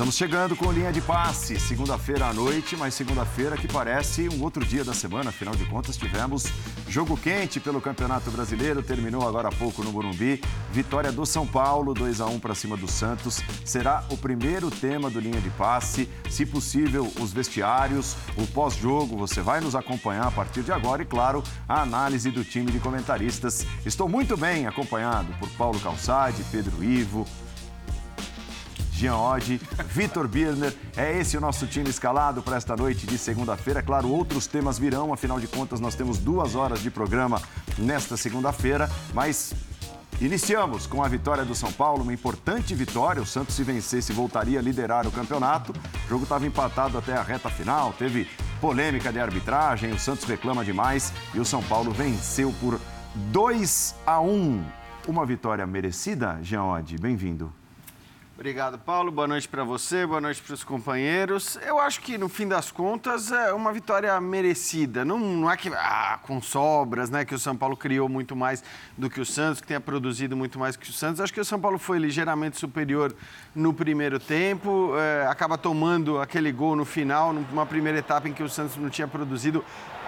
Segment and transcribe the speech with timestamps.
[0.00, 4.64] Estamos chegando com linha de passe, segunda-feira à noite, mas segunda-feira que parece um outro
[4.64, 6.46] dia da semana, afinal de contas tivemos
[6.88, 10.42] jogo quente pelo Campeonato Brasileiro, terminou agora há pouco no Burumbi,
[10.72, 15.10] vitória do São Paulo, 2 a 1 para cima do Santos, será o primeiro tema
[15.10, 20.30] do linha de passe, se possível os vestiários, o pós-jogo, você vai nos acompanhar a
[20.30, 23.66] partir de agora e claro, a análise do time de comentaristas.
[23.84, 27.26] Estou muito bem acompanhado por Paulo Calçade, Pedro Ivo,
[29.00, 30.74] Jean Oddi, Vitor Birner.
[30.94, 33.82] É esse o nosso time escalado para esta noite de segunda-feira.
[33.82, 37.40] Claro, outros temas virão, afinal de contas, nós temos duas horas de programa
[37.78, 39.54] nesta segunda-feira, mas
[40.20, 43.22] Iniciamos com a vitória do São Paulo, uma importante vitória.
[43.22, 45.72] O Santos, se vencesse, voltaria a liderar o campeonato.
[46.04, 48.28] O jogo estava empatado até a reta final, teve
[48.60, 52.78] polêmica de arbitragem, o Santos reclama demais e o São Paulo venceu por
[53.32, 54.62] 2 a 1.
[55.08, 57.59] Uma vitória merecida, Jean Oddi, bem-vindo.
[58.40, 59.12] Obrigado, Paulo.
[59.12, 61.56] Boa noite para você, boa noite para os companheiros.
[61.56, 65.04] Eu acho que, no fim das contas, é uma vitória merecida.
[65.04, 68.64] Não, não é que, ah, com sobras, né, que o São Paulo criou muito mais
[68.96, 71.20] do que o Santos, que tenha produzido muito mais que o Santos.
[71.20, 73.14] Acho que o São Paulo foi ligeiramente superior
[73.54, 78.42] no primeiro tempo, é, acaba tomando aquele gol no final, numa primeira etapa em que
[78.42, 79.62] o Santos não tinha produzido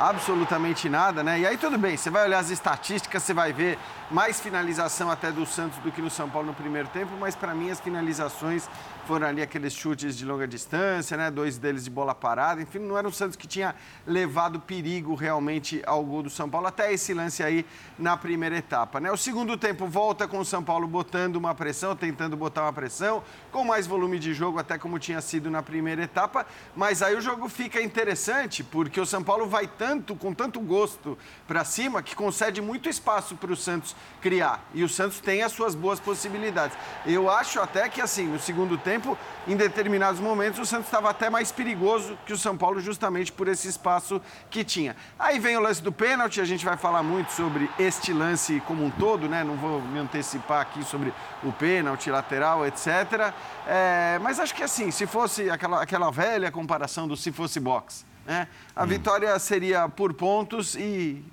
[0.09, 1.41] absolutamente nada, né?
[1.41, 3.79] E aí tudo bem, você vai olhar as estatísticas, você vai ver
[4.11, 7.55] mais finalização até do Santos do que no São Paulo no primeiro tempo, mas para
[7.55, 8.69] mim as finalizações
[9.07, 11.31] foram ali aqueles chutes de longa distância, né?
[11.31, 12.63] Dois deles de bola parada.
[12.63, 13.75] Enfim, não era o Santos que tinha
[14.07, 17.67] levado perigo realmente ao gol do São Paulo, até esse lance aí
[17.99, 19.11] na primeira etapa, né?
[19.11, 23.23] O segundo tempo volta com o São Paulo botando uma pressão, tentando botar uma pressão,
[23.51, 26.47] com mais volume de jogo, até como tinha sido na primeira etapa.
[26.77, 31.19] Mas aí o jogo fica interessante, porque o São Paulo vai tanto, com tanto gosto
[31.47, 34.65] para cima, que concede muito espaço para o Santos criar.
[34.75, 36.77] E o Santos tem as suas boas possibilidades.
[37.05, 39.17] Eu acho até que, assim, no segundo tempo, tempo,
[39.49, 43.49] em determinados momentos, o Santos estava até mais perigoso que o São Paulo, justamente por
[43.49, 44.21] esse espaço
[44.51, 44.95] que tinha.
[45.19, 48.85] Aí vem o lance do pênalti, a gente vai falar muito sobre este lance como
[48.85, 49.43] um todo, né?
[49.43, 53.33] Não vou me antecipar aqui sobre o pênalti, lateral, etc.
[53.67, 58.05] É, mas acho que assim, se fosse aquela, aquela velha comparação do se fosse boxe,
[58.27, 58.47] né?
[58.77, 58.87] A hum.
[58.87, 61.25] vitória seria por pontos e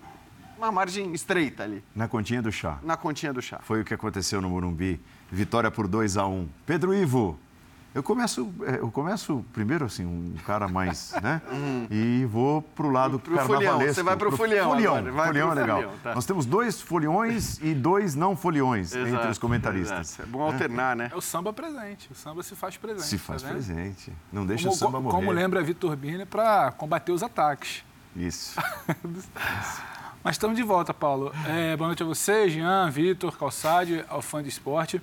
[0.57, 1.83] uma margem estreita ali.
[1.93, 2.79] Na continha do chá.
[2.83, 3.59] Na continha do chá.
[3.63, 4.99] Foi o que aconteceu no Morumbi.
[5.31, 6.49] Vitória por 2 a 1 um.
[6.65, 7.39] Pedro Ivo,
[7.93, 11.41] eu começo, é, eu começo primeiro assim, um cara mais, né?
[11.51, 11.87] Uhum.
[11.89, 13.95] E vou para o lado pro carnavalesco.
[13.95, 14.69] Você vai para o folião.
[14.69, 15.25] Folião, agora.
[15.25, 15.77] folião é legal.
[15.77, 16.15] Folião, tá.
[16.15, 20.13] Nós temos dois foliões e dois não foliões exato, entre os comentaristas.
[20.13, 20.23] Exato.
[20.23, 21.09] É bom alternar, né?
[21.11, 22.11] É o samba presente.
[22.11, 23.07] O samba se faz presente.
[23.07, 24.13] Se faz tá presente.
[24.31, 25.15] Não deixa como, o samba morrer.
[25.15, 27.83] Como lembra Vitor Bini para combater os ataques.
[28.15, 28.59] Isso.
[30.23, 31.31] Mas estamos de volta, Paulo.
[31.47, 35.01] É, boa noite a você, Jean, Vitor, Calçade, ao fã de esporte.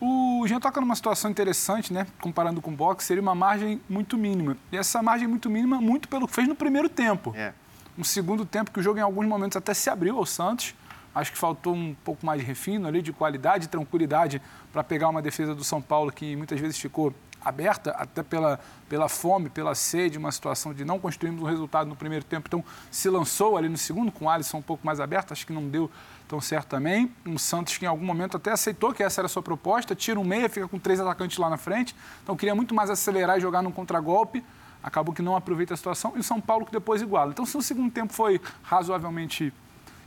[0.00, 2.06] O Jean toca numa situação interessante, né?
[2.20, 4.56] Comparando com o boxe, seria uma margem muito mínima.
[4.72, 7.34] E essa margem muito mínima, muito pelo que fez no primeiro tempo.
[7.36, 7.52] É.
[7.98, 10.74] Um segundo tempo que o jogo, em alguns momentos, até se abriu ao Santos.
[11.14, 14.40] Acho que faltou um pouco mais de refino ali, de qualidade, tranquilidade
[14.72, 17.12] para pegar uma defesa do São Paulo que muitas vezes ficou
[17.42, 21.96] aberta, até pela, pela fome, pela sede, uma situação de não construirmos um resultado no
[21.96, 22.46] primeiro tempo.
[22.46, 25.52] Então, se lançou ali no segundo, com o Alisson um pouco mais aberto, acho que
[25.52, 25.90] não deu
[26.30, 27.10] tão certo também.
[27.26, 30.18] Um Santos que em algum momento até aceitou que essa era a sua proposta, tira
[30.18, 31.94] um meia, fica com três atacantes lá na frente.
[32.22, 34.44] Então queria muito mais acelerar e jogar num contragolpe.
[34.80, 36.12] Acabou que não aproveita a situação.
[36.14, 37.32] E o São Paulo que depois iguala.
[37.32, 39.52] Então, se o segundo tempo foi razoavelmente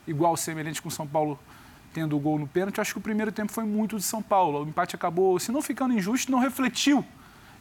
[0.08, 1.38] igual, semelhante com o São Paulo
[1.94, 4.64] tendo o gol no pênalti, acho que o primeiro tempo foi muito de São Paulo.
[4.64, 7.06] O empate acabou, se não ficando injusto, não refletiu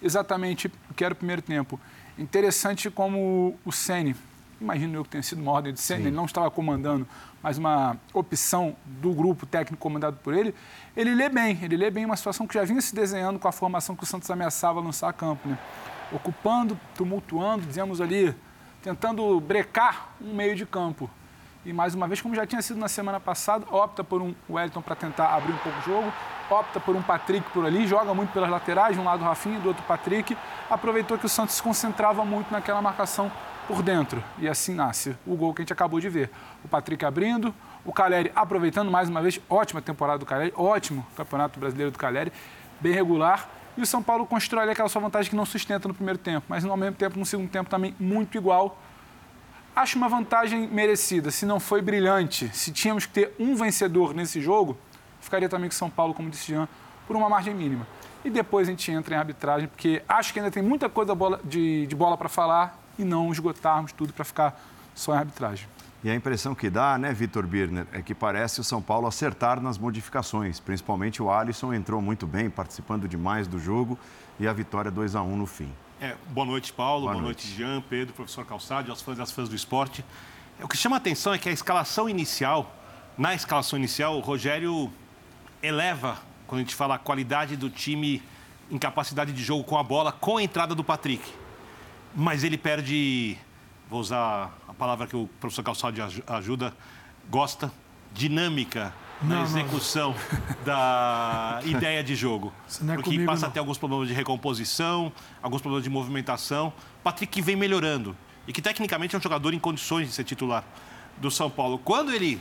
[0.00, 1.79] exatamente o que era o primeiro tempo.
[2.17, 4.17] Interessante como o Sene,
[4.62, 7.06] imagino eu que tenha sido uma ordem de Sene, ele não estava comandando,
[7.43, 10.55] mas uma opção do grupo técnico comandado por ele,
[10.97, 13.53] ele lê bem, ele lê bem uma situação que já vinha se desenhando com a
[13.53, 15.59] formação que o Santos ameaçava lançar a campo, né?
[16.12, 18.34] ocupando, tumultuando, dizemos ali,
[18.83, 21.11] tentando brecar um meio de campo.
[21.65, 24.83] E mais uma vez, como já tinha sido na semana passada, opta por um Wellington
[24.83, 26.12] para tentar abrir um pouco o jogo,
[26.50, 29.61] opta por um Patrick por ali, joga muito pelas laterais, de um lado o Rafinha,
[29.61, 30.37] do outro o Patrick.
[30.69, 33.31] Aproveitou que o Santos se concentrava muito naquela marcação
[33.67, 34.23] por dentro.
[34.38, 36.31] E assim nasce o gol que a gente acabou de ver.
[36.64, 37.55] O Patrick abrindo,
[37.85, 42.32] o Caleri aproveitando mais uma vez, ótima temporada do Caleri, ótimo campeonato brasileiro do Caleri,
[42.81, 43.49] bem regular.
[43.76, 46.64] E o São Paulo constrói aquela sua vantagem que não sustenta no primeiro tempo, mas
[46.64, 48.79] ao mesmo tempo, no segundo tempo também muito igual.
[49.75, 51.31] Acho uma vantagem merecida.
[51.31, 54.76] Se não foi brilhante, se tínhamos que ter um vencedor nesse jogo,
[55.20, 56.69] ficaria também com São Paulo, como disse Jean,
[57.06, 57.87] por uma margem mínima.
[58.23, 61.88] E depois a gente entra em arbitragem, porque acho que ainda tem muita coisa de
[61.97, 64.60] bola para falar e não esgotarmos tudo para ficar
[64.94, 65.69] só em arbitragem.
[66.04, 69.60] E a impressão que dá, né, Vitor Birner, é que parece o São Paulo acertar
[69.60, 70.58] nas modificações.
[70.58, 73.96] Principalmente o Alisson entrou muito bem, participando demais do jogo
[74.40, 75.72] e a vitória 2 a 1 no fim.
[76.00, 77.02] É, boa noite, Paulo.
[77.02, 77.46] Boa, boa noite.
[77.46, 80.05] noite, Jean, Pedro, professor Calçado, aos fãs e às fãs do esporte.
[80.60, 82.75] O que chama a atenção é que a escalação inicial,
[83.16, 84.93] na escalação inicial, o Rogério
[85.62, 88.20] eleva, quando a gente fala a qualidade do time
[88.69, 91.22] em capacidade de jogo com a bola, com a entrada do Patrick.
[92.14, 93.38] Mas ele perde,
[93.88, 96.75] vou usar a palavra que o professor Calçado ajuda,
[97.31, 97.73] gosta,
[98.12, 98.93] dinâmica
[99.23, 100.64] na não, execução não.
[100.64, 102.53] da ideia de jogo.
[102.69, 103.49] É porque comigo, passa não.
[103.49, 105.12] a ter alguns problemas de recomposição,
[105.43, 106.73] alguns problemas de movimentação.
[107.03, 108.17] Patrick vem melhorando
[108.47, 110.65] e que tecnicamente é um jogador em condições de ser titular
[111.19, 111.79] do São Paulo.
[111.79, 112.41] Quando ele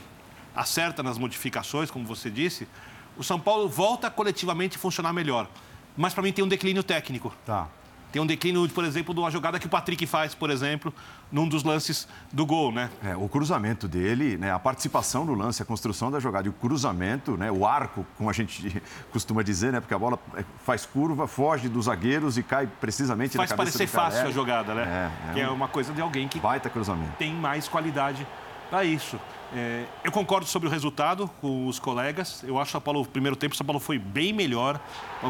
[0.54, 2.68] acerta nas modificações, como você disse,
[3.16, 5.48] o São Paulo volta coletivamente a funcionar melhor.
[5.96, 7.34] Mas para mim tem um declínio técnico.
[7.44, 7.68] Tá.
[8.12, 10.92] Tem um declínio, por exemplo, de uma jogada que o Patrick faz, por exemplo,
[11.30, 12.90] num dos lances do gol, né?
[13.02, 16.52] É, o cruzamento dele, né, a participação no lance, a construção da jogada e o
[16.52, 20.84] cruzamento, né, o arco, como a gente costuma dizer, né, porque a bola é, faz
[20.84, 24.74] curva, foge dos zagueiros e cai precisamente faz na cabeça Faz parecer fácil a jogada,
[24.74, 25.10] né?
[25.26, 27.12] É, é que é uma coisa de alguém que baita cruzamento.
[27.18, 28.26] tem mais qualidade
[28.68, 29.18] para isso.
[29.54, 32.42] É, eu concordo sobre o resultado com os colegas.
[32.42, 34.80] Eu acho que o Paulo, primeiro tempo, o São Paulo foi bem melhor.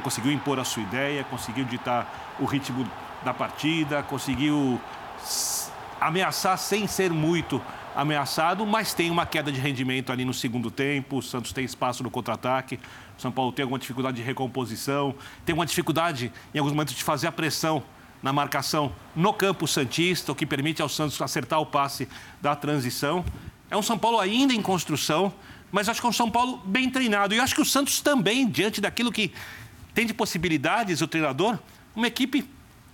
[0.02, 2.88] conseguiu impor a sua ideia, conseguiu ditar o ritmo
[3.24, 4.80] da partida, conseguiu
[6.00, 7.60] ameaçar sem ser muito
[7.94, 11.18] ameaçado, mas tem uma queda de rendimento ali no segundo tempo.
[11.18, 12.78] O Santos tem espaço no contra-ataque.
[13.18, 15.14] O São Paulo tem alguma dificuldade de recomposição,
[15.44, 17.82] tem uma dificuldade em alguns momentos de fazer a pressão
[18.22, 22.08] na marcação no campo Santista, o que permite ao Santos acertar o passe
[22.40, 23.24] da transição.
[23.72, 25.32] É um São Paulo ainda em construção,
[25.72, 27.34] mas acho que é um São Paulo bem treinado.
[27.34, 29.32] E acho que o Santos também, diante daquilo que
[29.94, 31.58] tem de possibilidades, o treinador,
[31.96, 32.46] uma equipe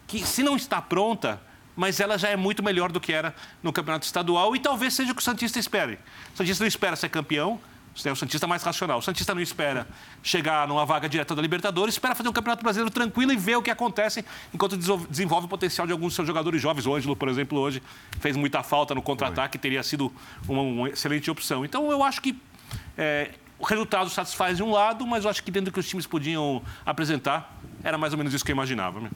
[0.06, 1.42] que, se não está pronta,
[1.74, 5.10] mas ela já é muito melhor do que era no campeonato estadual e talvez seja
[5.10, 5.98] o que o Santista espere.
[6.32, 7.60] O Santista não espera ser campeão,
[8.04, 8.98] é o Santista mais racional.
[8.98, 9.86] O Santista não espera
[10.22, 13.62] chegar numa vaga direta da Libertadores, espera fazer um Campeonato Brasileiro tranquilo e ver o
[13.62, 16.86] que acontece enquanto desenvolve o potencial de alguns dos seus jogadores jovens.
[16.86, 17.82] O Ângelo, por exemplo, hoje
[18.20, 20.12] fez muita falta no contra-ataque, teria sido
[20.46, 21.64] uma, uma, excelente opção.
[21.64, 22.36] Então, eu acho que
[22.96, 25.88] é, o resultado satisfaz de um lado, mas eu acho que dentro do que os
[25.88, 29.00] times podiam apresentar, era mais ou menos isso que eu imaginava.
[29.00, 29.10] Né?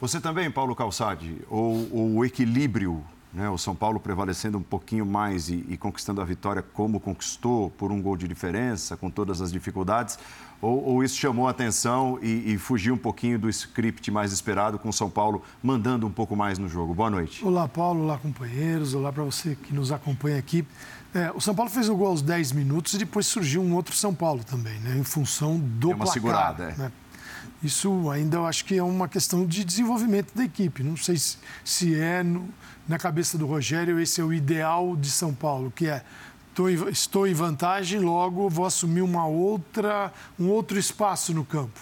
[0.00, 3.04] Você também, Paulo Calçade, ou, ou o equilíbrio
[3.36, 3.50] né?
[3.50, 7.92] O São Paulo prevalecendo um pouquinho mais e, e, conquistando a vitória como conquistou, por
[7.92, 10.18] um gol de diferença, com todas as dificuldades?
[10.62, 14.78] Ou, ou isso chamou a atenção e, e, fugiu um pouquinho do script mais esperado,
[14.78, 16.94] com o São Paulo mandando um pouco mais no jogo?
[16.94, 17.44] Boa noite.
[17.44, 18.04] Olá, Paulo.
[18.04, 18.94] Olá, companheiros.
[18.94, 20.66] Olá para você que nos acompanha aqui.
[21.14, 23.94] É, o São Paulo fez o gol aos 10 minutos e depois surgiu um outro
[23.94, 24.96] São Paulo também, né?
[24.96, 26.12] em função do é uma placar.
[26.14, 26.76] segurada, é.
[26.76, 26.92] Né?
[27.62, 30.82] Isso ainda eu acho que é uma questão de desenvolvimento da equipe.
[30.82, 32.48] Não sei se, se é no,
[32.88, 36.04] na cabeça do Rogério esse é o ideal de São Paulo, que é
[36.90, 41.78] estou em vantagem, logo vou assumir uma outra, um outro espaço no campo.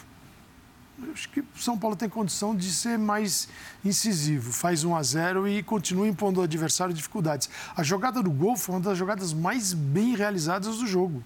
[1.02, 3.49] Eu acho que São Paulo tem condição de ser mais
[3.84, 4.52] incisivo.
[4.52, 7.50] Faz 1 a 0 e continua impondo ao adversário dificuldades.
[7.76, 11.22] A jogada do gol foi uma das jogadas mais bem realizadas do jogo.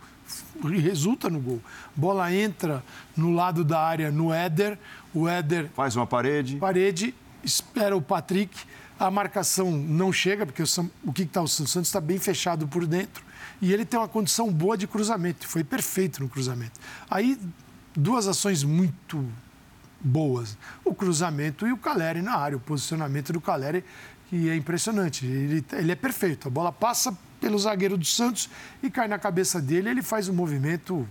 [0.63, 1.61] Resulta no gol.
[1.95, 2.83] Bola entra
[3.17, 4.79] no lado da área no Éder.
[5.15, 5.71] O Éder.
[5.75, 6.57] Faz uma parede.
[6.57, 8.57] Parede, espera o Patrick
[8.99, 10.67] a marcação não chega, porque o,
[11.05, 11.71] o que está o Santos?
[11.71, 13.23] O Santos está bem fechado por dentro
[13.63, 16.81] e ele tem uma condição boa de cruzamento, foi perfeito no cruzamento.
[17.09, 17.39] Aí,
[17.95, 19.25] duas ações muito
[20.01, 23.85] boas: o cruzamento e o Caleri na área, o posicionamento do Caleri,
[24.29, 25.25] que é impressionante.
[25.25, 28.49] Ele, ele é perfeito, a bola passa pelo zagueiro do Santos
[28.83, 31.07] e cai na cabeça dele, ele faz um movimento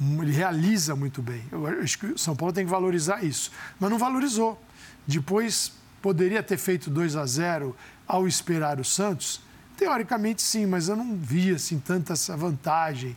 [0.00, 1.42] ele realiza muito bem.
[1.50, 3.50] Eu acho que o São Paulo tem que valorizar isso.
[3.80, 4.62] Mas não valorizou.
[5.04, 7.76] Depois Poderia ter feito 2 a 0
[8.06, 9.40] ao esperar o Santos?
[9.76, 13.16] Teoricamente sim, mas eu não vi assim tanta essa vantagem.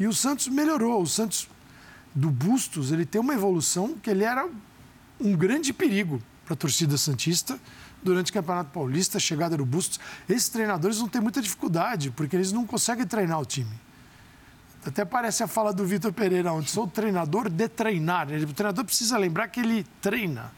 [0.00, 1.02] E o Santos melhorou.
[1.02, 1.48] O Santos
[2.14, 4.48] do Bustos, ele tem uma evolução que ele era
[5.20, 7.60] um grande perigo para a torcida santista
[8.02, 10.00] durante o Campeonato Paulista, chegada do Bustos.
[10.28, 13.72] Esses treinadores não têm muita dificuldade, porque eles não conseguem treinar o time.
[14.84, 18.26] Até parece a fala do Vitor Pereira onde sou treinador de treinar.
[18.28, 20.52] O treinador precisa lembrar que ele treina.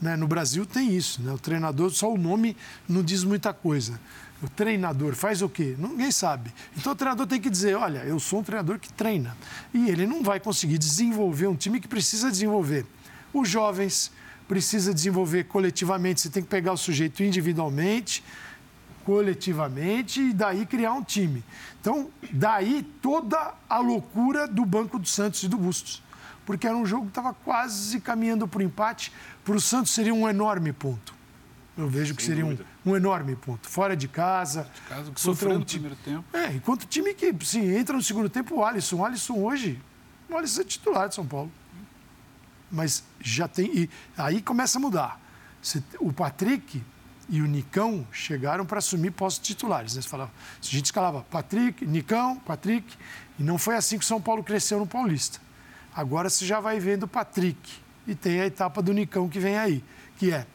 [0.00, 0.16] Né?
[0.16, 1.32] No Brasil tem isso, né?
[1.32, 2.56] o treinador, só o nome
[2.88, 3.98] não diz muita coisa.
[4.42, 5.76] O treinador faz o quê?
[5.78, 6.52] Ninguém sabe.
[6.76, 9.36] Então o treinador tem que dizer: olha, eu sou um treinador que treina.
[9.72, 12.86] E ele não vai conseguir desenvolver um time que precisa desenvolver.
[13.32, 14.10] Os jovens
[14.50, 18.24] precisa desenvolver coletivamente, você tem que pegar o sujeito individualmente,
[19.04, 21.44] coletivamente e daí criar um time.
[21.80, 26.02] Então, daí toda a loucura do Banco do Santos e do Bustos.
[26.44, 29.12] Porque era um jogo que estava quase caminhando para o empate,
[29.44, 31.14] para o Santos seria um enorme ponto.
[31.78, 33.68] Eu vejo que seria um, um, enorme ponto.
[33.68, 34.68] Fora de casa.
[34.74, 36.24] De casa que sofreu no primeiro tempo.
[36.36, 38.96] É, enquanto o time que sim, entra no segundo tempo, o Alisson.
[38.96, 39.80] O Alisson hoje,
[40.28, 41.52] o Alisson é titular de São Paulo.
[42.70, 43.66] Mas já tem.
[43.74, 45.20] E aí começa a mudar.
[45.98, 46.82] O Patrick
[47.28, 49.94] e o Nicão chegaram para assumir postos titulares.
[49.94, 50.02] Né?
[50.02, 52.96] Falava, a gente escalava Patrick, Nicão, Patrick,
[53.38, 55.38] e não foi assim que o São Paulo cresceu no Paulista.
[55.94, 57.58] Agora você já vai vendo o Patrick
[58.06, 59.84] e tem a etapa do Nicão que vem aí,
[60.16, 60.46] que é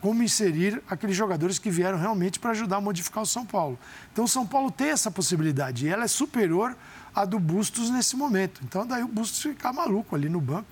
[0.00, 3.78] como inserir aqueles jogadores que vieram realmente para ajudar a modificar o São Paulo.
[4.12, 6.76] Então o São Paulo tem essa possibilidade e ela é superior
[7.14, 8.60] à do Bustos nesse momento.
[8.64, 10.68] Então daí o Bustos ficar maluco ali no banco,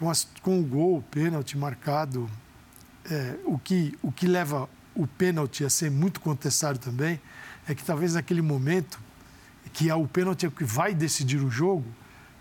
[0.00, 2.28] com, as, com o gol, o pênalti marcado,
[3.08, 7.20] é, o, que, o que leva o pênalti a ser muito contestado também
[7.68, 8.98] é que talvez naquele momento,
[9.74, 11.84] que é o pênalti que vai decidir o jogo,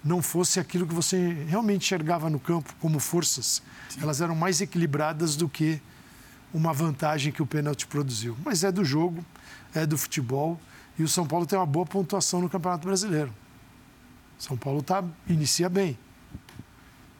[0.01, 3.61] não fosse aquilo que você realmente enxergava no campo como forças.
[3.89, 3.99] Sim.
[4.01, 5.81] Elas eram mais equilibradas do que
[6.53, 8.37] uma vantagem que o pênalti produziu.
[8.45, 9.23] Mas é do jogo,
[9.75, 10.57] é do futebol
[10.97, 13.33] e o São Paulo tem uma boa pontuação no Campeonato Brasileiro.
[14.37, 15.97] São Paulo tá, inicia bem.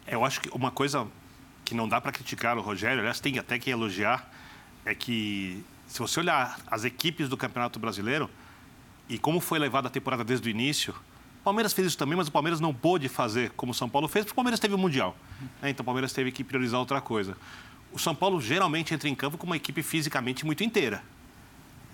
[0.10, 1.08] Eu acho que uma coisa
[1.64, 4.28] que não dá para criticar o Rogério, aliás, tem até que elogiar,
[4.84, 8.30] é que se você olhar as equipes do Campeonato Brasileiro
[9.08, 12.28] e como foi levada a temporada desde o início, o Palmeiras fez isso também, mas
[12.28, 14.78] o Palmeiras não pôde fazer como o São Paulo fez, porque o Palmeiras teve o
[14.78, 15.16] Mundial.
[15.62, 15.70] Né?
[15.70, 17.38] Então o Palmeiras teve que priorizar outra coisa.
[17.92, 21.04] O São Paulo geralmente entra em campo com uma equipe fisicamente muito inteira.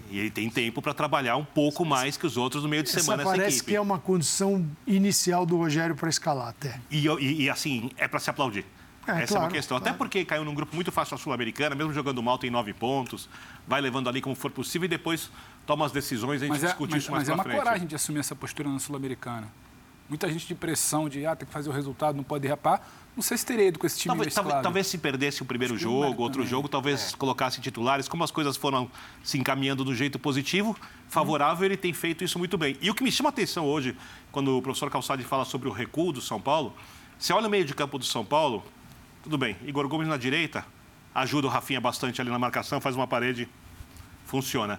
[0.10, 2.90] E ele tem tempo para trabalhar um pouco mais que os outros no meio de
[2.90, 6.80] semana essa, parece que é uma condição inicial do Rogério para escalar até.
[6.92, 8.66] E, e, e assim, é para se aplaudir.
[9.08, 9.78] É, Essa claro, é uma questão.
[9.78, 9.90] Claro.
[9.90, 13.30] Até porque caiu num grupo muito fácil a Sul-Americana, mesmo jogando mal, tem nove pontos,
[13.68, 15.30] vai levando ali como for possível e depois
[15.66, 17.44] toma as decisões e a gente mas discute é, isso mas, mais Mas é uma
[17.44, 17.58] frente.
[17.58, 19.48] coragem de assumir essa postura na Sul-Americana.
[20.10, 22.88] Muita gente de pressão, de ah, tem que fazer o resultado, não pode rapar.
[23.16, 25.78] Não sei se teria ido com esse time talvez, talvez, talvez, se perdesse o primeiro
[25.78, 26.50] jogo, outro também.
[26.50, 27.18] jogo, talvez é.
[27.18, 28.10] colocasse titulares.
[28.10, 28.92] Como as coisas foram
[29.24, 30.76] se encaminhando do jeito positivo,
[31.08, 31.66] favorável, hum.
[31.66, 32.78] ele tem feito isso muito bem.
[32.82, 33.96] E o que me chama a atenção hoje,
[34.34, 36.74] quando o professor Calçade fala sobre o recuo do São Paulo,
[37.18, 38.62] você olha o meio de campo do São Paulo,
[39.24, 39.56] tudo bem.
[39.66, 40.66] Igor Gomes na direita,
[41.14, 43.48] ajuda o Rafinha bastante ali na marcação, faz uma parede,
[44.26, 44.78] funciona.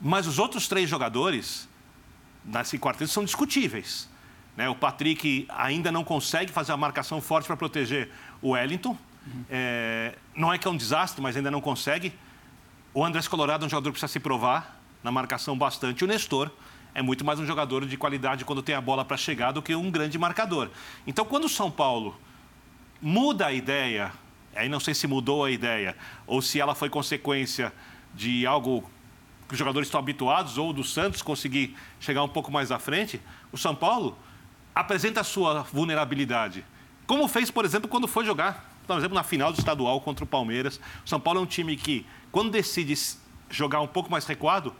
[0.00, 1.68] Mas os outros três jogadores
[2.44, 4.08] nesse quarteto são discutíveis.
[4.58, 4.68] Né?
[4.68, 8.10] O Patrick ainda não consegue fazer a marcação forte para proteger
[8.42, 8.98] o Wellington.
[9.24, 9.44] Uhum.
[9.48, 12.12] É, não é que é um desastre, mas ainda não consegue.
[12.92, 16.02] O Andrés Colorado é um jogador que precisa se provar na marcação bastante.
[16.02, 16.50] O Nestor
[16.92, 19.76] é muito mais um jogador de qualidade quando tem a bola para chegar do que
[19.76, 20.70] um grande marcador.
[21.06, 22.18] Então, quando o São Paulo
[23.00, 24.10] muda a ideia,
[24.56, 25.96] aí não sei se mudou a ideia,
[26.26, 27.72] ou se ela foi consequência
[28.12, 28.90] de algo
[29.46, 33.20] que os jogadores estão habituados, ou do Santos conseguir chegar um pouco mais à frente,
[33.52, 34.18] o São Paulo
[34.78, 36.64] apresenta a sua vulnerabilidade.
[37.04, 40.26] Como fez, por exemplo, quando foi jogar, por exemplo, na final do estadual contra o
[40.26, 40.80] Palmeiras.
[41.04, 42.94] O São Paulo é um time que, quando decide
[43.50, 44.72] jogar um pouco mais recuado,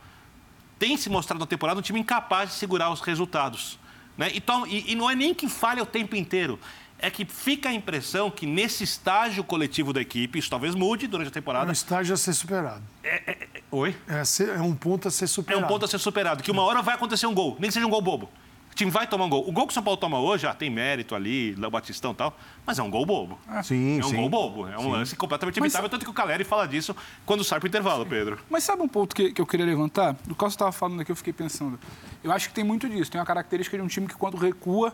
[0.79, 3.77] tem se mostrado na temporada um time incapaz de segurar os resultados.
[4.17, 4.31] Né?
[4.33, 6.57] Então, e, e não é nem que falha o tempo inteiro
[6.97, 11.27] é que fica a impressão que nesse estágio coletivo da equipe, isso talvez mude durante
[11.27, 11.65] a temporada.
[11.65, 12.83] É um estágio a ser superado.
[13.03, 13.95] É, é, é oi?
[14.07, 15.61] É, ser, é, um ponto a ser superado.
[15.61, 17.73] É um ponto a ser superado, que uma hora vai acontecer um gol, nem que
[17.73, 18.29] seja um gol bobo.
[18.71, 19.47] O time vai tomar um gol.
[19.47, 22.15] O gol que o São Paulo toma hoje, ah, tem mérito ali, Léo Batistão e
[22.15, 23.37] tal, mas é um gol bobo.
[23.47, 24.15] Ah, sim, É um sim.
[24.15, 24.67] gol bobo.
[24.67, 24.91] É um sim.
[24.91, 26.95] lance completamente evitável, tanto que o Caleri fala disso
[27.25, 28.39] quando sai para o intervalo, Pedro.
[28.49, 30.13] Mas sabe um ponto que, que eu queria levantar?
[30.25, 31.79] Do qual você estava falando aqui, eu fiquei pensando.
[32.23, 33.11] Eu acho que tem muito disso.
[33.11, 34.93] Tem uma característica de um time que quando recua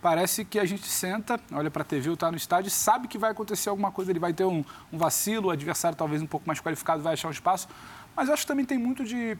[0.00, 3.18] parece que a gente senta, olha para a TV ou está no estádio, sabe que
[3.18, 6.46] vai acontecer alguma coisa, ele vai ter um, um vacilo, o adversário talvez um pouco
[6.46, 7.66] mais qualificado vai achar um espaço.
[8.14, 9.36] Mas eu acho que também tem muito de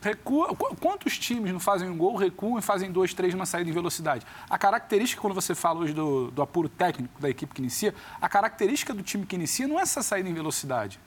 [0.00, 0.54] recua.
[0.80, 4.26] Quantos times não fazem um gol, recuam e fazem dois, três numa saída em velocidade?
[4.48, 8.28] A característica, quando você fala hoje do, do apuro técnico da equipe que inicia, a
[8.28, 11.00] característica do time que inicia não é essa saída em velocidade.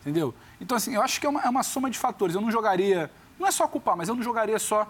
[0.00, 0.34] Entendeu?
[0.60, 2.34] Então, assim, eu acho que é uma, é uma soma de fatores.
[2.34, 3.10] Eu não jogaria.
[3.38, 4.88] Não é só culpar, mas eu não jogaria só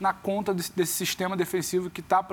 [0.00, 2.24] na conta desse, desse sistema defensivo que está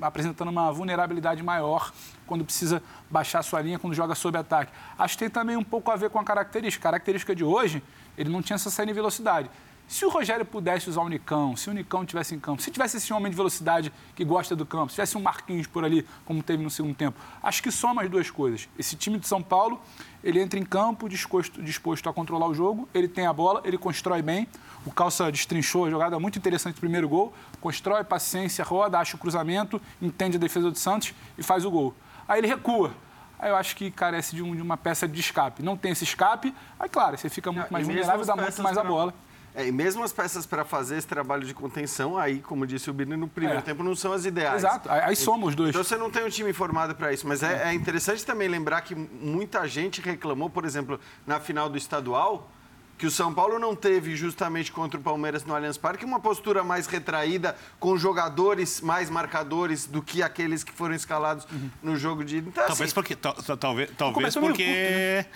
[0.00, 1.92] apresentando uma vulnerabilidade maior
[2.26, 4.72] quando precisa baixar sua linha, quando joga sob ataque.
[4.98, 6.88] Acho que tem também um pouco a ver com a característica.
[6.88, 7.82] A característica de hoje,
[8.16, 9.50] ele não tinha essa saída em velocidade.
[9.86, 12.96] Se o Rogério pudesse usar o Nicão, se o Nicão tivesse em campo, se tivesse
[12.96, 16.42] esse homem de velocidade que gosta do campo, se tivesse um Marquinhos por ali, como
[16.42, 18.68] teve no segundo tempo, acho que soma as duas coisas.
[18.78, 19.80] Esse time de São Paulo,
[20.22, 23.76] ele entra em campo disposto, disposto a controlar o jogo, ele tem a bola, ele
[23.76, 24.48] constrói bem.
[24.86, 29.18] O Calça destrinchou a jogada muito interessante do primeiro gol, constrói paciência, roda, acha o
[29.18, 31.94] cruzamento, entende a defesa do Santos e faz o gol.
[32.26, 32.92] Aí ele recua.
[33.38, 35.62] Aí eu acho que carece de, um, de uma peça de escape.
[35.62, 38.84] Não tem esse escape, aí claro, você fica muito mais vulnerável, dá muito mais a
[38.84, 39.14] bola.
[39.54, 42.92] É, e mesmo as peças para fazer esse trabalho de contenção, aí, como disse o
[42.92, 43.62] Bini, no primeiro É.
[43.62, 44.56] tempo não são as ideais.
[44.64, 44.90] Exato.
[44.90, 45.70] Aí, aí somos os dois.
[45.70, 47.26] Então você não tem um time formado para isso.
[47.26, 51.78] Mas é, é interessante também lembrar que muita gente reclamou, por exemplo, na final do
[51.78, 52.50] estadual,
[52.98, 56.64] que o São Paulo não teve justamente contra o Palmeiras no Allianz Parque uma postura
[56.64, 61.46] mais retraída, com jogadores mais marcadores do que aqueles que foram escalados
[61.80, 62.38] no jogo de.
[62.38, 65.26] Então, Talvez assim, porque, tal- tal- talvez, talvez começou meio porque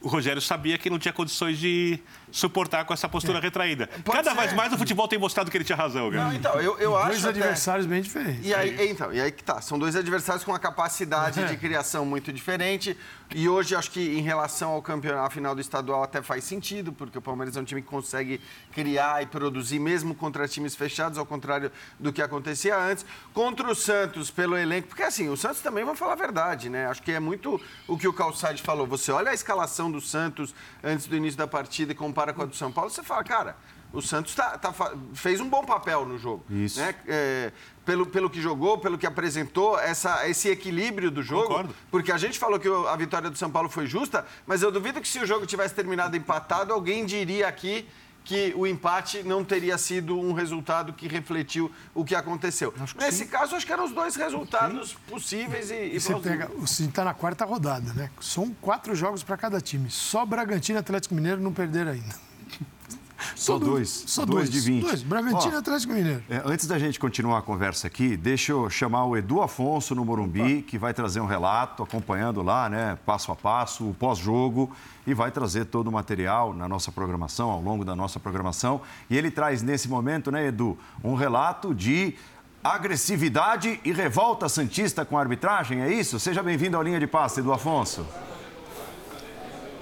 [0.00, 1.98] o Rogério sabia que não tinha condições de
[2.30, 3.86] suportar com essa postura retraída.
[4.04, 4.36] Pode Cada ser.
[4.40, 6.24] vez mais o futebol tem mostrado que ele tinha razão, cara.
[6.24, 7.08] não, então, eu, eu acho.
[7.08, 8.44] Dois até- adversários bem diferentes.
[8.46, 9.60] E aí, então, e aí que tá.
[9.60, 12.96] São dois adversários com uma capacidade de criação muito diferente.
[13.34, 16.92] E hoje, acho que em relação ao campeonato, à final do estadual, até faz sentido,
[16.92, 18.40] porque o Palmeiras é um time que consegue
[18.72, 23.04] criar e produzir, mesmo contra times fechados, ao contrário do que acontecia antes.
[23.32, 26.86] Contra o Santos, pelo elenco, porque assim, o Santos também, vamos falar a verdade, né?
[26.86, 28.86] Acho que é muito o que o Calçade falou.
[28.86, 32.44] Você olha a escalação do Santos antes do início da partida e compara com a
[32.46, 33.56] do São Paulo, você fala, cara.
[33.92, 34.74] O Santos tá- tá
[35.14, 36.44] fez um bom papel no jogo.
[36.50, 36.78] Isso.
[36.78, 36.94] Né?
[37.06, 37.52] é,
[37.84, 41.46] pelo, pelo que jogou, pelo que apresentou, essa, esse equilíbrio do jogo.
[41.46, 41.74] Concordo.
[41.90, 45.00] Porque a gente falou que a vitória do São Paulo foi justa, mas eu duvido
[45.00, 47.88] que se o jogo tivesse terminado empatado, alguém diria aqui
[48.26, 52.74] que o empate não teria sido um resultado que refletiu o que aconteceu.
[52.98, 57.04] Nesse caso, acho que eram os dois resultados possíveis e, e E você pega, está
[57.04, 58.10] na quarta rodada, né?
[58.20, 59.88] São quatro jogos para cada time.
[59.90, 62.25] Só Bragantino e Atlético Mineiro não perderam ainda.
[63.34, 64.04] Só Todo- dois.
[64.06, 64.82] Só dois, de 20.
[64.82, 65.02] Dois.
[65.02, 66.22] Bragantino e Atlético Mineiro.
[66.28, 70.04] É, antes da gente continuar a conversa aqui, deixa eu chamar o Edu Afonso no
[70.04, 74.70] Morumbi, que vai trazer um relato, acompanhando lá, né, passo a passo, o pós-jogo,
[75.06, 78.80] e vai trazer todo o material na nossa programação, ao longo da nossa programação.
[79.08, 82.14] E ele traz nesse momento, né, Edu, um relato de
[82.62, 86.18] agressividade e revolta santista com a arbitragem, é isso?
[86.18, 88.04] Seja bem-vindo ao Linha de Passe, Edu Afonso.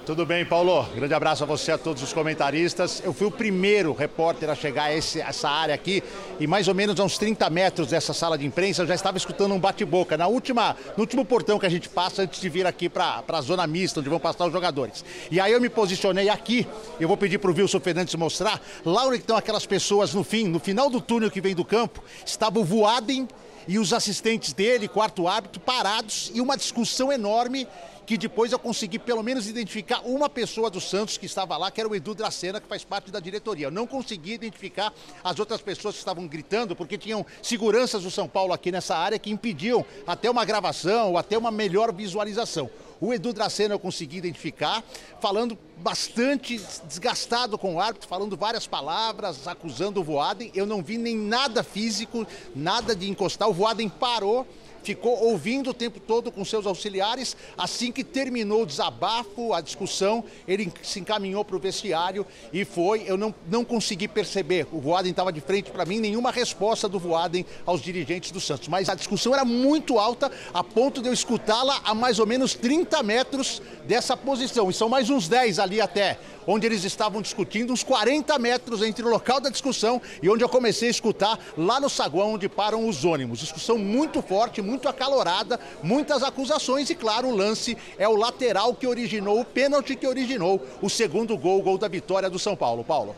[0.05, 0.83] Tudo bem, Paulo?
[0.93, 3.01] Grande abraço a você, a todos os comentaristas.
[3.03, 6.03] Eu fui o primeiro repórter a chegar a esse- essa área aqui
[6.39, 9.17] e mais ou menos a uns 30 metros dessa sala de imprensa eu já estava
[9.17, 10.15] escutando um bate-boca.
[10.15, 13.41] Na última, no último portão que a gente passa antes de vir aqui para a
[13.41, 15.03] zona mista, onde vão passar os jogadores.
[15.31, 16.67] E aí eu me posicionei aqui,
[16.99, 20.47] eu vou pedir para o Wilson Fernandes mostrar, lá onde estão aquelas pessoas no fim,
[20.47, 23.27] no final do túnel que vem do campo, estava o Voaden
[23.67, 27.67] e os assistentes dele, quarto árbitro, parados e uma discussão enorme
[28.05, 31.81] que depois eu consegui pelo menos identificar uma pessoa do Santos que estava lá, que
[31.81, 33.67] era o Edu Dracena, que faz parte da diretoria.
[33.67, 38.27] Eu não consegui identificar as outras pessoas que estavam gritando, porque tinham seguranças do São
[38.27, 42.69] Paulo aqui nessa área que impediam até uma gravação ou até uma melhor visualização.
[43.01, 44.83] O Edu Dracena eu consegui identificar,
[45.19, 50.51] falando bastante desgastado com o árbitro, falando várias palavras, acusando o Voaden.
[50.55, 53.49] Eu não vi nem nada físico, nada de encostar.
[53.49, 54.47] O Voaden parou
[54.85, 57.35] ficou ouvindo o tempo todo com seus auxiliares.
[57.57, 63.03] Assim que terminou o desabafo, a discussão, ele se encaminhou para o vestiário e foi.
[63.07, 64.67] Eu não, não consegui perceber.
[64.71, 68.67] O Voaden estava de frente para mim, nenhuma resposta do Voaden aos dirigentes do Santos.
[68.67, 72.53] Mas a discussão era muito alta, a ponto de eu escutá-la a mais ou menos
[72.53, 74.69] 30 metros dessa posição.
[74.69, 79.05] E são mais uns 10 ali até, onde eles estavam discutindo, uns 40 metros entre
[79.05, 82.87] o local da discussão e onde eu comecei a escutar lá no saguão onde param
[82.87, 83.39] os ônibus.
[83.39, 88.87] Discussão muito forte, muito acalorada, muitas acusações e, claro, o lance é o lateral que
[88.87, 92.83] originou, o pênalti que originou o segundo gol, o gol da vitória do São Paulo.
[92.83, 93.15] Paulo.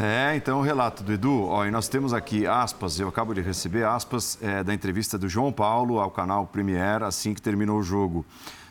[0.00, 3.40] É, então o relato do Edu, ó, e nós temos aqui aspas, eu acabo de
[3.40, 7.82] receber aspas é, da entrevista do João Paulo ao canal Premier assim que terminou o
[7.82, 8.24] jogo.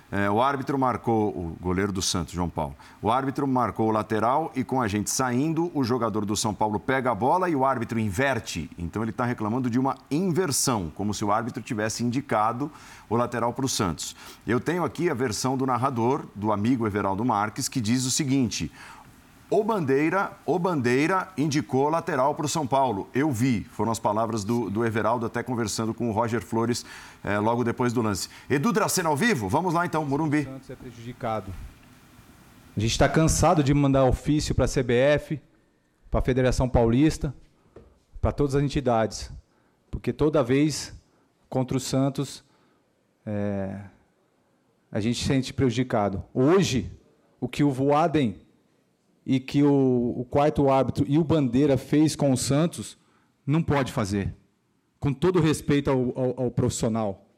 [0.10, 2.76] É, o árbitro marcou, o goleiro do Santos, João Paulo.
[3.02, 6.80] O árbitro marcou o lateral e com a gente saindo, o jogador do São Paulo
[6.80, 8.70] pega a bola e o árbitro inverte.
[8.78, 12.72] Então ele está reclamando de uma inversão, como se o árbitro tivesse indicado
[13.10, 14.16] o lateral para o Santos.
[14.46, 18.72] Eu tenho aqui a versão do narrador, do amigo Everaldo Marques, que diz o seguinte:
[19.50, 23.10] o Bandeira, o Bandeira indicou lateral para o São Paulo.
[23.14, 26.86] Eu vi, foram as palavras do, do Everaldo, até conversando com o Roger Flores
[27.24, 28.30] eh, logo depois do lance.
[28.50, 29.48] Edu Dracena ao vivo?
[29.48, 30.44] Vamos lá então, Morumbi.
[30.44, 31.54] Santos é prejudicado.
[32.76, 35.42] A gente está cansado de mandar ofício para a CBF,
[36.12, 37.34] para a Federação Paulista,
[38.20, 39.32] para todas as entidades,
[39.90, 40.94] porque toda vez
[41.50, 42.44] contra o Santos
[43.26, 43.80] é,
[44.92, 46.24] a gente se sente prejudicado.
[46.34, 46.92] Hoje,
[47.40, 48.36] o que o Voaden
[49.30, 52.98] e que o, o quarto árbitro e o Bandeira fez com o Santos,
[53.46, 54.34] não pode fazer.
[55.02, 57.30] Com todo respeito ao, ao, ao profissional.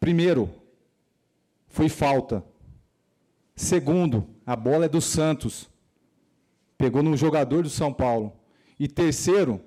[0.00, 0.50] Primeiro,
[1.68, 2.44] foi falta.
[3.54, 5.70] Segundo, a bola é do Santos.
[6.76, 8.32] Pegou no jogador do São Paulo.
[8.76, 9.60] E terceiro,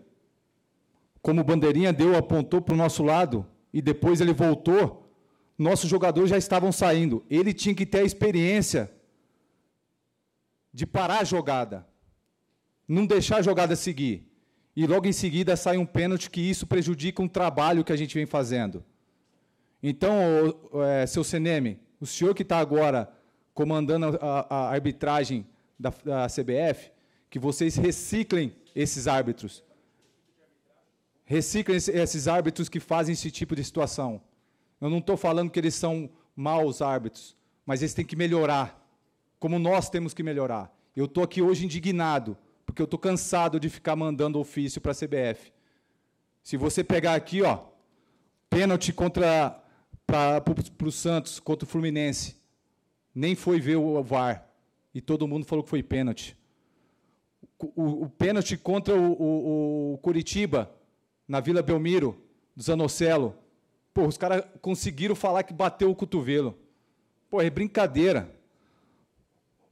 [1.22, 5.10] como o Bandeirinha deu, apontou para o nosso lado e depois ele voltou,
[5.58, 7.24] nossos jogadores já estavam saindo.
[7.30, 8.92] Ele tinha que ter a experiência
[10.74, 11.86] de parar a jogada.
[12.88, 14.30] não deixar a jogada seguir.
[14.76, 18.16] E logo em seguida sai um pênalti que isso prejudica um trabalho que a gente
[18.16, 18.84] vem fazendo.
[19.82, 20.16] Então,
[20.86, 23.12] é, seu Seneme, o senhor que está agora
[23.54, 25.46] comandando a, a arbitragem
[25.80, 26.92] da, da, CBF,
[27.30, 29.64] que vocês reciclem esses árbitros.
[31.26, 34.22] Reciclem esses árbitros que fazem esse tipo de situação.
[34.82, 38.83] Eu não estou falando que eles são maus árbitros, mas eles têm que melhorar,
[39.44, 40.74] como nós temos que melhorar.
[40.96, 44.96] Eu estou aqui hoje indignado, porque eu estou cansado de ficar mandando ofício para a
[44.96, 45.52] CBF.
[46.42, 47.60] Se você pegar aqui, ó,
[48.50, 49.62] pênalti contra
[50.08, 50.42] para
[50.82, 52.38] o Santos contra o Fluminense,
[53.14, 54.48] nem foi ver o VAR
[54.96, 56.38] e todo mundo falou que foi pênalti.
[57.60, 60.74] O, o pênalti contra o, o, o, Curitiba
[61.28, 62.18] na Vila Belmiro
[62.56, 63.36] do Zanocelo,
[63.94, 66.58] pô, os caras conseguiram falar que bateu o cotovelo.
[67.30, 68.42] Pô, é brincadeira.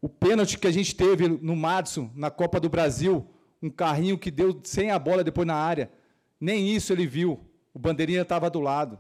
[0.02, 3.28] O pênalti que a gente teve no Madison, na Copa do Brasil,
[3.62, 5.92] um carrinho que deu sem a bola depois na área,
[6.40, 7.40] nem isso ele viu.
[7.72, 9.00] O bandeirinha estava do lado.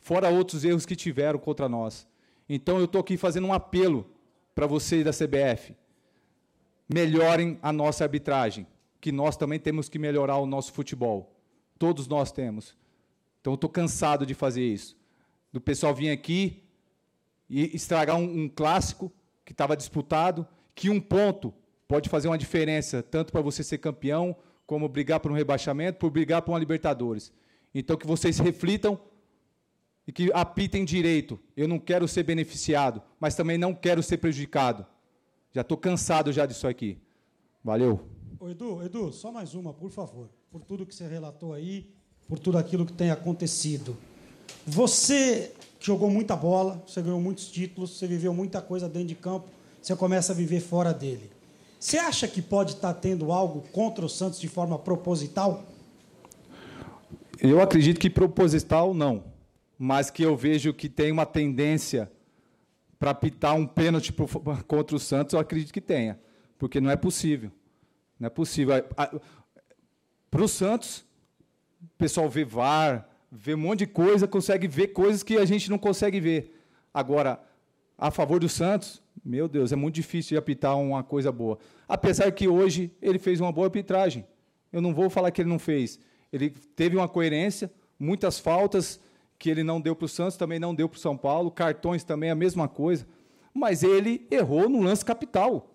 [0.00, 2.08] Fora outros erros que tiveram contra nós.
[2.48, 4.10] Então eu estou aqui fazendo um apelo
[4.54, 5.76] para vocês da CBF.
[6.88, 8.66] Melhorem a nossa arbitragem,
[9.02, 11.36] que nós também temos que melhorar o nosso futebol.
[11.78, 12.74] Todos nós temos.
[13.40, 14.96] Então eu estou cansado de fazer isso.
[15.52, 16.62] Do pessoal vir aqui
[17.50, 19.12] e estragar um, um clássico
[19.48, 21.54] que estava disputado, que um ponto
[21.88, 26.10] pode fazer uma diferença, tanto para você ser campeão, como brigar por um rebaixamento, por
[26.10, 27.32] brigar por uma Libertadores.
[27.74, 29.00] Então, que vocês reflitam
[30.06, 31.40] e que apitem direito.
[31.56, 34.84] Eu não quero ser beneficiado, mas também não quero ser prejudicado.
[35.50, 36.98] Já estou cansado já disso aqui.
[37.64, 38.06] Valeu.
[38.38, 40.28] Ô, Edu, Edu, só mais uma, por favor.
[40.50, 41.90] Por tudo que você relatou aí,
[42.28, 43.96] por tudo aquilo que tem acontecido.
[44.66, 49.48] Você jogou muita bola, você ganhou muitos títulos, você viveu muita coisa dentro de campo,
[49.80, 51.30] você começa a viver fora dele.
[51.78, 55.64] Você acha que pode estar tendo algo contra o Santos de forma proposital?
[57.40, 59.24] Eu acredito que proposital não,
[59.78, 62.10] mas que eu vejo que tem uma tendência
[62.98, 64.12] para pitar um pênalti
[64.66, 66.18] contra o Santos, eu acredito que tenha,
[66.58, 67.52] porque não é possível.
[68.18, 68.74] Não é possível.
[70.28, 71.04] Para o Santos,
[71.80, 75.70] o pessoal vê VAR, vê um monte de coisa, consegue ver coisas que a gente
[75.70, 76.54] não consegue ver.
[76.92, 77.40] Agora,
[77.96, 81.58] a favor do Santos, meu Deus, é muito difícil de apitar uma coisa boa.
[81.86, 84.24] Apesar que hoje ele fez uma boa arbitragem.
[84.72, 85.98] Eu não vou falar que ele não fez.
[86.32, 89.00] Ele teve uma coerência, muitas faltas
[89.38, 92.04] que ele não deu para o Santos, também não deu para o São Paulo, cartões
[92.04, 93.06] também a mesma coisa.
[93.54, 95.74] Mas ele errou no lance capital.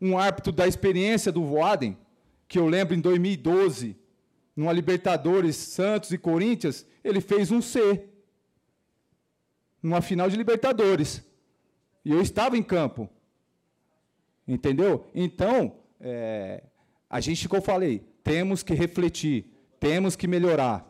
[0.00, 1.96] Um árbitro da experiência do Voaden,
[2.48, 3.96] que eu lembro em 2012,
[4.60, 8.04] numa Libertadores, Santos e Corinthians, ele fez um C.
[9.82, 11.24] Numa final de Libertadores.
[12.04, 13.08] E eu estava em campo.
[14.46, 15.06] Entendeu?
[15.14, 16.62] Então, é,
[17.08, 19.46] a gente, como eu falei, temos que refletir,
[19.78, 20.86] temos que melhorar.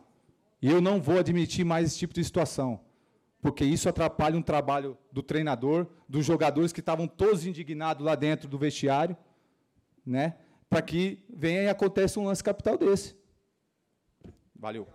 [0.61, 2.81] E eu não vou admitir mais esse tipo de situação,
[3.41, 8.49] porque isso atrapalha um trabalho do treinador, dos jogadores que estavam todos indignados lá dentro
[8.49, 9.15] do vestiário,
[10.05, 10.35] né?
[10.69, 13.20] para que venha e aconteça um lance capital desse.
[14.61, 14.87] Valeu.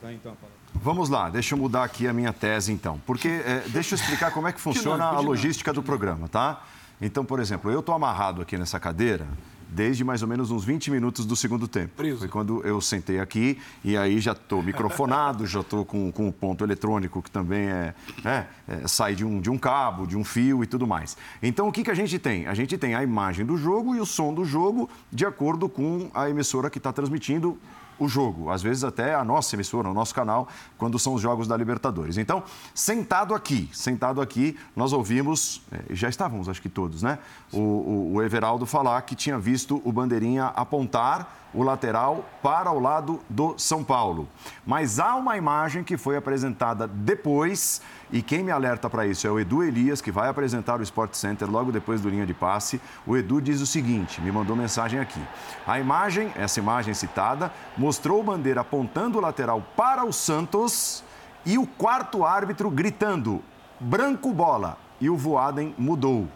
[0.00, 0.34] Tá, então,
[0.72, 2.98] Vamos lá, deixa eu mudar aqui a minha tese, então.
[3.04, 6.64] Porque, é, deixa eu explicar como é que funciona a logística do programa, tá?
[7.02, 9.26] Então, por exemplo, eu estou amarrado aqui nessa cadeira
[9.68, 11.92] desde mais ou menos uns 20 minutos do segundo tempo.
[11.96, 12.18] Preso.
[12.18, 16.32] Foi quando eu sentei aqui e aí já estou microfonado, já estou com, com o
[16.32, 20.24] ponto eletrônico que também é, é, é, sai de um, de um cabo, de um
[20.24, 21.16] fio e tudo mais.
[21.42, 22.46] Então o que, que a gente tem?
[22.46, 26.10] A gente tem a imagem do jogo e o som do jogo de acordo com
[26.12, 27.56] a emissora que está transmitindo
[28.00, 31.46] o jogo, às vezes até a nossa emissora, o nosso canal, quando são os jogos
[31.46, 32.16] da Libertadores.
[32.16, 32.42] Então,
[32.74, 37.18] sentado aqui, sentado aqui, nós ouvimos, é, já estávamos acho que todos, né?
[37.52, 42.78] O, o, o Everaldo falar que tinha visto o Bandeirinha apontar o lateral para o
[42.78, 44.28] lado do São Paulo.
[44.64, 49.30] Mas há uma imagem que foi apresentada depois, e quem me alerta para isso é
[49.30, 52.80] o Edu Elias, que vai apresentar o Sport Center logo depois do linha de passe.
[53.06, 55.20] O Edu diz o seguinte: me mandou mensagem aqui.
[55.66, 61.04] A imagem, essa imagem citada, mostrou o Bandeira apontando o lateral para o Santos
[61.46, 63.42] e o quarto árbitro gritando:
[63.78, 64.76] branco bola.
[65.00, 66.28] E o Voaden mudou.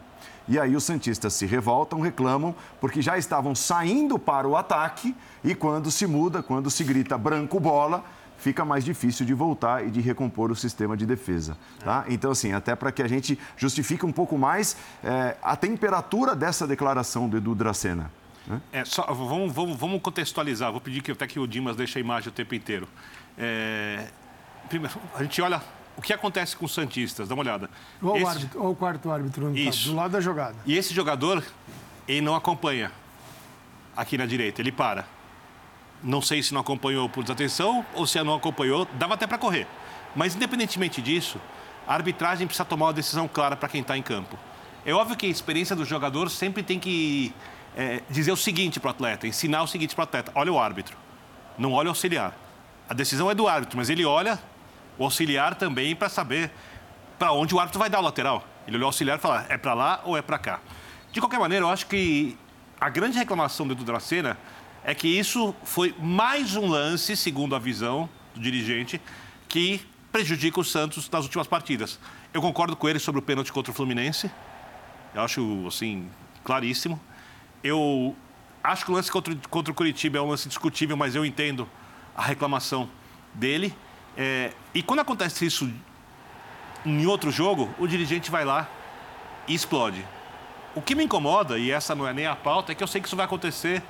[0.46, 5.54] E aí os Santistas se revoltam, reclamam, porque já estavam saindo para o ataque e
[5.54, 8.04] quando se muda, quando se grita branco bola,
[8.44, 11.56] fica mais difícil de voltar e de recompor o sistema de defesa.
[11.82, 12.04] Tá?
[12.08, 16.66] Então, assim, até para que a gente justifique um pouco mais é, a temperatura dessa
[16.66, 18.10] declaração do Edu Dracena.
[18.46, 18.60] Né?
[18.70, 20.70] É, só, vamos, vamos, vamos, contextualizar.
[20.70, 22.86] Vou pedir que até que o Dimas deixe a imagem o tempo inteiro.
[23.38, 24.08] É,
[24.68, 25.62] primeiro, a gente olha
[25.96, 27.26] o que acontece com os Santistas?
[27.26, 27.70] Dá uma olhada.
[28.02, 28.58] Olha esse...
[28.58, 29.88] o, o quarto árbitro Isso.
[29.88, 30.56] do lado da jogada.
[30.66, 31.42] E esse jogador,
[32.06, 32.92] ele não acompanha.
[33.96, 34.60] aqui na direita.
[34.60, 35.13] Ele para.
[36.04, 39.66] Não sei se não acompanhou por desatenção ou se não acompanhou, dava até para correr.
[40.14, 41.40] Mas, independentemente disso,
[41.88, 44.38] a arbitragem precisa tomar uma decisão clara para quem está em campo.
[44.84, 47.34] É óbvio que a experiência do jogador sempre tem que
[47.74, 50.58] é, dizer o seguinte para o atleta, ensinar o seguinte para o atleta: olha o
[50.58, 50.94] árbitro,
[51.56, 52.34] não olha o auxiliar.
[52.88, 54.38] A decisão é do árbitro, mas ele olha
[54.98, 56.52] o auxiliar também para saber
[57.18, 58.44] para onde o árbitro vai dar o lateral.
[58.66, 60.60] Ele olhou o auxiliar e fala: é para lá ou é para cá?
[61.12, 62.36] De qualquer maneira, eu acho que
[62.80, 64.36] a grande reclamação do Dracena
[64.84, 69.00] é que isso foi mais um lance, segundo a visão do dirigente,
[69.48, 69.80] que
[70.12, 71.98] prejudica o Santos nas últimas partidas.
[72.32, 74.30] Eu concordo com ele sobre o pênalti contra o Fluminense.
[75.14, 76.08] Eu acho, assim,
[76.44, 77.00] claríssimo.
[77.62, 78.14] Eu
[78.62, 81.66] acho que o lance contra, contra o Curitiba é um lance discutível, mas eu entendo
[82.14, 82.88] a reclamação
[83.32, 83.74] dele.
[84.16, 85.72] É, e quando acontece isso
[86.84, 88.68] em outro jogo, o dirigente vai lá
[89.48, 90.04] e explode.
[90.74, 93.00] O que me incomoda, e essa não é nem a pauta, é que eu sei
[93.00, 93.82] que isso vai acontecer,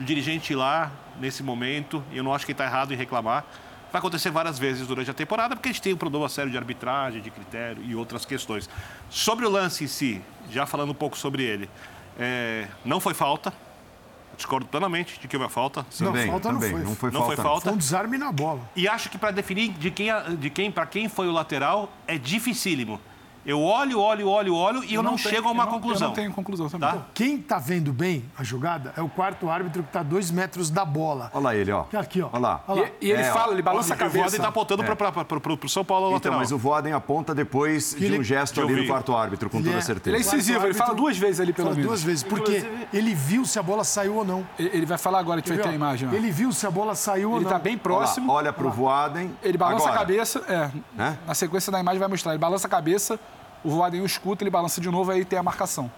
[0.00, 3.44] o dirigente ir lá nesse momento, e eu não acho que está errado em reclamar.
[3.92, 6.56] Vai acontecer várias vezes durante a temporada, porque a gente tem um problema sério de
[6.56, 8.70] arbitragem, de critério e outras questões.
[9.10, 11.68] Sobre o lance em si, já falando um pouco sobre ele,
[12.18, 13.52] é, não foi falta,
[14.36, 15.84] discordo plenamente de que houve falta.
[15.98, 16.70] Também, não, falta também.
[16.70, 16.86] não foi.
[16.86, 17.36] Não foi não falta.
[17.36, 17.60] Foi, falta.
[17.62, 18.60] foi um desarme na bola.
[18.74, 20.08] E acho que para definir de quem,
[20.38, 22.98] de quem, para quem foi o lateral é dificílimo.
[23.44, 26.02] Eu olho, olho, olho, olho e eu, eu não, tenho, chego a uma eu conclusão.
[26.06, 26.90] eu não tenho conclusão também.
[26.90, 26.98] Tá?
[27.14, 30.68] Quem está vendo bem a jogada é o quarto árbitro que está a dois metros
[30.70, 31.30] da bola.
[31.32, 31.84] Olha lá ele, ó.
[31.94, 32.28] Aqui, ó.
[32.32, 32.64] Olha lá.
[32.68, 32.88] Olha lá.
[33.00, 34.18] E, e ele É, fala, ele balança a O cabeça.
[34.18, 34.94] Voaden está apontando É.
[34.94, 36.38] para o São Paulo Então, lateral.
[36.38, 38.86] mas o Voaden aponta depois de ele- um gesto ali no vi.
[38.86, 40.10] quarto árbitro, com Ele toda é- certeza.
[40.10, 41.88] Ele é incisivo, ele fala duas vezes ali, pelo Fala menos.
[41.90, 44.46] duas vezes, porque Inclusive- ele viu se a bola saiu ou não.
[44.58, 46.08] Ele, ele vai falar agora, a gente vai ter a imagem.
[46.08, 46.12] ó.
[46.12, 47.50] Ele viu se a bola saiu ou Ele não.
[47.50, 48.30] está bem próximo.
[48.30, 49.34] olha pro Voaden.
[49.42, 50.70] Ele balança a cabeça, é.
[51.26, 52.32] Na sequência da imagem vai mostrar.
[52.32, 53.18] Ele balança a cabeça,
[53.64, 55.90] o Voaden escuta, ele balança de novo, aí tem a marcação.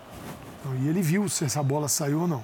[0.61, 2.43] Então, E ele viu se essa bola saiu ou não.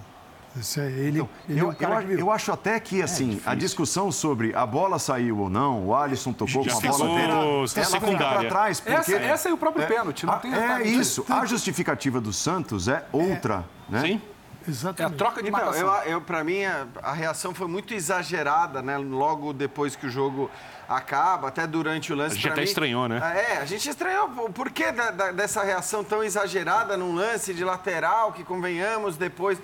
[0.59, 4.11] Esse é ele, ele é Eu, cara eu- eu acho até que, assim, a discussão
[4.11, 7.69] sobre a bola saiu ou não, o Alisson tocou Já com a bola dele, ela
[8.01, 8.81] fica para trás.
[8.81, 11.25] Porque Essa, essa é o próprio pênalti, não a- tem é isso.
[11.29, 14.01] A justificativa do Santos é outra, né?
[14.01, 14.23] Sim?
[14.69, 15.17] É a Exatamente.
[15.17, 15.97] troca de Então, marcação.
[16.05, 18.99] eu, eu, para mim, a, a reação foi muito exagerada, né?
[18.99, 20.51] Logo depois que o jogo
[20.87, 22.33] acaba, até durante o lance.
[22.33, 23.21] A gente até mim- estranhou, né?
[23.51, 24.27] É, a gente estranhou.
[24.45, 29.59] O porquê da- da- dessa reação tão exagerada num lance de lateral, que convenhamos depois.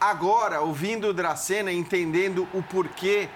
[0.00, 3.28] Agora, ouvindo o Dracena, entendendo o porquê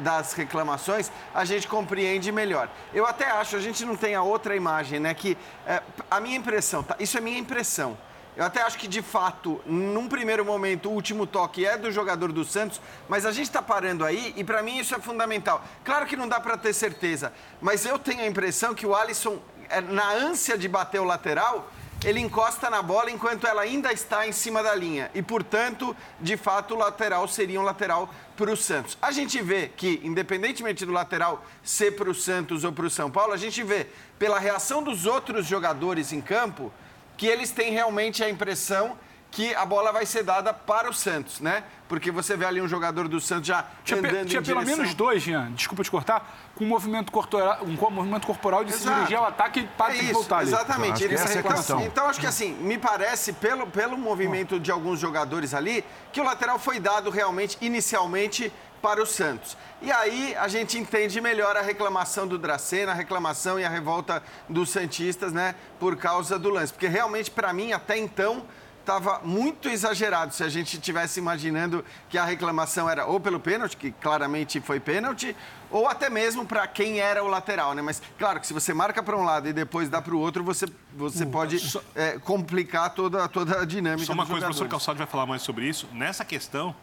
[0.00, 2.68] das reclamações, a gente compreende melhor.
[2.92, 5.14] Eu até acho, a gente não tem a outra imagem, né?
[5.14, 6.96] Que é, a minha impressão, tá?
[6.98, 7.96] Isso é minha impressão.
[8.40, 12.32] Eu até acho que, de fato, num primeiro momento, o último toque é do jogador
[12.32, 15.62] do Santos, mas a gente está parando aí e, para mim, isso é fundamental.
[15.84, 19.38] Claro que não dá para ter certeza, mas eu tenho a impressão que o Alisson,
[19.68, 21.70] é, na ânsia de bater o lateral,
[22.02, 25.10] ele encosta na bola enquanto ela ainda está em cima da linha.
[25.14, 28.96] E, portanto, de fato, o lateral seria um lateral para o Santos.
[29.02, 33.10] A gente vê que, independentemente do lateral ser para o Santos ou para o São
[33.10, 33.86] Paulo, a gente vê,
[34.18, 36.72] pela reação dos outros jogadores em campo,
[37.20, 38.96] que eles têm realmente a impressão
[39.30, 41.62] que a bola vai ser dada para o Santos, né?
[41.88, 44.58] Porque você vê ali um jogador do Santos já Tinha, pe- andando tinha em pelo
[44.60, 44.78] direção...
[44.82, 48.78] menos dois, Jean, desculpa te cortar, com um movimento corporal, um movimento corporal de se
[48.82, 48.96] Exato.
[48.96, 50.48] dirigir ao ataque para É voltar ali.
[50.48, 50.92] exatamente.
[50.92, 53.96] acho que Eles- essa é a então, então, acho que assim, me parece, pelo, pelo
[53.96, 59.56] movimento de alguns jogadores ali, que o lateral foi dado realmente, inicialmente, para o Santos.
[59.82, 64.22] E aí a gente entende melhor a reclamação do Dracena, a reclamação e a revolta
[64.48, 66.72] dos Santistas, né, por causa do lance.
[66.72, 68.42] Porque realmente, para mim, até então,
[68.80, 73.76] estava muito exagerado se a gente estivesse imaginando que a reclamação era ou pelo pênalti,
[73.76, 75.36] que claramente foi pênalti,
[75.70, 77.82] ou até mesmo para quem era o lateral, né?
[77.82, 80.42] Mas claro que se você marca para um lado e depois dá para o outro,
[80.42, 80.66] você,
[80.96, 81.58] você pode
[81.94, 84.70] é, complicar toda, toda a dinâmica Só uma coisa, o professor jogadores.
[84.70, 85.88] Calçado vai falar mais sobre isso.
[85.92, 86.74] Nessa questão,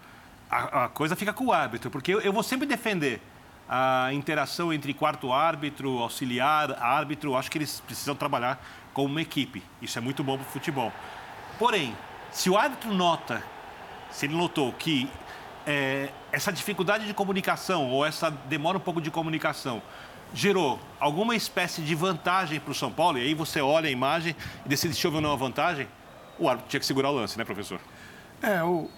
[0.50, 3.22] a, a coisa fica com o árbitro, porque eu, eu vou sempre defender
[3.68, 7.36] a interação entre quarto árbitro, auxiliar, árbitro.
[7.36, 9.62] Acho que eles precisam trabalhar como uma equipe.
[9.82, 10.92] Isso é muito bom para o futebol.
[11.58, 11.96] Porém,
[12.32, 13.44] se o árbitro nota,
[14.12, 15.10] se ele notou que
[15.66, 19.82] é, essa dificuldade de comunicação ou essa demora um pouco de comunicação
[20.34, 24.36] gerou alguma espécie de vantagem para o São Paulo, e aí você olha a imagem
[24.66, 25.88] e decide se houve ou não a vantagem,
[26.38, 27.80] o árbitro tinha que segurar o lance, né, professor?
[28.42, 28.90] É, o.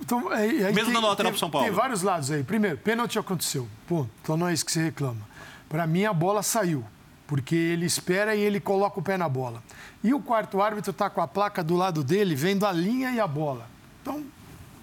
[0.00, 1.66] Então, aí Mesmo tem, dando lateral tem, pro São Paulo.
[1.66, 2.44] Tem vários lados aí.
[2.44, 3.68] Primeiro, pênalti aconteceu.
[3.86, 5.20] Pô, então não é isso que se reclama.
[5.68, 6.84] Para mim, a bola saiu.
[7.30, 9.62] Porque ele espera e ele coloca o pé na bola.
[10.02, 13.20] E o quarto árbitro está com a placa do lado dele, vendo a linha e
[13.20, 13.68] a bola.
[14.02, 14.26] Então,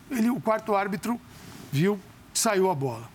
[0.09, 1.19] ele, o quarto árbitro
[1.69, 1.99] viu
[2.33, 3.09] saiu a bola.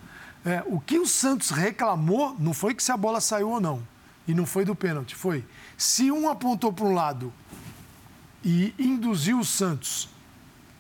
[0.45, 3.83] É, o que o Santos reclamou não foi que se a bola saiu ou não.
[4.29, 5.15] E não foi do pênalti.
[5.15, 5.43] Foi
[5.79, 7.33] se um apontou para um lado
[8.45, 10.11] e induziu o Santos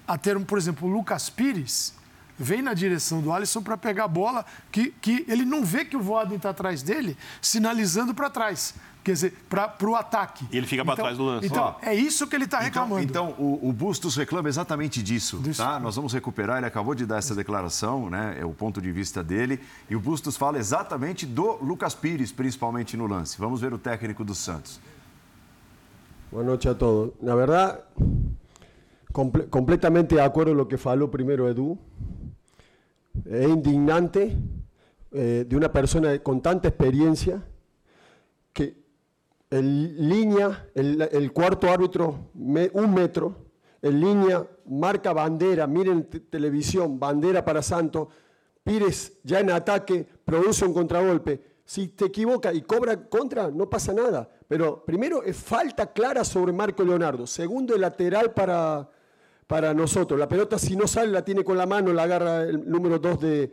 [0.06, 1.94] a ter, por exemplo, o Lucas Pires
[2.42, 5.96] vem na direção do Alisson para pegar a bola, que, que ele não vê que
[5.96, 8.74] o Voaden está atrás dele, sinalizando para trás.
[9.04, 10.46] Quer dizer, para o ataque.
[10.52, 11.46] E ele fica para então, trás do lance.
[11.46, 13.02] Então, é isso que ele está Então, reclamando.
[13.02, 15.60] então o, o Bustos reclama exatamente disso, Disso.
[15.60, 15.80] tá?
[15.80, 18.36] Nós vamos recuperar, ele acabou de dar essa declaração, né?
[18.38, 19.58] É o ponto de vista dele.
[19.90, 23.36] E o Bustos fala exatamente do Lucas Pires, principalmente no lance.
[23.38, 24.78] Vamos ver o técnico do Santos.
[26.30, 27.12] Boa noite a todos.
[27.20, 27.80] Na verdad,
[29.12, 31.76] comple- completamente de acuerdo con lo que faló primero Edu.
[33.24, 34.36] Es indignante
[35.10, 37.42] eh, de una persona con tanta experiencia
[38.52, 38.82] que
[39.50, 43.36] en línea, el, cuarto árbitro, un metro,
[43.82, 48.08] en línea, marca bandera, miren te- televisión, bandera para Santos,
[48.64, 51.42] Pires ya en ataque, produce un contragolpe.
[51.64, 54.28] Si te equivoca y cobra contra, no pasa nada.
[54.46, 57.26] Pero primero es falta clara sobre Marco Leonardo.
[57.26, 58.88] Segundo, el lateral para,
[59.46, 60.18] para nosotros.
[60.18, 63.20] La pelota, si no sale, la tiene con la mano, la agarra el número 2
[63.20, 63.52] de.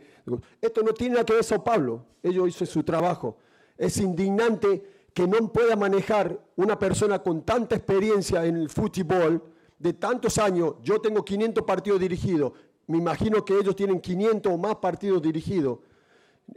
[0.60, 2.06] Esto no tiene nada que ver Sao Paulo.
[2.22, 3.38] Ellos hizo su trabajo.
[3.76, 9.42] Es indignante que no pueda manejar una persona con tanta experiencia en el fútbol,
[9.80, 10.74] de tantos años.
[10.82, 12.52] Yo tengo 500 partidos dirigidos.
[12.86, 15.78] Me imagino que ellos tienen 500 o más partidos dirigidos.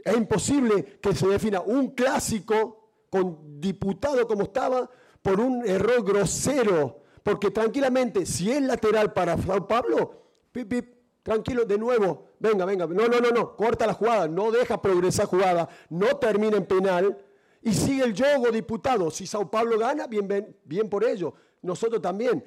[0.04, 4.90] Es imposible que se defina un clásico con diputado como estaba
[5.22, 7.03] por un error grosero.
[7.24, 10.12] Porque tranquilamente, si es lateral para Sao Pablo,
[10.52, 14.52] pip, pip, tranquilo, de nuevo, venga, venga, no, no, no, no, corta la jugada, no
[14.52, 17.18] deja progresar jugada, no termina en penal
[17.62, 19.10] y sigue el juego diputado.
[19.10, 21.32] Si Sao Paulo gana, bien, bien, bien por ello.
[21.62, 22.44] Nosotros también.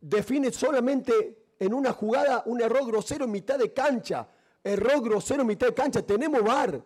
[0.00, 4.26] Define solamente en una jugada un error grosero en mitad de cancha.
[4.64, 6.00] Error grosero en mitad de cancha.
[6.00, 6.82] Tenemos VAR.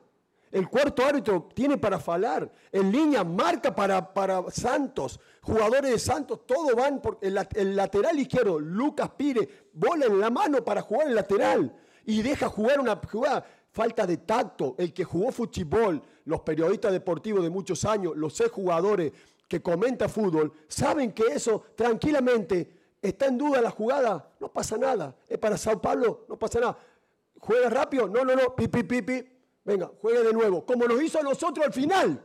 [0.51, 2.51] El cuarto árbitro tiene para falar.
[2.73, 5.21] En línea marca para, para Santos.
[5.43, 8.59] Jugadores de Santos, todos van por el, lat- el lateral izquierdo.
[8.59, 11.73] Lucas Pire, bola en la mano para jugar el lateral.
[12.05, 13.47] Y deja jugar una jugada.
[13.71, 14.75] Falta de tacto.
[14.77, 19.13] El que jugó fútbol, los periodistas deportivos de muchos años, los seis jugadores
[19.47, 24.33] que comenta fútbol, saben que eso tranquilamente está en duda la jugada.
[24.41, 25.15] No pasa nada.
[25.29, 26.77] Es para Sao Paulo, no pasa nada.
[27.39, 28.09] ¿Juega rápido?
[28.09, 28.57] No, no, no.
[28.57, 29.25] Pi, pi, pi, pi.
[29.65, 30.65] Venga, juegue de nuevo.
[30.65, 32.23] Como nos hizo a nosotros al final.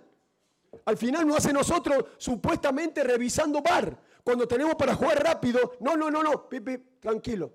[0.86, 3.98] Al final nos hace nosotros supuestamente revisando bar.
[4.24, 5.74] Cuando tenemos para jugar rápido.
[5.80, 6.50] No, no, no, no.
[6.50, 7.52] Pi, pi, tranquilo.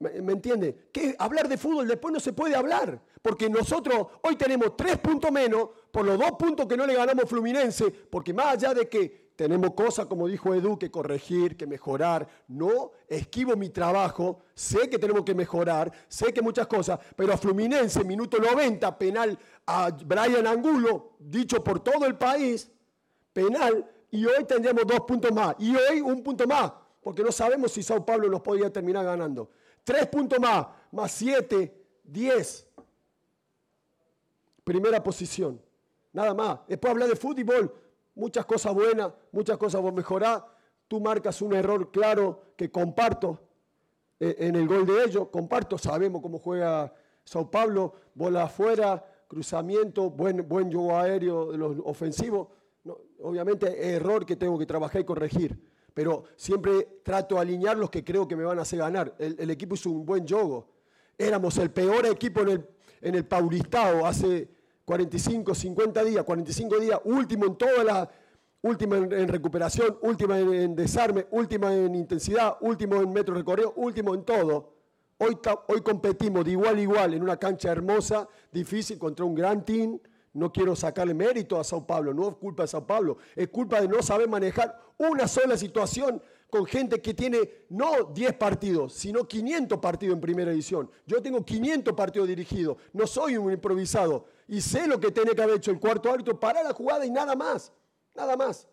[0.00, 0.90] ¿Me, me entiende?
[0.92, 3.02] Que hablar de fútbol después no se puede hablar.
[3.20, 7.28] Porque nosotros hoy tenemos tres puntos menos por los dos puntos que no le ganamos
[7.28, 7.90] Fluminense.
[7.90, 12.90] Porque más allá de que tenemos cosas, como dijo Edu, que corregir, que mejorar, no
[13.06, 14.40] esquivo mi trabajo.
[14.52, 16.98] Sé que tenemos que mejorar, sé que muchas cosas.
[17.14, 22.68] Pero a Fluminense, minuto 90, penal a Brian Angulo, dicho por todo el país,
[23.32, 23.88] penal.
[24.10, 25.54] Y hoy tendríamos dos puntos más.
[25.60, 26.72] Y hoy un punto más.
[27.00, 29.50] Porque no sabemos si Sao Paulo nos podría terminar ganando.
[29.84, 32.66] Tres puntos más, más siete, diez.
[34.64, 35.62] Primera posición.
[36.12, 36.58] Nada más.
[36.66, 37.72] Después hablar de fútbol,
[38.18, 40.44] muchas cosas buenas, muchas cosas por mejorar.
[40.86, 43.40] Tú marcas un error claro que comparto
[44.20, 45.28] eh, en el gol de ellos.
[45.28, 46.92] Comparto, sabemos cómo juega
[47.24, 52.48] Sao Paulo, bola afuera, cruzamiento, buen, buen juego aéreo de los ofensivos.
[53.22, 55.58] Obviamente, error que tengo que trabajar y corregir.
[55.94, 59.14] Pero siempre trato de alinear los que creo que me van a hacer ganar.
[59.18, 60.68] El, el equipo hizo un buen juego.
[61.16, 62.68] Éramos el peor equipo en el,
[63.00, 64.48] en el Paulistao hace
[64.88, 68.10] 45, 50 días, 45 días, último en toda la,
[68.62, 74.24] última en, recuperación, última en, desarme, última en intensidad, último en metro recorrido, último en
[74.24, 74.72] todo.
[75.18, 79.62] Hoy, hoy competimos de igual a igual en una cancha hermosa, difícil, contra un gran
[79.62, 80.00] team.
[80.32, 83.82] No quiero sacarle mérito a Sao Paulo, no es culpa de Sao Paulo, es culpa
[83.82, 89.26] de no saber manejar una sola situación con gente que tiene no 10 partidos, sino
[89.26, 90.90] 500 partidos en primera edición.
[91.06, 95.42] Yo tengo 500 partidos dirigidos, no soy un improvisado y sé lo que tiene que
[95.42, 97.72] haber hecho el cuarto árbitro para la jugada y nada más,
[98.14, 98.66] nada más.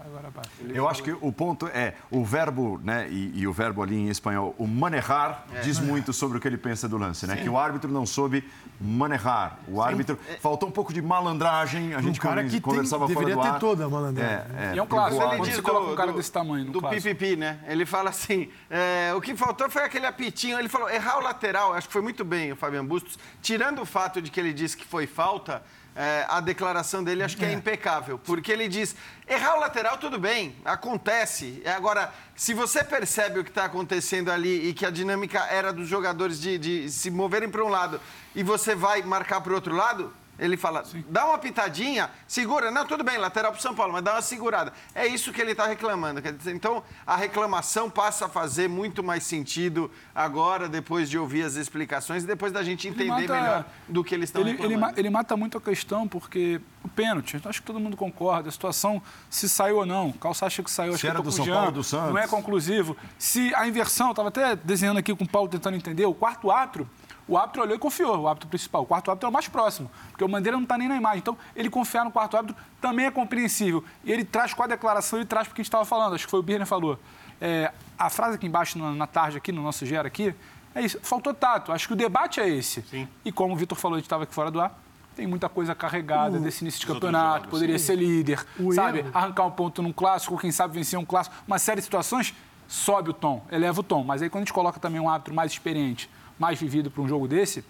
[0.00, 0.28] Agora.
[0.68, 4.08] Eu acho que o ponto é o verbo, né, e, e o verbo ali em
[4.08, 7.36] espanhol, o manejar, diz muito sobre o que ele pensa do lance, né?
[7.36, 8.48] Que o árbitro não soube
[8.80, 9.58] manejar.
[9.66, 11.94] O árbitro faltou um pouco de malandragem.
[11.94, 13.58] A gente Um cara que tem- conversava fora deveria do ter ar.
[13.58, 14.36] toda a malandragem.
[14.56, 16.80] É, é, E é um clássico, ele diz- coloca um cara desse tamanho no Do
[16.80, 17.02] clássico.
[17.02, 17.58] pipipi, né?
[17.66, 20.58] Ele fala assim: é, o que faltou foi aquele apitinho.
[20.58, 23.18] Ele falou, errar o lateral, acho que foi muito bem o Fabian Bustos.
[23.42, 25.62] Tirando o fato de que ele disse que foi falta,
[25.98, 27.52] é, a declaração dele acho que é.
[27.52, 28.20] impecável.
[28.20, 28.94] Porque ele diz:
[29.26, 31.60] errar o lateral, tudo bem, acontece.
[31.66, 35.88] Agora, se você percebe o que está acontecendo ali e que a dinâmica era dos
[35.88, 38.00] jogadores de, de se moverem para um lado
[38.32, 42.70] e você vai marcar para o outro lado, Ele fala, dá uma pitadinha, segura.
[42.70, 44.72] Não, tudo bem, lateral para São Paulo, mas dá uma segurada.
[44.94, 46.22] É isso que ele está reclamando.
[46.46, 52.22] Então, a reclamação passa a fazer muito mais sentido agora, depois de ouvir as explicações
[52.22, 54.92] e depois da gente entender mata, melhor do que eles estão ele, reclamando.
[54.92, 58.52] Ele, ele, mata muito a questão, porque o pênalti, acho que todo mundo concorda, a
[58.52, 60.10] situação, se saiu ou não.
[60.10, 62.10] O Calça acha que saiu, acho se que era do São Jean, Paulo do Santos.
[62.10, 62.96] Não é conclusivo.
[63.18, 66.88] Se a inversão, estava até desenhando aqui com o Paulo tentando entender, o quarto árbitro
[67.28, 68.82] o árbitro olhou e confiou, o árbitro principal.
[68.82, 71.18] O quarto árbitro é o mais próximo, porque o Bandeira não está nem na imagem.
[71.18, 73.84] Então, ele confiar no quarto árbitro também é compreensível.
[74.02, 76.30] E ele traz com a declaração, ele traz porque a gente estava falando, acho que
[76.30, 76.98] foi o Birner falou.
[77.40, 80.34] É, a frase aqui embaixo, na, na, tarde, aqui, no nosso gera aqui,
[80.74, 80.98] é isso.
[81.02, 81.70] Faltou tato.
[81.70, 82.82] Acho que o debate é esse.
[82.82, 83.06] Sim.
[83.24, 84.78] E como o Vitor falou, a gente estava aqui fora do ar,
[85.14, 87.86] tem muita coisa carregada desse início de campeonato, jogos, poderia sim.
[87.86, 89.00] ser líder, o sabe?
[89.00, 89.10] Erro.
[89.12, 91.34] Arrancar um ponto num clássico, quem sabe vencer um clássico.
[91.46, 92.34] Uma série de situações
[92.68, 94.04] sobe o tom, eleva o tom.
[94.04, 96.08] Mas aí quando a gente coloca também um árbitro mais experiente,
[96.38, 97.64] mais vivido para um jogo desse,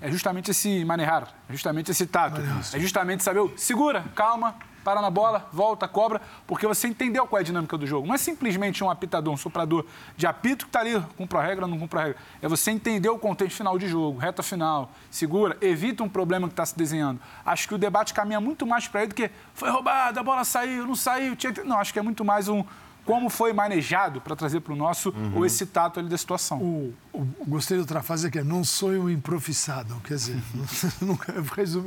[0.00, 2.40] é justamente esse manejar, é justamente esse tato.
[2.72, 4.54] É justamente saber, segura, calma,
[4.86, 8.06] para na bola, volta, cobra, porque você entendeu qual é a dinâmica do jogo.
[8.06, 9.84] Não é simplesmente um apitador, um soprador
[10.16, 12.18] de apito que está ali, cumpre a regra, não cumpre a regra.
[12.40, 16.52] É você entender o contexto final de jogo, reta final, segura, evita um problema que
[16.52, 17.20] está se desenhando.
[17.44, 20.44] Acho que o debate caminha muito mais para aí do que foi roubado, a bola
[20.44, 21.52] saiu, não saiu, tinha...
[21.64, 22.64] Não, acho que é muito mais um
[23.06, 26.58] como foi manejado para trazer para o nosso o esse tato ali da situação.
[26.58, 30.42] O, o, gostei de outra frase que é não sou um improvisado, quer dizer,
[31.00, 31.32] nunca,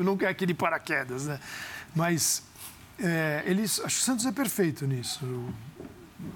[0.01, 1.39] nunca é aquele paraquedas, né?
[1.93, 2.43] Mas
[2.97, 5.20] é, eles, acho que o Santos é perfeito nisso.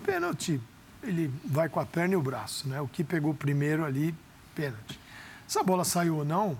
[0.05, 0.61] Pênalti,
[1.01, 2.81] ele vai com a perna e o braço, né?
[2.81, 4.13] O que pegou primeiro ali,
[4.53, 4.99] pênalti.
[5.47, 6.57] Se a bola saiu ou não,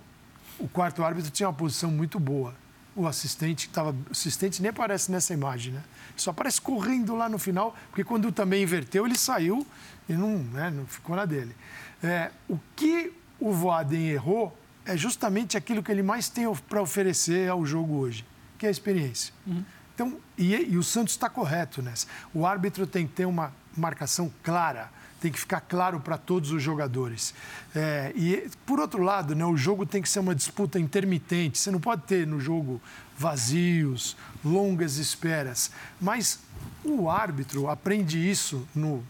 [0.57, 2.53] o quarto árbitro tinha uma posição muito boa.
[2.95, 5.83] O assistente que estava, assistente nem aparece nessa imagem, né?
[6.15, 9.65] Só aparece correndo lá no final, porque quando também inverteu, ele saiu
[10.07, 11.55] e não, né, não ficou na dele.
[12.03, 17.49] É, o que o Voaden errou é justamente aquilo que ele mais tem para oferecer
[17.49, 18.25] ao jogo hoje,
[18.57, 19.33] que é a experiência.
[19.47, 19.63] Uhum.
[19.95, 22.07] Então, e, e, o Santos está correto nessa.
[22.33, 24.91] O árbitro tem que ter uma marcação clara,
[25.24, 27.34] tem que ficar claro para todos os jogadores.
[27.74, 31.57] É, e, por outro lado, né, o jogo tem que ser uma disputa intermitente.
[31.57, 32.82] Você não pode ter no jogo
[33.17, 35.71] vazios, longas esperas.
[36.01, 36.39] Mas
[36.84, 39.01] o árbitro aprende isso no,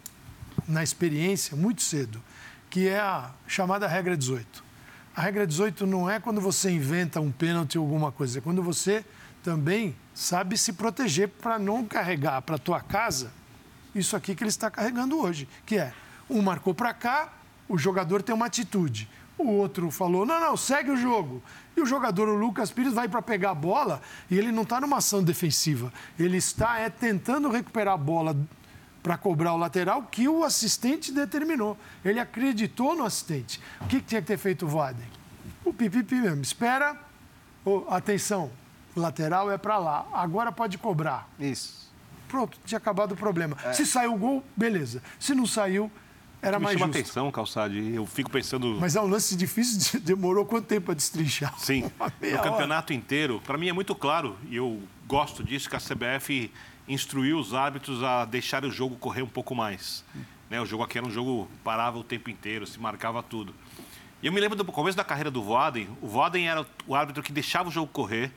[0.68, 2.22] na experiência muito cedo,
[2.70, 4.64] que é a chamada regra 18.
[5.16, 8.61] A regra 18 não é quando você inventa um pênalti ou alguma coisa, é quando
[8.61, 9.03] você
[9.41, 13.32] também sabe se proteger para não carregar para tua casa
[13.95, 15.93] isso aqui que ele está carregando hoje, que é
[16.30, 17.34] um marcou para cá,
[17.67, 19.09] o jogador tem uma atitude.
[19.38, 21.41] O outro falou: não, não, segue o jogo.
[21.76, 24.80] E o jogador, o Lucas Pires, vai para pegar a bola e ele não está
[24.80, 25.91] numa ação defensiva.
[26.19, 28.38] Ele está é, tentando recuperar a bola
[29.01, 31.78] para cobrar o lateral que o assistente determinou.
[32.05, 33.59] Ele acreditou no assistente.
[33.82, 35.07] O que, que tinha que ter feito o Vaden?
[35.65, 36.41] O pipipi mesmo.
[36.41, 36.95] Espera.
[37.65, 38.51] Oh, atenção,
[38.95, 40.05] o lateral é para lá.
[40.13, 41.28] Agora pode cobrar.
[41.39, 41.91] Isso.
[42.28, 43.57] Pronto, tinha acabado o problema.
[43.63, 43.74] É.
[43.74, 45.01] Se saiu o gol, beleza.
[45.19, 45.91] Se não saiu,
[46.44, 47.00] era me mais chama justo.
[47.00, 47.94] atenção, Calçade.
[47.94, 48.78] Eu fico pensando.
[48.80, 51.58] Mas é um lance difícil, demorou quanto tempo para destrinchar?
[51.58, 51.86] Sim.
[52.00, 56.52] o campeonato inteiro, para mim é muito claro, e eu gosto disso, que a CBF
[56.88, 60.04] instruiu os árbitros a deixar o jogo correr um pouco mais.
[60.50, 60.60] Né?
[60.60, 63.56] O jogo aqui era um jogo parava o tempo inteiro, se marcava tudo.
[64.22, 65.89] E eu me lembro do começo da carreira do Voaden.
[66.02, 68.32] O Voaden era o árbitro que deixava o jogo correr.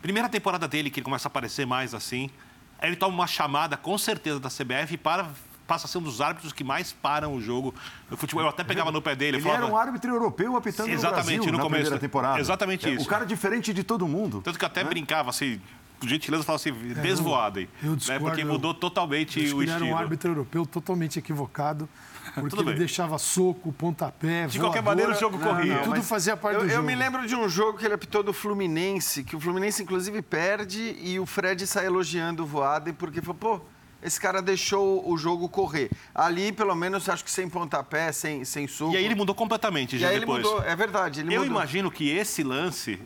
[0.00, 2.30] Primeira temporada dele, que ele começa a aparecer mais assim.
[2.78, 5.28] Aí ele toma uma chamada, com certeza, da CBF para
[5.70, 7.72] passa a ser um dos árbitros que mais param o jogo
[8.10, 8.42] no futebol.
[8.42, 9.36] Eu até pegava no pé dele.
[9.36, 9.62] Ele falava...
[9.62, 11.82] era um árbitro europeu apitando Exatamente, no Brasil, no na começo.
[11.82, 12.40] primeira temporada.
[12.40, 13.04] Exatamente é, isso.
[13.04, 14.42] O cara diferente de todo mundo.
[14.42, 14.90] Tanto que eu até né?
[14.90, 15.60] brincava assim,
[16.00, 17.68] por gentileza, falava assim, é, desvoado aí.
[17.80, 18.30] Eu, discordo, né?
[18.30, 19.62] Porque mudou totalmente o estilo.
[19.62, 21.88] Ele era um árbitro europeu totalmente equivocado.
[22.34, 25.76] Porque ele deixava soco, pontapé, De qualquer maneira, o jogo não, corria.
[25.76, 26.80] Não, tudo fazia parte eu, do jogo.
[26.80, 30.20] Eu me lembro de um jogo que ele apitou do Fluminense, que o Fluminense, inclusive,
[30.20, 33.60] perde e o Fred sai elogiando o Voaden, porque falou, pô,
[34.02, 35.90] esse cara deixou o jogo correr.
[36.14, 38.94] Ali, pelo menos, acho que sem pontapé, sem, sem soco.
[38.94, 40.44] E aí ele mudou completamente já e aí depois.
[40.44, 41.20] Ele mudou, é verdade.
[41.20, 41.44] Eu mudou.
[41.44, 42.98] imagino que esse lance,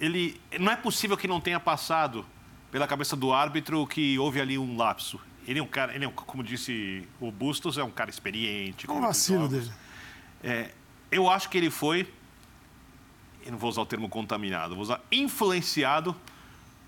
[0.00, 2.24] ele não é possível que não tenha passado
[2.70, 5.20] pela cabeça do árbitro que houve ali um lapso.
[5.46, 8.90] Ele é um cara, ele é um, como disse o Bustos, é um cara experiente.
[8.90, 9.70] Um vacilo dele.
[10.42, 10.70] É,
[11.10, 12.08] eu acho que ele foi,
[13.44, 16.16] eu não vou usar o termo contaminado, vou usar influenciado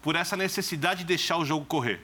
[0.01, 2.01] por essa necessidade de deixar o jogo correr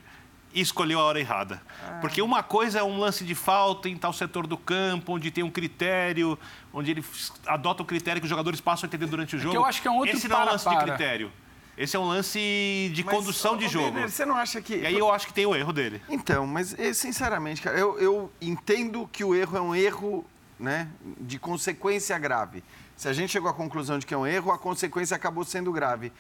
[0.53, 1.63] e escolheu a hora errada.
[1.87, 1.99] Ah.
[2.01, 5.45] Porque uma coisa é um lance de falta em tal setor do campo, onde tem
[5.45, 6.39] um critério,
[6.73, 7.05] onde ele
[7.47, 9.55] adota o critério que os jogadores passam a entender durante o jogo.
[9.55, 10.79] É eu acho que é um outro Esse não é um lance para.
[10.79, 11.33] de critério.
[11.77, 13.99] Esse é um lance de mas, condução de jogo.
[14.03, 14.77] Você não acha que.
[14.77, 16.03] E aí eu acho que tem o erro dele.
[16.11, 20.27] Então, mas sinceramente, cara, eu, eu entendo que o erro é um erro
[20.59, 20.89] né,
[21.19, 22.63] de consequência grave.
[22.97, 25.73] Se a gente chegou à conclusão de que é um erro, a consequência acabou sendo
[25.73, 26.13] grave.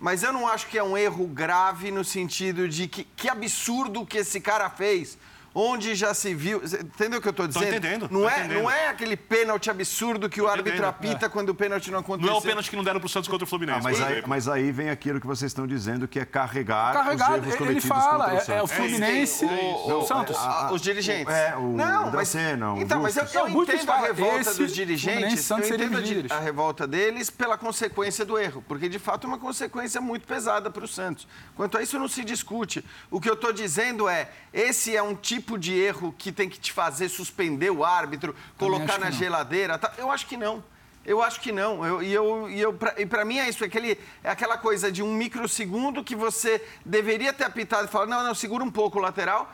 [0.00, 4.06] Mas eu não acho que é um erro grave no sentido de que, que absurdo
[4.06, 5.18] que esse cara fez
[5.60, 6.62] onde já se viu.
[6.64, 7.62] Entendeu o que eu estou dizendo?
[7.64, 8.08] Tô entendendo.
[8.12, 8.62] Não, tô é, entendendo.
[8.62, 12.30] não é aquele pênalti absurdo que o árbitro entendendo, apita quando o pênalti não aconteceu.
[12.30, 13.80] Não é o pênalti que não deram pro Santos contra o Fluminense.
[13.80, 17.32] Ah, mas, aí, mas aí vem aquilo que vocês estão dizendo, que é carregar Carregado,
[17.32, 18.76] os erros ele cometidos fala, contra o é, é o Santos.
[18.76, 20.36] Fluminense, O- o- o Santos.
[20.36, 21.34] a- os dirigentes.
[21.34, 24.40] É, o não, mas, Dracena, o Então, mas eu, eu Não, o entendo a revolta
[24.40, 28.88] esse dos dirigentes, Santos eu entendo a, a revolta deles pela consequência do erro, porque
[28.88, 31.26] de fato é uma consequência muito pesada para o Santos.
[31.56, 32.84] Quanto a isso não se discute.
[33.10, 36.58] O que eu estou dizendo é, esse é um tipo de erro que tem que
[36.58, 39.78] te fazer suspender o árbitro, colocar na geladeira.
[39.78, 39.92] tá?
[39.96, 40.62] Eu acho que não.
[41.06, 41.86] Eu acho que não.
[41.86, 44.58] Eu, e eu, e eu, pra, e pra mim é isso, é, aquele, é aquela
[44.58, 48.70] coisa de um microsegundo que você deveria ter apitado e falar, não, não, segura um
[48.70, 49.50] pouco o lateral.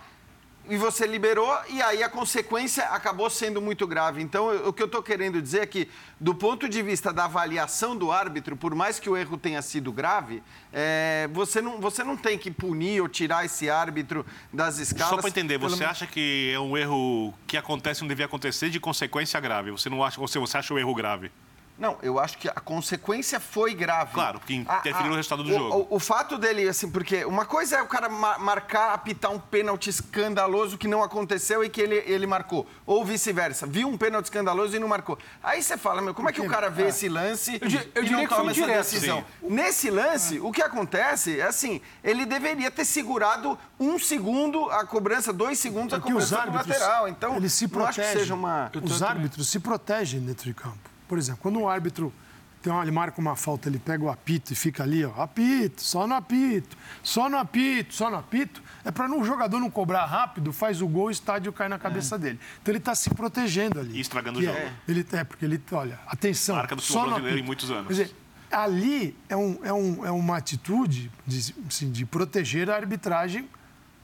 [0.69, 4.23] E você liberou, e aí a consequência acabou sendo muito grave.
[4.23, 7.27] Então, eu- o que eu estou querendo dizer é que, do ponto de vista da
[7.27, 10.43] avaliação do árbitro, por mais que o erro tenha sido grave,
[10.73, 15.11] é, você, não, você não tem que punir ou tirar esse árbitro das escalas.
[15.11, 18.71] Só para entender, pelo você acha que é um erro que acontece não devia acontecer
[18.71, 19.71] de consequência grave?
[19.71, 21.31] Você não acha, ou você acha o erro grave?
[21.77, 24.13] Não, eu acho que a consequência foi grave.
[24.13, 25.89] Claro, que interferiu no resultado do o- jogo.
[25.91, 29.41] O, o fato dele, assim, porque uma coisa é o cara ma- marcar, apitar um
[29.41, 32.65] pênalti escandaloso que não aconteceu e que ele, ele marcou.
[32.87, 33.67] Ou vice-versa.
[33.67, 35.19] Viu um pênalti escandaloso e não marcou.
[35.43, 38.11] Aí você fala, meu, como é que o cara vê esse lance Eu eu e
[38.11, 38.77] não toma essa direto.
[38.79, 39.25] decisão?
[39.43, 45.33] Nesse lance, o que acontece é assim, ele deveria ter segurado um segundo a cobrança,
[45.33, 47.09] dois segundos a Porque os cobrança do lateral.
[47.09, 48.71] Então, eles se não acho que seja uma...
[48.81, 50.94] Os árbitros se protegem dentro de campo.
[51.15, 52.13] Por exemplo, quando um árbitro
[52.61, 55.81] tem uma- ele marca uma falta, ele pega o apito e fica ali, ó, apito,
[55.81, 60.07] só no apito, só no apito, só no apito, é para o jogador não cobrar
[60.07, 62.41] rápido, faz o gol, o estádio cai na cabeça dele.
[62.61, 63.97] Então ele está se protegendo ali.
[63.97, 64.75] E estragando Que o é- jogo.
[64.89, 67.47] ele, é, porque ele, olha, atenção, Marca do só no brasileiro em apito.
[67.47, 67.87] muitos anos.
[67.87, 68.17] Quer dizer,
[68.51, 73.49] ali é, um, é, um, é uma atitude de, assim, de proteger a arbitragem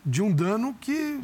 [0.07, 1.19] de um dano que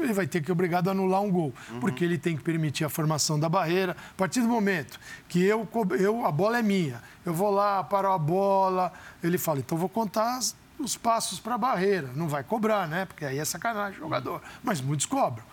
[0.00, 2.88] ele vai ter que obrigado a anular um gol, porque ele tem que permitir a
[2.88, 3.96] formação da barreira.
[4.12, 7.82] A partir do momento que eu, co- eu a bola é minha, eu vou lá,
[7.84, 12.10] paro a bola, ele fala, então vou contar as- os passos para a barreira.
[12.14, 13.04] Não vai cobrar, né?
[13.06, 14.42] Porque aí é sacanagem o jogador.
[14.62, 15.44] Mas muitos cobram.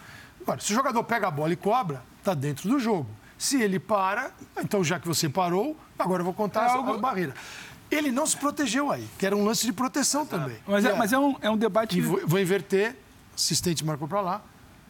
[0.41, 3.09] Agora, se o jogador pega a bola e cobra, está dentro do jogo.
[3.37, 4.31] Se ele para,
[4.61, 7.33] então já que você parou, agora eu vou contar É as, algo- as barreiras.
[7.91, 10.57] Ele não se protegeu aí, que era um lance de proteção também.
[10.67, 11.97] Mas é, E mas é um, é um debate.
[11.97, 12.95] e vou, vou inverter,
[13.35, 14.41] assistente marcou para lá,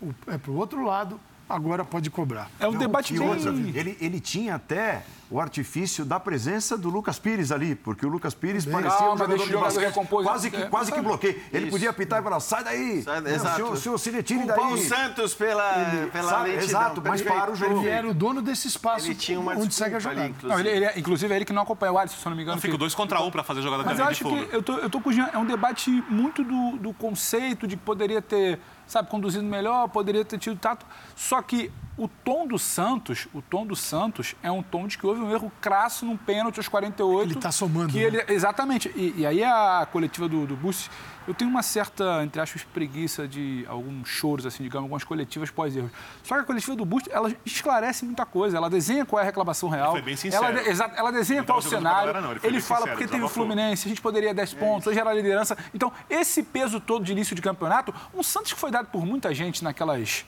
[0.01, 1.19] o- é para o outro lado,
[1.53, 2.49] agora pode cobrar.
[2.59, 3.27] É um debate E bem.
[3.27, 8.09] outra, ele, ele tinha até o artifício da presença do Lucas Pires ali, porque o
[8.09, 10.23] Lucas Pires parecia Calma, um jogador de basquete, recompor.
[10.23, 11.07] quase que, É, quase que sabe?
[11.07, 11.35] bloqueia.
[11.51, 11.71] Ele Isso.
[11.71, 13.63] podia apitar e falar, sai daí, Sai- Não, exato.
[13.63, 14.85] Culpar o daí.
[14.87, 15.73] Santos pela,
[16.11, 16.63] pela sabe, lentidão.
[16.65, 17.79] exato, mas para o jogo.
[17.79, 20.47] Ele era o dono desse espaço Ele tinha uma onde segue a desculpa ali, jogada.
[20.53, 22.37] Não, ele, ele é- inclusive é ele que não acompanha o Alisson, se eu não
[22.37, 22.55] me engano.
[22.57, 24.55] Não fica que- dois contra um para fazer jogada Mas da eu linha acho que
[24.55, 27.75] eu tô, eu tô com o Jean, é um debate muito do, do conceito de
[27.75, 30.86] que poderia ter, sabe, conduzido melhor, poderia ter tido tato.
[31.15, 35.05] Só que o tom do Santos, o tom do Santos é um tom de que
[35.05, 37.31] houve um erro crasso num pênalti aos 48.
[37.31, 38.03] Ele tá somando, Que né?
[38.05, 38.91] ele, exatamente.
[38.95, 40.89] E, e aí a coletiva do, do Bussi,
[41.27, 45.91] eu tenho uma certa, entre aspas, preguiça de alguns choros, assim, digamos, algumas coletivas pós-erros.
[46.23, 48.57] Só que a coletiva do Bussi, ela esclarece muita coisa.
[48.57, 49.91] Ela desenha qual é a reclamação real.
[49.91, 50.43] foi bem sincero.
[50.45, 52.07] Ela, exato, ela desenha Não qual é o cenário.
[52.13, 52.31] galera, não.
[52.31, 53.29] Ele Ele fala sincero, porque teve o.
[53.29, 55.55] Fluminense, a gente poderia 10 pontos, hoje era a liderança.
[55.73, 59.33] Então, esse peso todo de início de campeonato, um Santos que foi dado por muita
[59.33, 60.25] gente naquelas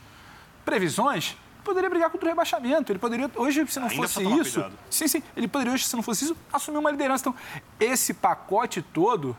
[0.64, 1.36] previsões,
[1.66, 2.90] poderia brigar contra o rebaixamento.
[2.92, 4.52] Ele poderia, hoje, se não Ainda fosse isso.
[4.60, 4.78] cuidado.
[4.88, 5.22] Sim, sim.
[5.36, 7.22] Ele poderia, hoje, se não fosse isso, assumir uma liderança.
[7.28, 7.34] Então,
[7.78, 9.36] esse pacote todo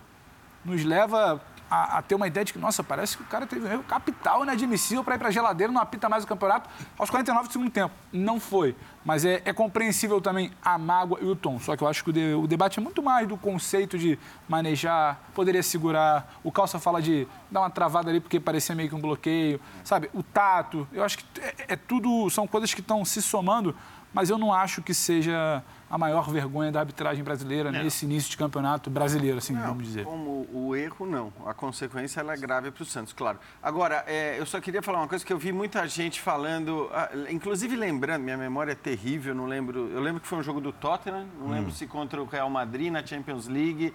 [0.64, 3.68] nos leva a, a ter uma ideia de que, nossa, parece que o cara teve
[3.68, 7.10] um erro capital inadmissível para ir para a geladeira, não apita mais o campeonato aos
[7.10, 7.94] 49 do segundo tempo.
[8.12, 8.76] Não foi.
[9.06, 11.60] Mas é, é compreensível também a mágoa e o tom.
[11.60, 14.18] Só que eu acho que o, de- o debate é muito mais do conceito de
[14.48, 16.34] manejar, poderia segurar.
[16.44, 19.60] O Calça fala de dar uma travada ali porque parecia meio que um bloqueio.
[19.84, 20.10] Sabe?
[20.14, 20.88] O tato.
[20.92, 23.76] Eu acho que é, é tudo, são coisas que estão se somando,
[24.14, 28.38] mas eu não acho que seja a maior vergonha da arbitragem brasileira nesse início de
[28.38, 30.04] campeonato brasileiro, assim, vamos dizer.
[30.04, 31.32] Como o erro, não.
[31.46, 33.40] A consequência ela é grave para o Santos, claro.
[33.64, 37.10] Agora, é, eu só queria falar uma coisa que eu vi muita gente falando, ah,
[37.30, 39.90] inclusive lembrando, minha memória é terrível, não lembro.
[39.90, 42.92] Eu lembro que foi um jogo do Tottenham, não lembro se contra o Real Madrid
[42.92, 43.94] na Champions League,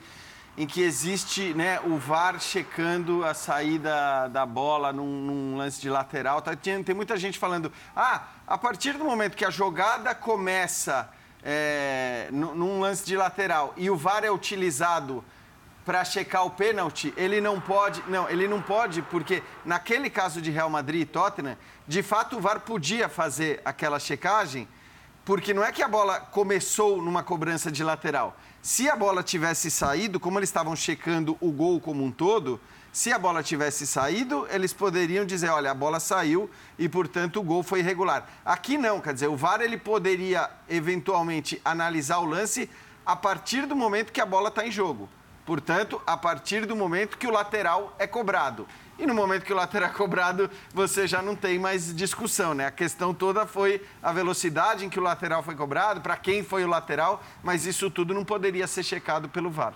[0.57, 5.91] em que existe né, o VAR checando a saída da bola num, num lance de
[5.91, 6.41] lateral.
[6.41, 11.11] Tá, tem, tem muita gente falando, ah, a partir do momento que a jogada começa
[11.43, 15.25] é, nu- num lance de lateral e o VAR é utilizado
[15.85, 18.03] para checar o pênalti, ele não pode.
[18.09, 21.57] Não, ele não pode, porque naquele caso de Real Madrid e Tottenham,
[21.89, 24.69] de fato o VAR podia fazer aquela checagem
[25.25, 28.37] Porque não é que a bola começou numa cobrança de lateral.
[28.61, 32.61] Se a bola tivesse saído, como eles estavam checando o gol como um todo,
[32.93, 37.43] se a bola tivesse saído, eles poderiam dizer, olha, a bola saiu e, portanto, o
[37.43, 38.29] gol foi irregular.
[38.45, 42.69] Aqui não, quer dizer, o VAR ele poderia eventualmente analisar o lance
[43.07, 45.09] a partir do momento que a bola está em jogo.
[45.47, 48.69] Portanto, a partir do momento que o lateral é cobrado.
[48.99, 52.67] E no momento que o lateral é cobrado, você já não tem mais discussão, né?
[52.67, 56.63] A questão toda foi a velocidade em que o lateral foi cobrado, para quem foi
[56.63, 59.73] o lateral, mas isso tudo não poderia ser checado pelo VAR.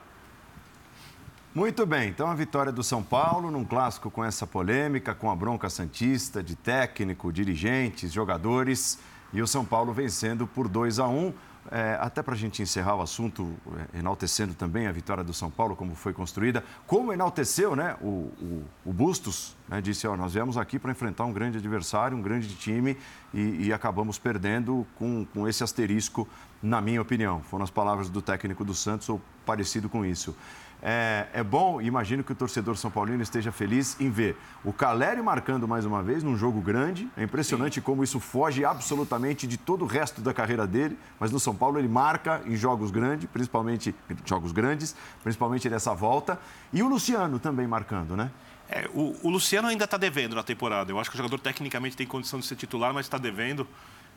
[1.57, 5.35] Muito bem, então a vitória do São Paulo num clássico com essa polêmica, com a
[5.35, 8.99] bronca santista de técnico, dirigentes, jogadores
[9.33, 11.33] e o São Paulo vencendo por 2 a 1.
[11.69, 13.55] É, até para a gente encerrar o assunto,
[13.95, 18.31] é, enaltecendo também a vitória do São Paulo, como foi construída, como enalteceu né, o,
[18.41, 22.23] o, o Bustos, né, disse, ó, nós viemos aqui para enfrentar um grande adversário, um
[22.23, 22.97] grande time,
[23.35, 26.29] e, e acabamos perdendo com, com esse asterisco,
[26.63, 27.41] na minha opinião.
[27.43, 30.37] Foram as palavras do técnico do Santos, ou parecido com isso.
[30.83, 35.23] É, é bom, imagino que o torcedor São Paulino esteja feliz em ver o Caleri
[35.23, 37.09] marcando mais uma vez num jogo grande.
[37.17, 37.81] É impressionante Sim.
[37.81, 41.79] como isso foge absolutamente de todo o resto da carreira dele, mas no São Paulo
[41.79, 46.39] ele marca em jogos grandes, principalmente jogos grandes, principalmente nessa volta.
[46.73, 48.31] E o Luciano também marcando, né?
[48.69, 50.91] É, o, o, Luciano ainda está devendo na temporada.
[50.91, 53.67] Eu acho que o jogador tecnicamente tem condição de ser titular, mas está devendo.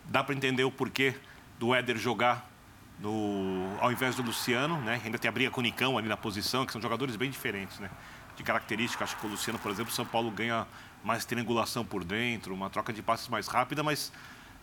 [0.05, 1.16] Dá para entender o porquê
[1.60, 2.49] do Éder jogar
[2.99, 5.01] no, ao invés do Luciano, né?
[5.03, 7.79] Ainda tem a briga com o Nicão ali na posição, que são jogadores bem diferentes,
[7.79, 7.89] né?
[8.35, 10.67] De característica, acho que o Luciano, por exemplo, o São Paulo ganha
[11.03, 14.11] mais triangulação por dentro, uma troca de passes mais rápida, mas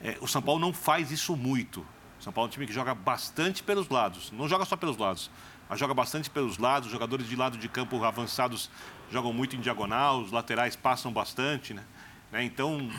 [0.01, 1.81] é, o São Paulo não faz isso muito.
[2.19, 4.97] O São Paulo é um time que joga bastante pelos lados, não joga só pelos
[4.97, 5.31] lados,
[5.69, 6.91] mas joga bastante pelos lados.
[6.91, 8.71] Jogadores de lado de campo avançados
[9.11, 11.85] jogam muito em diagonal, os laterais passam bastante, né?
[12.33, 12.45] né?
[12.45, 12.91] Então,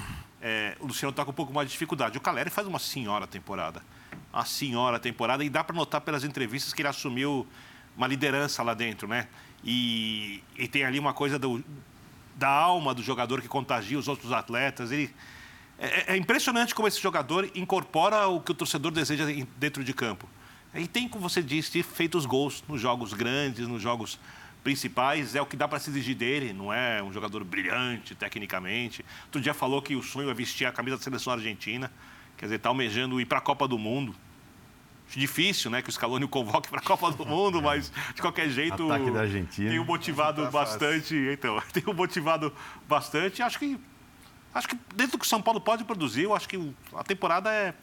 [0.42, 2.18] é, o Luciano está com um pouco mais de dificuldade.
[2.18, 3.82] O Caleri faz uma senhora temporada
[4.38, 7.48] a senhora temporada e dá para notar pelas entrevistas que ele assumiu
[7.96, 9.28] uma liderança lá dentro, né?
[9.64, 11.64] E, e tem ali uma coisa do,
[12.36, 14.92] da alma do jogador que contagia os outros atletas.
[14.92, 15.10] Ele,
[15.80, 19.26] é, é, impressionante como esse jogador incorpora o que o torcedor deseja
[19.58, 20.30] dentro de campo.
[20.76, 24.20] E tem, como você disse, feito os gols nos jogos grandes, nos jogos
[24.64, 29.04] principais, é o que dá para se exigir dele, não é um jogador brilhante tecnicamente.
[29.26, 31.92] Outro dia falou que o sonho é vestir a camisa da seleção argentina,
[32.38, 34.14] quer dizer, está almejando ir para a Copa do Mundo
[35.16, 38.50] difícil, né, que o Scaloni o convoque para a Copa do Mundo, mas de qualquer
[38.50, 39.70] jeito Ataque da Argentina.
[39.70, 42.54] tem o motivado tá bastante, então, tem o motivado
[42.88, 43.42] bastante.
[43.42, 43.80] Acho que
[44.54, 47.52] acho que dentro do que o São Paulo pode produzir, eu acho que a temporada
[47.52, 47.74] é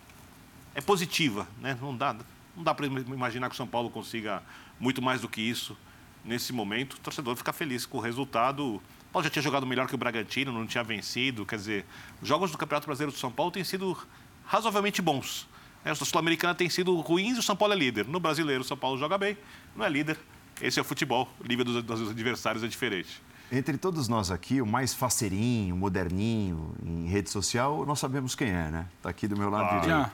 [0.75, 1.79] é positiva, né?
[1.81, 2.17] Não dá
[2.57, 4.43] não dá para imaginar que o São Paulo consiga
[4.79, 5.77] muito mais do que isso
[6.25, 6.95] nesse momento.
[6.95, 8.77] O torcedor fica feliz com o resultado.
[8.77, 11.85] O Paulo já tinha jogado melhor que o Bragantino, não tinha vencido, quer dizer,
[12.23, 13.97] os jogos do Campeonato Brasileiro do São Paulo têm sido
[14.45, 15.49] razoavelmente bons.
[15.85, 18.07] É, o Sul-Americana tem sido ruins e o São Paulo é líder.
[18.07, 19.37] No brasileiro, o São Paulo joga bem,
[19.77, 20.19] não é líder.
[20.61, 21.29] Esse é o futebol.
[21.39, 23.21] O nível dos, dos adversários é diferente.
[23.53, 28.71] Entre todos nós aqui, o mais faceirinho, moderninho em rede social, nós sabemos quem é,
[28.71, 28.87] né?
[28.97, 30.11] Está aqui do meu lado ah, direito.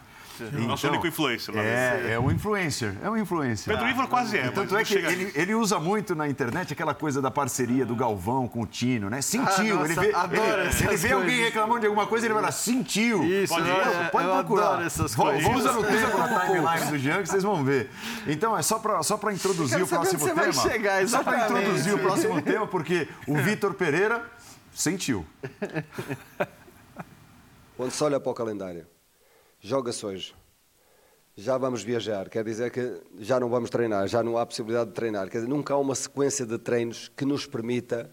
[0.49, 1.55] Então, Nosso único influencer.
[1.55, 3.73] Lá é, é um influencer, é um influencer.
[3.73, 4.51] Pedro Ivo quase é.
[4.51, 8.49] Tanto é que ele, ele, usa muito na internet aquela coisa da parceria do Galvão
[8.49, 9.21] com o Tino, né?
[9.23, 9.79] Sentiu.
[9.79, 12.53] Ah, nossa, ele vê, ele, ele vê alguém reclamando de alguma coisa, ele vai lá,
[12.53, 13.25] sentiu.
[13.25, 14.87] Isso, pode, é, pode eu procurar.
[14.87, 15.57] essas coisas.
[15.57, 17.91] Usa no tempo na timeline do Jean que vocês vão ver.
[18.27, 20.53] Então, é só para só introduzir o próximo tema.
[20.53, 24.25] Chegar, só para introduzir o próximo tema, porque o Vitor Pereira
[24.73, 25.27] sentiu.
[27.77, 28.87] Quando se olha para o calendário,
[29.61, 30.35] joga-se hoje.
[31.37, 34.97] Já vamos viajar, quer dizer que já não vamos treinar, já não há possibilidade de
[34.97, 35.29] treinar.
[35.31, 38.11] Quer dizer, nunca há uma sequência de treinos que nos permita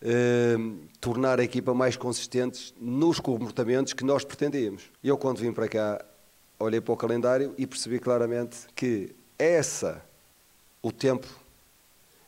[0.00, 0.56] eh,
[1.00, 4.90] tornar a equipa mais consistentes nos comportamentos que nós pretendíamos.
[5.02, 6.04] Eu, quando vim para cá,
[6.58, 10.02] olhei para o calendário e percebi claramente que essa,
[10.80, 11.26] o tempo,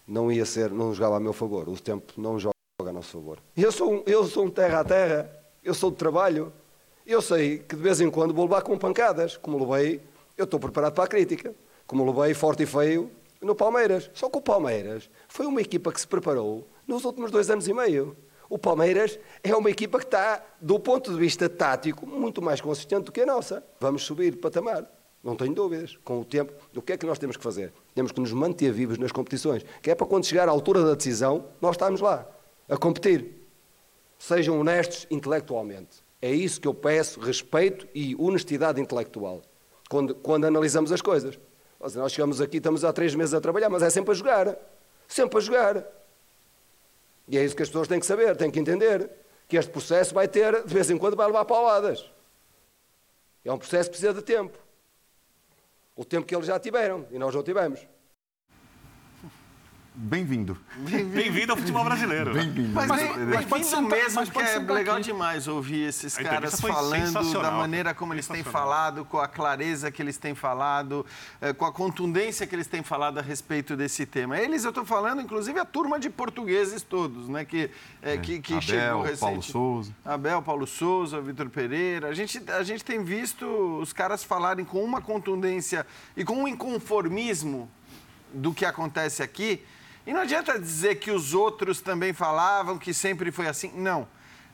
[0.07, 1.68] não ia ser, não jogava a meu favor.
[1.68, 3.39] O tempo não joga a nosso favor.
[3.57, 5.31] Eu sou, eu sou um terra a terra,
[5.62, 6.53] eu sou de trabalho.
[7.07, 10.00] Eu sei que de vez em quando vou levar com pancadas, como levei,
[10.38, 11.55] eu estou preparado para a crítica,
[11.86, 13.11] como levei forte e feio
[13.42, 14.11] no Palmeiras.
[14.14, 17.74] Só que o Palmeiras foi uma equipa que se preparou nos últimos dois anos e
[17.74, 18.16] meio.
[18.48, 23.05] O Palmeiras é uma equipa que está, do ponto de vista tático, muito mais consistente
[23.05, 23.62] do que a nossa.
[23.78, 24.90] Vamos subir patamar,
[25.22, 25.98] não tenho dúvidas.
[26.02, 27.70] Com o tempo, o que é que nós temos que fazer?
[27.94, 30.94] Temos que nos manter vivos nas competições, que é para quando chegar à altura da
[30.94, 32.26] decisão, nós estamos lá,
[32.66, 33.44] a competir.
[34.18, 36.03] Sejam honestos intelectualmente.
[36.25, 39.43] É isso que eu peço, respeito e honestidade intelectual,
[39.91, 41.39] quando, quando analisamos as coisas.
[41.79, 44.57] Nós chegamos aqui, estamos há três meses a trabalhar, mas é sempre a jogar.
[45.07, 45.85] Sempre a jogar.
[47.29, 49.11] E é isso que as pessoas têm que saber, têm que entender.
[49.47, 52.11] Que este processo vai ter, de vez em quando, vai levar pauladas.
[53.45, 54.59] É um processo que precisa de tempo.
[55.95, 57.87] O tempo que eles já tiveram e nós não tivemos.
[59.97, 60.59] Bem-vindo.
[61.14, 62.32] Bem-vindo ao futebol brasileiro.
[62.34, 62.70] Bem-vindo.
[62.74, 65.86] Mas, Mas- bem- mas pode sentar- mesmo, mas que pode é sentar legal demais ouvir
[65.86, 70.16] esses A caras falando da maneira como eles têm falado, com a clareza que eles
[70.16, 71.07] têm falado,
[71.40, 74.36] eh, com a contundência que eles têm falado a respeito desse tema.
[74.36, 77.45] Eles, eu estou falando, inclusive, a turma de portugueses todos, né?
[77.45, 77.70] Que,
[78.03, 79.20] eh, que, que Abel, chegou recente.
[79.20, 79.92] Paulo Souza.
[80.05, 82.09] Abel, Paulo Souza, Vitor Pereira.
[82.09, 83.47] A gente, a gente tem visto
[83.80, 85.86] os caras falarem com uma contundência
[86.16, 87.70] e com um inconformismo
[88.32, 89.62] do que acontece aqui.
[90.07, 93.72] E não adianta dizer que os outros também falavam que sempre foi assim.
[93.74, 94.07] Não.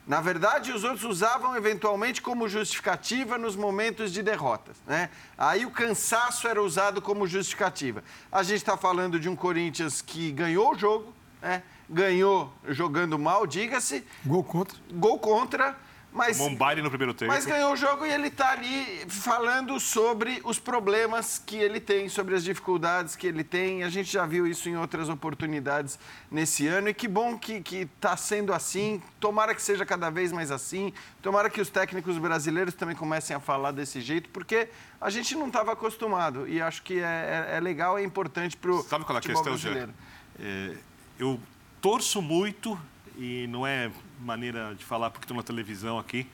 [0.07, 4.77] Na verdade, os outros usavam eventualmente como justificativa nos momentos de derrotas.
[4.87, 5.09] Né?
[5.37, 8.03] Aí o cansaço era usado como justificativa.
[8.31, 11.61] A gente está falando de um Corinthians que ganhou o jogo, né?
[11.89, 14.77] ganhou jogando mal, diga-se, Gol contra.
[14.91, 15.77] gol contra,
[16.13, 17.31] mas Tomou um baile no primeiro tempo.
[17.31, 22.09] mas ganhou o jogo e ele está ali falando sobre os problemas que ele tem,
[22.09, 23.83] sobre as dificuldades que ele tem.
[23.83, 25.97] A gente já viu isso em outras oportunidades
[26.29, 29.01] nesse ano e que bom que está sendo assim.
[29.19, 30.93] Tomara que seja cada vez mais assim.
[31.21, 34.67] Tomara que os técnicos brasileiros também comecem a falar desse jeito, porque
[34.99, 38.71] a gente não estava acostumado e acho que é, é- é legal, é importante para
[38.71, 39.89] o Sabe qual é a questão, Jean?
[40.39, 40.75] É,
[41.19, 41.39] eu
[41.79, 42.77] torço muito,
[43.17, 43.89] e não é
[44.21, 46.27] maneira de falar porque estou na televisão aqui,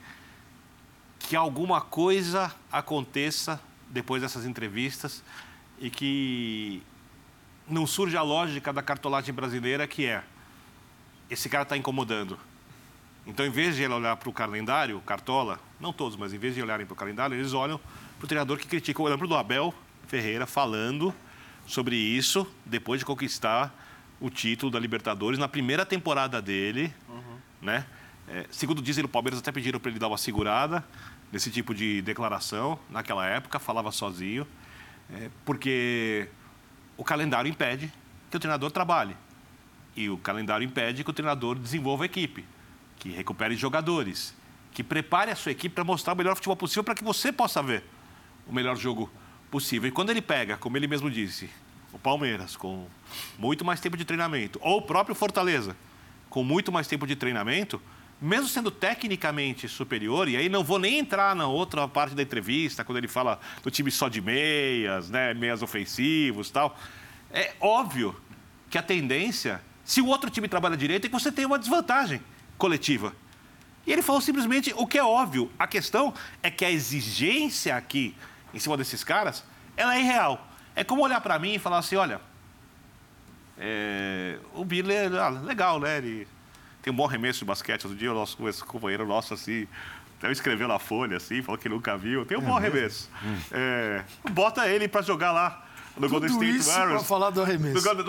[1.18, 5.22] que alguma coisa aconteça depois dessas entrevistas
[5.80, 6.82] e que
[7.68, 10.22] não surja a lógica da cartolagem brasileira que é
[11.30, 12.38] esse cara está incomodando.
[13.26, 16.54] Então, em vez de ele olhar para o calendário, Cartola, não todos, mas em vez
[16.54, 17.78] de olharem para o calendário, eles olham
[18.16, 19.02] para o treinador que critica.
[19.02, 19.74] Eu lembro do Abel
[20.06, 21.14] Ferreira falando
[21.66, 23.74] sobre isso depois de conquistar
[24.18, 26.92] o título da Libertadores na primeira temporada dele,
[27.60, 27.84] né?
[28.28, 30.84] É, segundo dizem, o Palmeiras até pediram para ele dar uma segurada
[31.32, 34.46] nesse tipo de declaração naquela época, falava sozinho,
[35.10, 36.28] é, porque
[36.96, 37.92] o calendário impede
[38.30, 39.16] que o treinador trabalhe.
[39.96, 42.44] E o calendário impede que o treinador desenvolva a equipe,
[42.98, 44.34] que recupere jogadores,
[44.72, 47.62] que prepare a sua equipe para mostrar o melhor futebol possível para que você possa
[47.62, 47.82] ver
[48.46, 49.10] o melhor jogo
[49.50, 49.88] possível.
[49.88, 51.50] E quando ele pega, como ele mesmo disse,
[51.92, 52.86] o Palmeiras com
[53.38, 55.74] muito mais tempo de treinamento, ou o próprio Fortaleza
[56.28, 57.80] com muito mais tempo de treinamento,
[58.20, 62.84] mesmo sendo tecnicamente superior, e aí não vou nem entrar na outra parte da entrevista,
[62.84, 66.76] quando ele fala do time só de meias, né, meias ofensivos tal,
[67.30, 68.20] é óbvio
[68.68, 72.20] que a tendência, se o outro time trabalha direito, é que você tem uma desvantagem
[72.56, 73.14] coletiva.
[73.86, 75.50] E ele falou simplesmente o que é óbvio.
[75.58, 76.12] A questão
[76.42, 78.14] é que a exigência aqui,
[78.52, 79.44] em cima desses caras,
[79.76, 80.46] ela é irreal.
[80.74, 82.20] É como olhar para mim e falar assim, olha,
[83.58, 85.98] é, o Birler, ah, legal, né?
[85.98, 86.26] Ele
[86.82, 87.84] tem um bom arremesso de basquete.
[87.84, 89.66] Outro dia, o nosso esse companheiro nosso, assim,
[90.18, 92.24] até escreveu na folha, assim, falou que nunca viu.
[92.24, 93.10] Tem um bom arremesso.
[93.52, 95.64] É, bota ele para jogar lá
[95.96, 97.06] no Golden State isso Warriors.
[97.08, 97.74] falar do arremesso.
[97.74, 98.04] Do- Joga,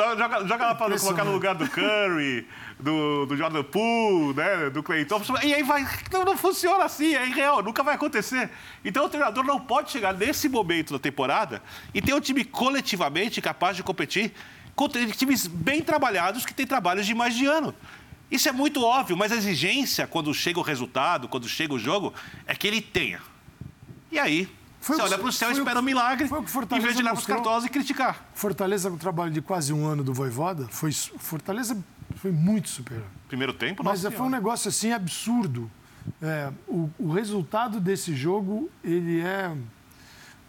[0.47, 2.47] joga lá para colocar no lugar do Curry,
[2.79, 5.35] do, do Jordan Poole, né, do Clay Thompson.
[5.41, 5.83] E aí vai.
[6.11, 8.49] Não, não funciona assim, é irreal, nunca vai acontecer.
[8.85, 13.41] Então o treinador não pode chegar nesse momento da temporada e ter um time coletivamente
[13.41, 14.31] capaz de competir
[14.79, 17.75] contra times bem trabalhados que têm trabalhos de mais de ano.
[18.31, 22.13] Isso é muito óbvio, mas a exigência, quando chega o resultado, quando chega o jogo,
[22.47, 23.19] é que ele tenha.
[24.09, 24.47] E aí,
[24.79, 26.43] Foi você o- olha para o céu e foi o- espera um milagre, foi o
[26.43, 28.29] que em vez de olhar para os cartolas e criticar.
[28.33, 31.77] Fortaleza, com o trabalho de quase um ano do Voivoda, foi, Fortaleza
[32.15, 33.05] foi muito superior.
[33.27, 34.41] Primeiro tempo, Mas nossa é, foi um Senhora.
[34.41, 35.69] negócio assim absurdo.
[36.21, 39.51] É, o, o resultado desse jogo, ele é,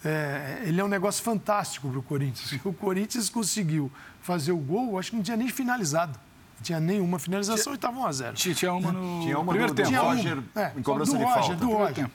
[0.05, 2.61] é, ele é um negócio fantástico para o Corinthians.
[2.65, 3.91] O Corinthians conseguiu
[4.21, 6.19] fazer o gol, acho que não tinha nem finalizado.
[6.57, 9.53] Não tinha nenhuma finalização e estava 1 a 0 Tinha, tinha uma no Tinha uma
[9.53, 9.91] primeiro tempo.
[9.91, 11.57] Roger É, em cobrança do de Roger, falta.
[11.57, 12.11] do Roger.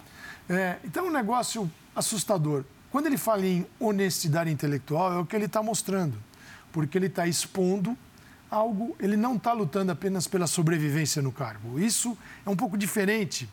[0.47, 2.63] É, então é um negócio assustador.
[2.91, 6.17] Quando ele fala em honestidade intelectual, é o que ele está mostrando.
[6.71, 7.97] Porque ele está expondo
[8.51, 11.79] algo, ele não está lutando apenas pela sobrevivência no cargo.
[11.79, 13.49] Isso é um pouco diferente.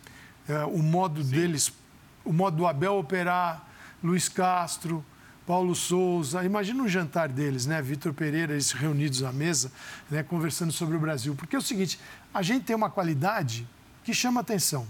[0.48, 1.72] é, o modo deles,
[2.24, 3.66] o modo do Abel operar,
[4.02, 5.04] Luiz Castro,
[5.52, 6.42] Paulo Souza.
[6.42, 7.82] Imagina um jantar deles, né?
[7.82, 9.70] Vitor Pereira, eles reunidos à mesa,
[10.10, 10.22] né?
[10.22, 11.34] conversando sobre o Brasil.
[11.34, 12.00] Porque é o seguinte,
[12.32, 13.68] a gente tem uma qualidade
[14.02, 14.86] que chama atenção.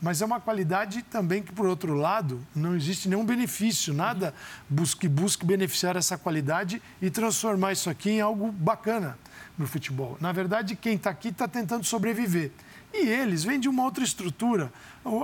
[0.00, 4.32] Mas é uma qualidade também que, por outro lado, não existe nenhum benefício, nada
[4.70, 9.18] busque, busque beneficiar essa qualidade e transformar isso aqui em algo bacana
[9.58, 10.16] no futebol.
[10.18, 12.52] Na verdade, quem está aqui está tentando sobreviver.
[12.94, 14.72] E eles vêm de uma outra estrutura.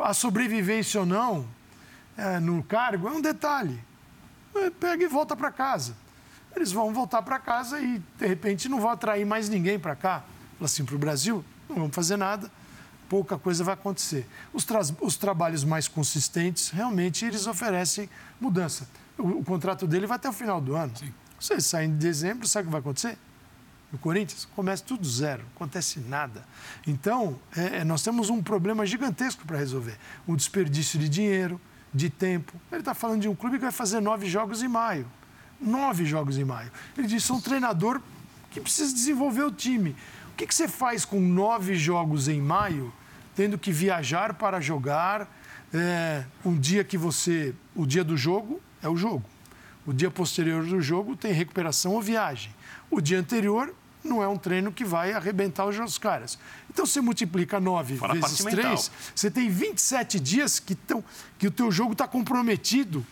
[0.05, 1.47] A sobrevivência ou não
[2.15, 3.83] é, no cargo é um detalhe.
[4.59, 5.97] É, Pega e volta para casa.
[6.55, 10.25] Eles vão voltar para casa e, de repente, não vão atrair mais ninguém para cá.
[10.59, 12.51] Fala assim, para o Brasil, não vamos fazer nada.
[13.09, 14.27] pouca coisa vai acontecer.
[14.53, 18.09] Os, tra os trabalhos mais consistentes, realmente, eles oferecem
[18.41, 18.89] mudança.
[19.19, 20.97] O, o, contrato dele vai até o final do ano.
[20.97, 21.13] Sim.
[21.39, 23.19] Você sai em dezembro, sabe o que vai acontecer?
[23.93, 26.45] No Corinthians, começa tudo zero, não acontece nada.
[26.87, 29.97] Então, é, é nós temos um problema gigantesco para resolver.
[30.27, 31.61] Um desperdício de dinheiro,
[31.97, 32.53] de tempo.
[32.71, 35.07] Ele está falando de um clube que vai fazer nove jogos em maio.
[35.59, 36.71] Nove jogos em maio.
[36.97, 38.01] Ele disse: sou um treinador
[38.51, 39.97] que precisa desenvolver o time.
[40.33, 42.93] O que, que você faz com nove jogos em maio,
[43.35, 45.27] tendo que viajar para jogar?
[45.73, 47.55] É, um dia que você.
[47.75, 49.25] O dia do jogo é o jogo.
[49.87, 52.55] O dia posterior do jogo tem recuperação ou viagem.
[52.91, 53.75] O dia anterior
[54.07, 56.39] não é um treino que vai arrebentar os caras.
[56.71, 61.05] Então você multiplica 9 Fala vezes 3, você tem 27 dias que, tão,
[61.39, 63.05] que o teu jogo está comprometido,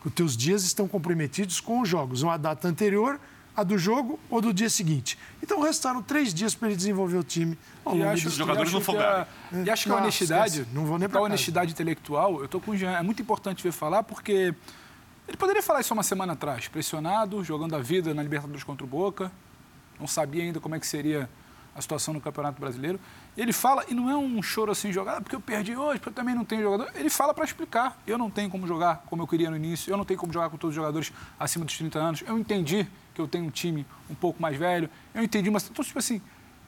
[0.00, 2.22] que os teus dias estão comprometidos com os jogos.
[2.22, 3.20] Uma data anterior,
[3.56, 5.18] a do jogo ou do dia seguinte.
[5.42, 7.58] Então restaram três dias para ele desenvolver o time.
[7.84, 9.26] Ao e acho, os jogadores não fogaram.
[9.52, 12.72] É, e acho que a honestidade, não vou nem a honestidade intelectual, eu estou com
[12.72, 14.54] o Jean, é muito importante ver falar porque
[15.28, 18.88] ele poderia falar isso uma semana atrás, pressionado, jogando a vida na Libertadores contra o
[18.88, 19.30] Boca,
[20.00, 21.28] não sabia ainda como é que seria
[21.74, 22.98] a situação no Campeonato Brasileiro.
[23.36, 26.08] Ele fala, e não é um choro assim jogado, ah, porque eu perdi hoje, porque
[26.08, 26.90] eu também não tenho jogador.
[26.94, 28.00] Ele fala para explicar.
[28.06, 30.50] Eu não tenho como jogar como eu queria no início, eu não tenho como jogar
[30.50, 32.22] com todos os jogadores acima dos 30 anos.
[32.26, 34.90] Eu entendi que eu tenho um time um pouco mais velho.
[35.14, 36.20] Eu entendi, mas então, tipo assim,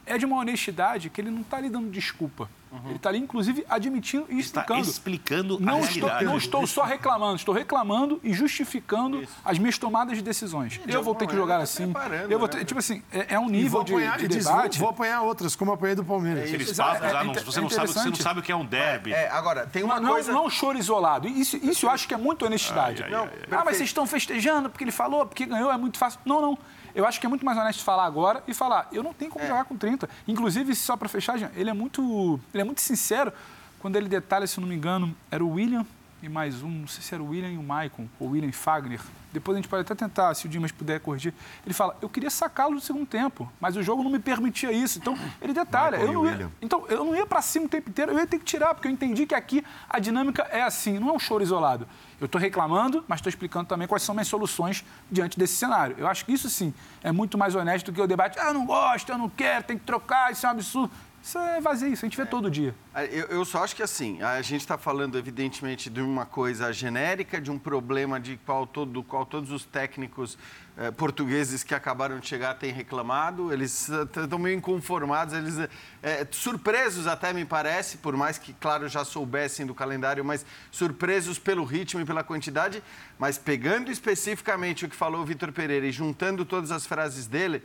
[0.05, 2.49] é de uma honestidade que ele não está lhe dando desculpa.
[2.73, 2.87] Uhum.
[2.87, 4.79] Ele está ali, inclusive, admitindo e explicando.
[4.79, 6.25] Está explicando não a estou, realidade.
[6.25, 9.31] Não estou só reclamando, estou reclamando e justificando Isso.
[9.45, 10.79] as minhas tomadas de decisões.
[10.83, 11.93] De eu vou ter que jogar tá assim.
[12.27, 12.65] Eu vou ter, né?
[12.65, 14.79] Tipo assim, é, é um nível apanhar, de, de diz, debate.
[14.79, 16.45] Vou, vou, apanhar outras, como apanhei do Palmeiras.
[16.45, 18.65] É Aqueles papos, é, não, você, não sabe, você não sabe o que é um
[18.65, 19.13] derby.
[19.13, 20.31] É, agora, tem uma não, coisa...
[20.31, 21.27] Não, não choro isolado.
[21.27, 23.03] Isso, isso eu acho que é muito honestidade.
[23.03, 25.99] Ai, ai, ai, ah, mas vocês estão festejando porque ele falou, porque ganhou, é muito
[25.99, 26.19] fácil.
[26.25, 26.57] Não, não.
[26.95, 29.43] Eu acho que é muito mais honesto falar agora e falar, eu não tenho como
[29.45, 29.47] é.
[29.47, 30.07] jogar com 30.
[30.27, 33.33] Inclusive, só para fechar, ele é muito, ele é muito sincero
[33.79, 35.85] quando ele detalha, se não me engano, era o William
[36.23, 39.01] e mais um, não sei se era o William e o Maicon, ou William Fagner.
[39.33, 41.33] Depois a gente pode até tentar, se o Dimas puder corrigir.
[41.65, 44.99] Ele fala, eu queria sacá-lo no segundo tempo, mas o jogo não me permitia isso.
[44.99, 45.97] Então, ele detalha.
[45.97, 48.39] eu não ia, então, eu não ia para cima o tempo inteiro, eu ia ter
[48.39, 51.43] que tirar, porque eu entendi que aqui a dinâmica é assim, não é um choro
[51.43, 51.85] isolado.
[52.21, 55.97] Eu estou reclamando, mas estou explicando também quais são minhas soluções diante desse cenário.
[55.99, 58.53] Eu acho que isso sim é muito mais honesto do que o debate, ah, eu
[58.53, 60.93] não gosto, eu não quero, tem que trocar, isso é um absurdo.
[61.23, 62.25] Isso é vazio, isso a gente vê é.
[62.25, 62.75] todo dia.
[63.09, 67.39] Eu, eu, só acho que assim, a gente está falando evidentemente de uma coisa genérica,
[67.39, 70.37] de um problema de qual todo, qual todos os técnicos
[70.75, 73.53] eh, portugueses que acabaram de chegar têm reclamado.
[73.53, 75.69] Eles estão meio inconformados, eles
[76.03, 81.39] eh, surpresos até me parece, por mais que claro já soubessem do calendário, mas surpresos
[81.39, 82.83] pelo ritmo e pela quantidade.
[83.17, 87.63] Mas pegando especificamente o que falou o Vitor Pereira e juntando todas as frases dele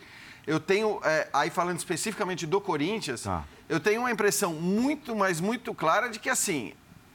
[0.48, 3.44] eu tenho, é, aí falando especificamente do Corinthians, ah.
[3.68, 6.72] eu tenho uma impressão muito, mas muito clara de que, assim,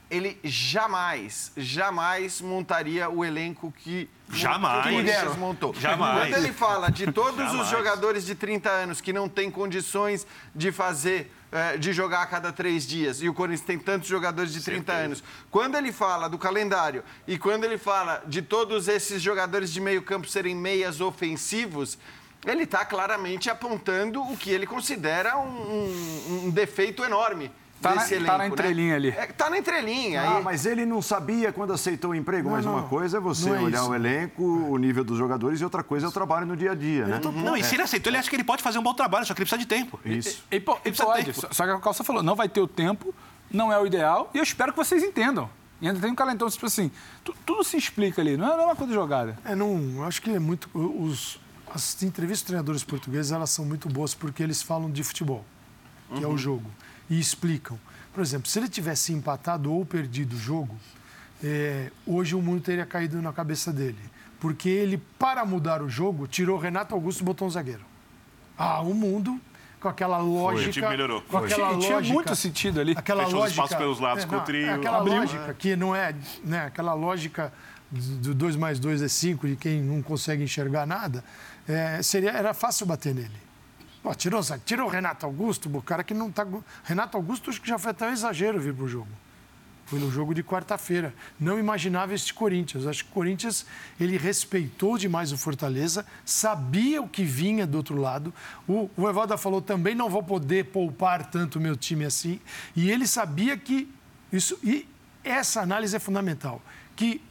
[0.10, 4.82] ele jamais, jamais montaria o elenco que jamais.
[4.82, 5.74] o Corinthians montou.
[5.74, 6.30] Jamais.
[6.30, 10.72] Quando ele fala de todos os jogadores de 30 anos que não têm condições de
[10.72, 14.62] fazer é, de jogar a cada três dias, e o Corinthians tem tantos jogadores de
[14.62, 15.06] 30 Certeza.
[15.06, 15.24] anos.
[15.50, 20.04] Quando ele fala do calendário e quando ele fala de todos esses jogadores de meio
[20.04, 21.98] campo serem meias ofensivos,
[22.46, 27.52] ele está claramente apontando o que ele considera um, um, um defeito enorme.
[27.76, 28.96] Está na, elenco, tá na entrelinha né?
[28.96, 29.10] ali.
[29.10, 30.22] Está é, na entrelinha.
[30.22, 30.44] Ah, aí...
[30.44, 32.48] mas ele não sabia quando aceitou o emprego.
[32.48, 33.90] Não, mas não, uma coisa é você é olhar isso.
[33.90, 36.76] o elenco, o nível dos jogadores, e outra coisa é o trabalho no dia a
[36.76, 37.20] dia, né?
[37.20, 37.32] Tô...
[37.32, 39.34] Não, e se ele aceitou, ele acha que ele pode fazer um bom trabalho, só
[39.34, 40.00] que ele precisa de tempo.
[40.06, 40.46] Isso.
[40.50, 41.34] E, e, e, e pode.
[41.34, 41.54] Tempo.
[41.54, 43.14] Só que a Calça falou, não vai ter o tempo,
[43.52, 45.50] não é o ideal, e eu espero que vocês entendam.
[45.82, 46.90] E ainda tem um calentão, tipo assim,
[47.46, 49.38] tudo se explica ali, não é uma coisa jogada.
[49.44, 50.70] É, não, acho que é muito.
[50.74, 51.38] Os,
[51.74, 55.44] as entrevistas de treinadores portugueses elas são muito boas porque eles falam de futebol,
[56.10, 56.24] que uhum.
[56.24, 56.38] é o uhum.
[56.38, 56.72] jogo,
[57.10, 57.80] e explicam.
[58.14, 60.78] Por exemplo, se ele tivesse empatado ou perdido o jogo,
[61.44, 63.98] é, hoje o mundo teria caído na cabeça dele.
[64.40, 67.84] Porque ele, para mudar o jogo, tirou Renato Augusto e botou um zagueiro.
[68.58, 69.40] Ah, o mundo
[69.80, 70.62] com aquela lógica.
[70.62, 71.22] Foi, o time melhorou.
[71.22, 71.76] Com aquela Foi.
[71.76, 72.94] lógica, tinha muito sentido ali.
[72.96, 73.64] Aquela Fechou lógica.
[73.64, 74.68] espaço pelos lados é, com o trio.
[74.68, 75.16] É, aquela Abriu.
[75.16, 76.66] lógica que não é, né?
[76.66, 77.52] Aquela lógica
[77.92, 81.24] do 2 mais 2 é 5 de quem não consegue enxergar nada
[81.68, 83.44] é, seria, era fácil bater nele.
[84.02, 86.46] Pô, tirou, tirou o Renato Augusto, o cara que não está.
[86.84, 89.08] Renato Augusto acho que já foi até um exagero vir para o jogo.
[89.86, 91.14] Foi no jogo de quarta-feira.
[91.40, 92.88] Não imaginava este Corinthians.
[92.88, 93.66] Acho que o Corinthians
[94.00, 98.34] ele respeitou demais o Fortaleza, sabia o que vinha do outro lado.
[98.68, 102.40] O, o falou também não vou poder poupar tanto meu time assim.
[102.76, 103.90] E ele sabia que
[104.32, 104.58] isso.
[104.64, 104.88] E
[105.24, 106.62] essa análise é fundamental.
[106.96, 107.22] Que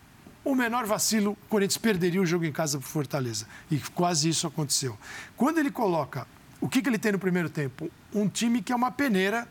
[0.44, 3.46] o menor vacilo, o Corinthians perderia o jogo em casa para Fortaleza.
[3.70, 4.98] E quase isso aconteceu.
[5.36, 6.26] Quando ele coloca.
[6.60, 7.90] O que, que ele tem no primeiro tempo?
[8.14, 9.48] Um time que é uma peneira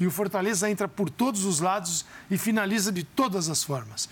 [0.00, 4.08] E o Fortaleza entra por todos os lados e finaliza de todas as formas.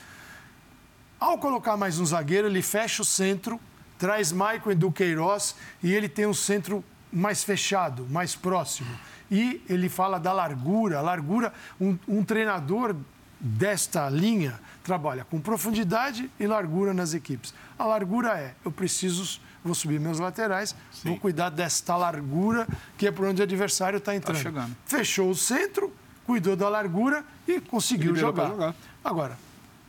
[1.19, 3.61] Ao colocar mais um zagueiro, ele fecha o centro,
[3.99, 8.89] traz Maicon e Duqueiroz e ele tem um centro mais fechado, mais próximo.
[9.31, 11.01] E ele fala da largura.
[11.01, 12.95] Largura, um, um treinador
[13.43, 17.53] desta linha trabalha com profundidade e largura nas equipes.
[17.77, 21.09] A largura é, eu preciso, vou subir meus laterais, Sim.
[21.09, 22.67] vou cuidar desta largura,
[22.97, 24.55] que é por onde o adversário está entrando.
[24.55, 25.93] Tá Fechou o centro,
[26.25, 28.49] cuidou da largura e conseguiu jogar.
[28.49, 28.75] jogar.
[29.05, 29.37] Agora,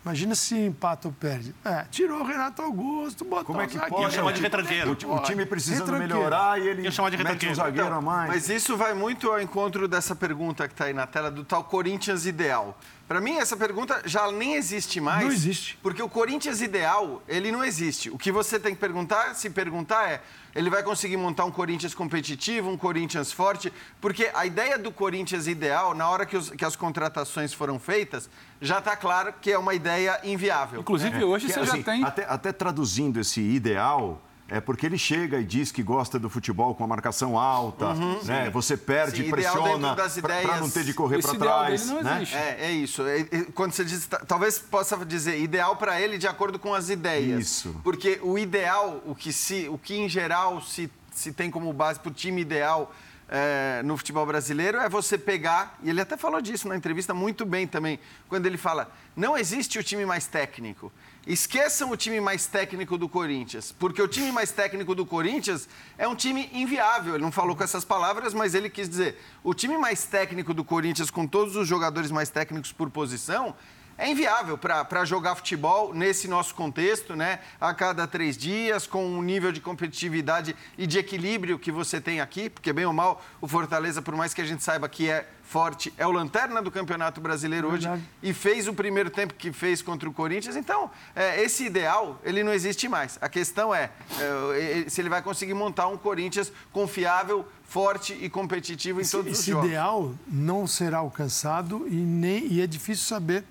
[0.06, 1.56] Imagina se empata ou perde.
[1.64, 4.01] É, tirou o Renato Augusto, botou Como é que pode?
[4.01, 4.97] Ia chamar de retranqueiro.
[5.06, 8.01] O, o time precisando melhorar e ele Ia chamar de mete um zagueiro então, a
[8.01, 8.30] mais.
[8.30, 11.64] Mas isso vai muito ao encontro dessa pergunta que está aí na tela, do tal
[11.64, 12.78] Corinthians ideal.
[13.14, 15.24] Para mim, essa pergunta já nem existe mais.
[15.24, 15.78] Não existe.
[15.84, 18.09] Porque o Corinthians ideal, ele não existe.
[18.09, 20.20] O que você tem que perguntar, se perguntar é,
[20.55, 23.72] ele vai conseguir montar um Corinthians competitivo, um Corinthians forte?
[24.01, 28.28] Porque a ideia do Corinthians ideal, na hora que, os, que as contratações foram feitas,
[28.59, 30.82] já está claro que é uma ideia inviável.
[30.82, 31.24] Inclusive, é.
[31.24, 32.03] hoje que, você assim, já tem...
[32.03, 34.20] Até, até traduzindo esse ideal
[34.54, 38.24] é porque ele chega e diz que gosta do futebol com a marcação alta, uhum,
[38.24, 38.51] né?
[38.51, 41.89] Você perde, sim, pressiona para não ter de correr para trás.
[41.89, 42.24] né?
[42.32, 43.01] É, é isso.
[43.01, 46.89] É, é, quando você diz, talvez possa dizer ideal para ele de acordo com as
[46.89, 47.41] ideias.
[47.41, 47.76] Isso.
[47.84, 51.99] Porque o ideal, o que se, o que em geral se, se tem como base
[51.99, 52.93] para o time ideal
[53.28, 57.43] é, no futebol brasileiro é você pegar, e ele até falou disso na entrevista muito
[57.43, 57.99] bem também,
[58.30, 60.91] quando ele fala: não existe o time mais técnico.
[61.26, 66.06] Esqueçam o time mais técnico do Corinthians, porque o time mais técnico do Corinthians é
[66.06, 67.16] um time inviável.
[67.16, 70.66] Ele não falou com essas palavras, mas ele quis dizer: o time mais técnico do
[70.66, 73.56] Corinthians, com todos os jogadores mais técnicos por posição,
[73.98, 77.39] é inviável para jogar futebol nesse nosso contexto, né?
[77.60, 82.20] A cada três dias, com um nível de competitividade e de equilíbrio que você tem
[82.20, 85.28] aqui, porque bem ou mal, o Fortaleza, por mais que a gente saiba que é
[85.44, 87.88] forte, é o lanterna do Campeonato Brasileiro hoje
[88.24, 90.56] e fez o primeiro tempo que fez contra o Corinthians.
[90.56, 93.20] Então, é, esse ideal, ele não existe mais.
[93.22, 99.00] A questão é, é, se ele vai conseguir montar um Corinthians confiável, forte e competitivo
[99.00, 99.66] em esse, todos os esse jogos.
[99.66, 103.44] Esse ideal não será alcançado e, nem, e é difícil saber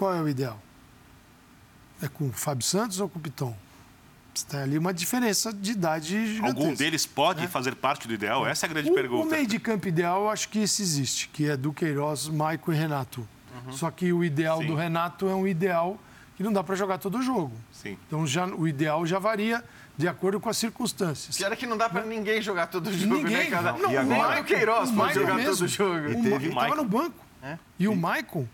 [0.00, 0.58] qual é o ideal?
[2.00, 3.54] É com o Fábio Santos ou com o Piton?
[4.48, 6.58] Tem ali uma diferença de idade gigantesca.
[6.58, 7.48] Algum deles pode né?
[7.48, 8.46] fazer parte do ideal?
[8.46, 9.26] Essa é a grande o, pergunta.
[9.26, 12.76] O meio de campo ideal, eu acho que esse existe, que é Duqueiroz, Maico e
[12.76, 13.28] Renato.
[13.66, 13.72] Uhum.
[13.72, 14.68] Só que o ideal Sim.
[14.68, 15.98] do Renato é um ideal
[16.34, 17.52] que não dá para jogar todo o jogo.
[17.70, 17.98] Sim.
[18.06, 19.62] Então já, o ideal já varia
[19.98, 21.36] de acordo com as circunstâncias.
[21.36, 23.36] Pior é que não dá para ninguém jogar todo o jogo, né, ninguém.
[23.36, 23.72] né, cara?
[23.74, 24.40] Não, e agora?
[24.40, 25.52] o Queiroz pode jogar mesmo.
[25.52, 26.08] todo o jogo.
[26.08, 26.34] E teve...
[26.36, 27.22] Ele estava no banco.
[27.42, 27.58] É?
[27.78, 28.48] E o Maicon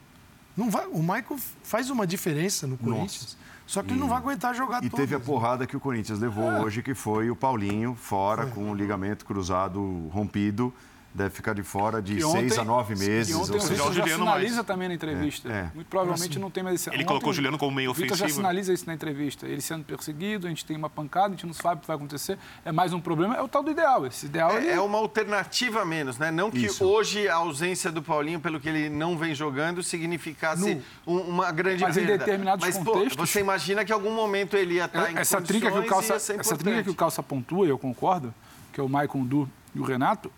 [0.57, 3.23] não vai, o Michael faz uma diferença no Corinthians.
[3.23, 3.47] Nossa.
[3.67, 6.45] Só que ele não vai aguentar jogar E teve a porrada que o Corinthians levou
[6.45, 6.63] é.
[6.63, 8.53] hoje, que foi o Paulinho fora foi.
[8.53, 10.73] com o ligamento cruzado rompido
[11.17, 13.31] deve ficar de fora de ontem, seis a nove meses.
[13.31, 14.67] E ontem ou o já sinaliza mais.
[14.67, 15.49] também na entrevista.
[15.49, 15.71] É, é.
[15.75, 16.91] Muito provavelmente assim, não tem mais esse...
[16.91, 18.13] Ele ontem, colocou o Juliano como meio ofensivo.
[18.13, 19.47] O Vitor já sinaliza isso na entrevista.
[19.47, 21.97] Ele sendo perseguido, a gente tem uma pancada, a gente não sabe o que vai
[21.97, 22.39] acontecer.
[22.65, 24.07] É mais um problema, é o tal do ideal.
[24.07, 26.31] Esse ideal é, é uma alternativa a menos, né?
[26.31, 26.85] Não que isso.
[26.85, 31.83] hoje a ausência do Paulinho, pelo que ele não vem jogando, significasse um, uma grande
[31.83, 32.15] Mas perda.
[32.15, 33.17] em determinados Mas, contextos...
[33.17, 35.87] Pô, você imagina que em algum momento ele ia estar em essa trinca que o
[35.87, 38.35] calça, Essa trinca que o Calça pontua, eu concordo,
[38.73, 40.31] que é o Maicon Du e o Renato,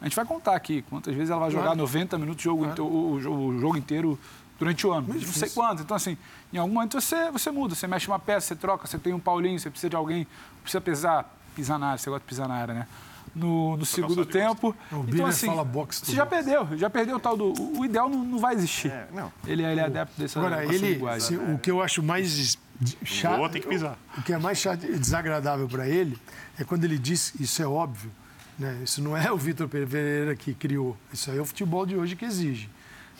[0.00, 1.78] a gente vai contar aqui quantas vezes ela vai jogar claro.
[1.78, 2.84] 90 minutos jogo, claro.
[2.84, 4.18] o, o, o, jogo inteiro
[4.58, 5.08] durante o ano.
[5.08, 5.82] Não sei quanto.
[5.82, 6.18] Então, assim,
[6.52, 9.20] em algum momento você, você muda, você mexe uma peça, você troca, você tem um
[9.20, 10.26] Paulinho, você precisa de alguém,
[10.62, 12.86] precisa pisar, pisar na área, você gosta de pisar na área, né?
[13.34, 14.74] No, no segundo tempo.
[14.90, 17.52] O então, assim, fala boxe você já perdeu, já perdeu o tal do.
[17.78, 18.90] O ideal não, não vai existir.
[18.90, 19.30] É, não.
[19.46, 22.56] Ele, ele é adepto desse Agora, ele, assim, o que eu acho mais
[23.04, 23.36] chato.
[23.36, 23.98] Boa, tem que pisar.
[24.16, 26.18] O, o que é mais chato e desagradável para ele
[26.58, 28.10] é quando ele diz, isso é óbvio,
[28.58, 28.80] né?
[28.82, 30.96] Isso não é o Vitor Pereira que criou.
[31.12, 32.70] Isso aí é o futebol de hoje que exige.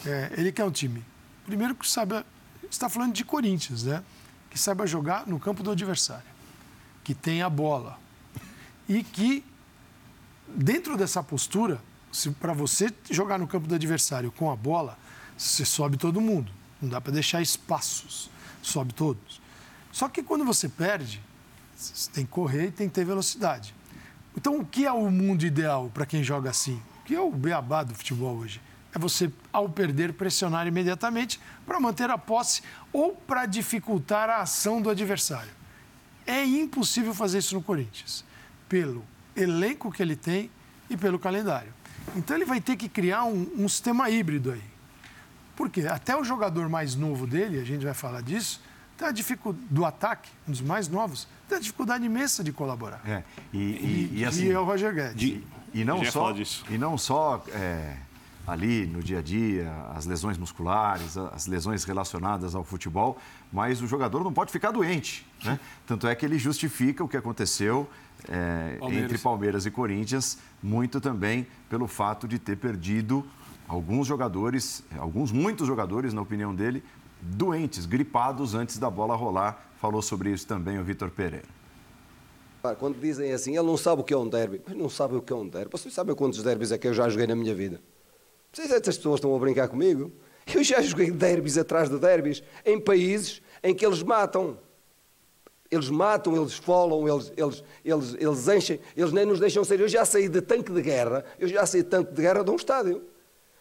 [0.05, 1.05] É, ele quer um time.
[1.45, 2.25] Primeiro que saiba.
[2.71, 4.03] está falando de Corinthians, né?
[4.51, 6.25] Que saiba jogar no campo do adversário.
[7.05, 7.99] Que tenha a bola.
[8.89, 9.45] E que,
[10.49, 11.81] dentro dessa postura,
[12.41, 14.99] para você jogar no campo do adversário com a bola,
[15.37, 16.51] você sobe todo mundo.
[16.81, 18.31] Não dá para deixar espaços.
[18.63, 19.41] Sobe todos.
[19.93, 21.23] Só que quando você perde,
[21.77, 23.75] você tem que correr e tem que ter velocidade.
[24.37, 26.81] Então, o que é o mundo ideal para quem joga assim?
[27.01, 28.61] O que é o beabá do futebol hoje?
[28.95, 32.63] É você, ao perder, pressionar imediatamente para manter a posse
[32.93, 35.51] ou para dificultar a ação do adversário.
[36.27, 38.25] É impossível fazer isso no Corinthians,
[38.69, 40.51] pelo elenco que ele tem
[40.91, 41.73] e pelo calendário.
[42.15, 44.65] Então, ele vai ter que criar um, um sistema híbrido aí.
[45.55, 48.61] Porque até o jogador mais novo dele, a gente vai falar disso,
[48.97, 53.01] tem a dificuldade do ataque, um dos mais novos, tem a dificuldade imensa de colaborar.
[53.07, 53.23] É,
[53.53, 55.17] e, e, e, assim, e é o Roger Guedes.
[55.17, 55.45] De,
[55.75, 56.35] e, não só,
[56.71, 57.97] e não só é,
[58.47, 63.19] ali no dia a dia, as lesões musculares, as lesões relacionadas ao futebol,
[63.53, 65.27] mas o jogador não pode ficar doente.
[65.45, 65.59] Né?
[65.87, 67.89] Tanto é que ele justifica o que aconteceu
[68.29, 69.05] é, Palmeiras.
[69.05, 73.27] entre Palmeiras e Corinthians, muito também pelo fato de ter perdido
[73.69, 76.83] alguns jogadores, alguns, muitos jogadores, na opinião dele,
[77.21, 79.71] doentes, gripados antes da bola rolar.
[79.77, 81.57] Falou sobre isso também o Vitor Pereira.
[82.79, 85.23] Quando dizem assim, ele não sabe o que é um derby, mas não sabe o
[85.23, 85.71] que é um derby.
[85.71, 87.81] Vocês sabem quantos derbys é que eu já joguei na minha vida?
[88.53, 90.11] Vocês, estas pessoas estão a brincar comigo?
[90.55, 94.59] Eu já joguei derbys atrás de derbys em países em que eles matam.
[95.71, 99.81] Eles matam, eles folam, eles, eles, eles, eles enchem, eles nem nos deixam sair.
[99.81, 102.51] Eu já saí de tanque de guerra, eu já saí de tanque de guerra de
[102.51, 103.03] um estádio.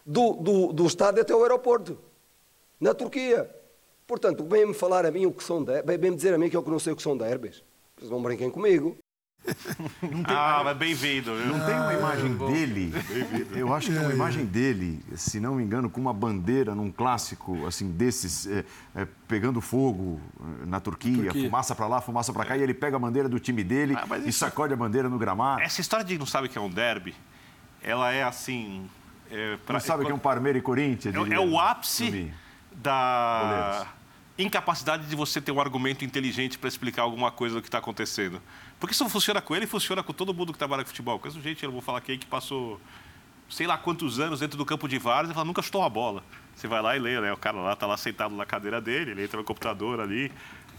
[0.04, 1.98] Do, do, do estádio até o aeroporto.
[2.80, 3.50] Na Turquia.
[4.06, 6.62] Portanto, vem-me falar a mim o que são derbys, vem-me dizer a mim que eu
[6.62, 7.62] não sei o que são derbys.
[7.96, 8.96] Vocês não brinquem comigo.
[10.00, 10.24] Tem...
[10.26, 11.32] Ah, mas bem-vindo.
[11.32, 12.92] Não tem uma imagem ah, dele,
[13.54, 16.90] eu acho que é uma imagem dele, se não me engano, com uma bandeira num
[16.90, 18.64] clássico, assim, desses, é,
[18.94, 21.44] é, pegando fogo eh, na Turquia, Turquia.
[21.44, 24.18] fumaça para lá, fumaça para cá, e ele pega a bandeira do time dele ah,
[24.18, 25.62] e sacode a bandeira no gramado.
[25.62, 27.14] Essa história de não sabe que é um derby,
[27.82, 28.90] ela é assim...
[29.30, 29.74] É, pra...
[29.74, 31.14] Não sabe que é um Parmeira e Corinthians?
[31.14, 32.32] É, é o ápice
[32.76, 33.86] da...
[34.38, 38.40] Incapacidade de você ter um argumento inteligente para explicar alguma coisa do que está acontecendo.
[38.78, 41.18] Porque isso funciona com ele, funciona com todo mundo que trabalha com futebol.
[41.18, 42.78] Com esse jeito, eu vou falar aqui que passou
[43.48, 46.22] sei lá quantos anos dentro do campo de vários e fala, nunca chutou uma bola.
[46.54, 47.32] Você vai lá e lê, né?
[47.32, 50.32] O cara lá está lá sentado na cadeira dele, ele entra no computador ali,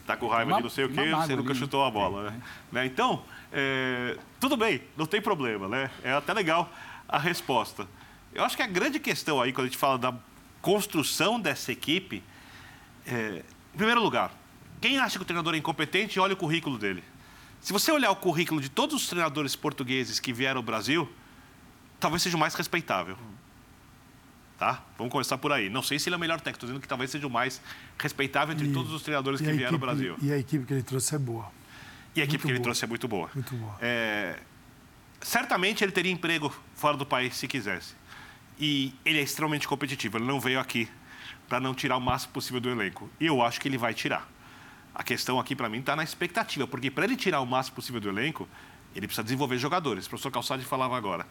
[0.05, 1.59] tá com raiva uma, de não sei o quê, você nunca ali.
[1.59, 2.41] chutou a bola, né?
[2.71, 2.85] né?
[2.85, 5.89] Então, é, tudo bem, não tem problema, né?
[6.03, 6.71] É até legal
[7.07, 7.87] a resposta.
[8.33, 10.13] Eu acho que a grande questão aí, quando a gente fala da
[10.68, 12.22] construção dessa equipe,
[13.05, 13.41] é,
[13.74, 14.38] em primeiro lugar,
[14.82, 17.01] quem acha que o treinador é incompetente, olha o currículo dele.
[17.61, 21.09] Se você olhar o currículo de todos os treinadores portugueses que vieram ao Brasil,
[22.01, 23.18] talvez seja o mais respeitável.
[24.59, 24.84] Tá?
[24.97, 25.70] Vamos começar por aí.
[25.70, 27.61] Não sei se ele é o melhor técnico, estou dizendo que talvez seja o mais
[27.97, 30.18] respeitável entre e, todos os treinadores que vieram equipe, ao Brasil.
[30.22, 31.49] E a equipe que ele trouxe é boa.
[32.13, 32.63] E a equipe muito que ele boa.
[32.63, 33.30] trouxe é muito boa.
[33.34, 33.78] Muito boa.
[33.80, 34.38] É,
[35.22, 37.95] certamente ele teria emprego fora do país se quisesse.
[38.59, 40.17] E ele é extremamente competitivo.
[40.17, 40.89] Ele não veio aqui
[41.47, 43.09] para não tirar o máximo possível do elenco.
[43.19, 44.27] E eu acho que ele vai tirar.
[44.93, 48.01] A questão aqui, para mim, está na expectativa, porque para ele tirar o máximo possível
[48.01, 48.49] do elenco,
[48.95, 50.07] ele precisa desenvolver jogadores.
[50.07, 51.27] O professor Calçade falava agora.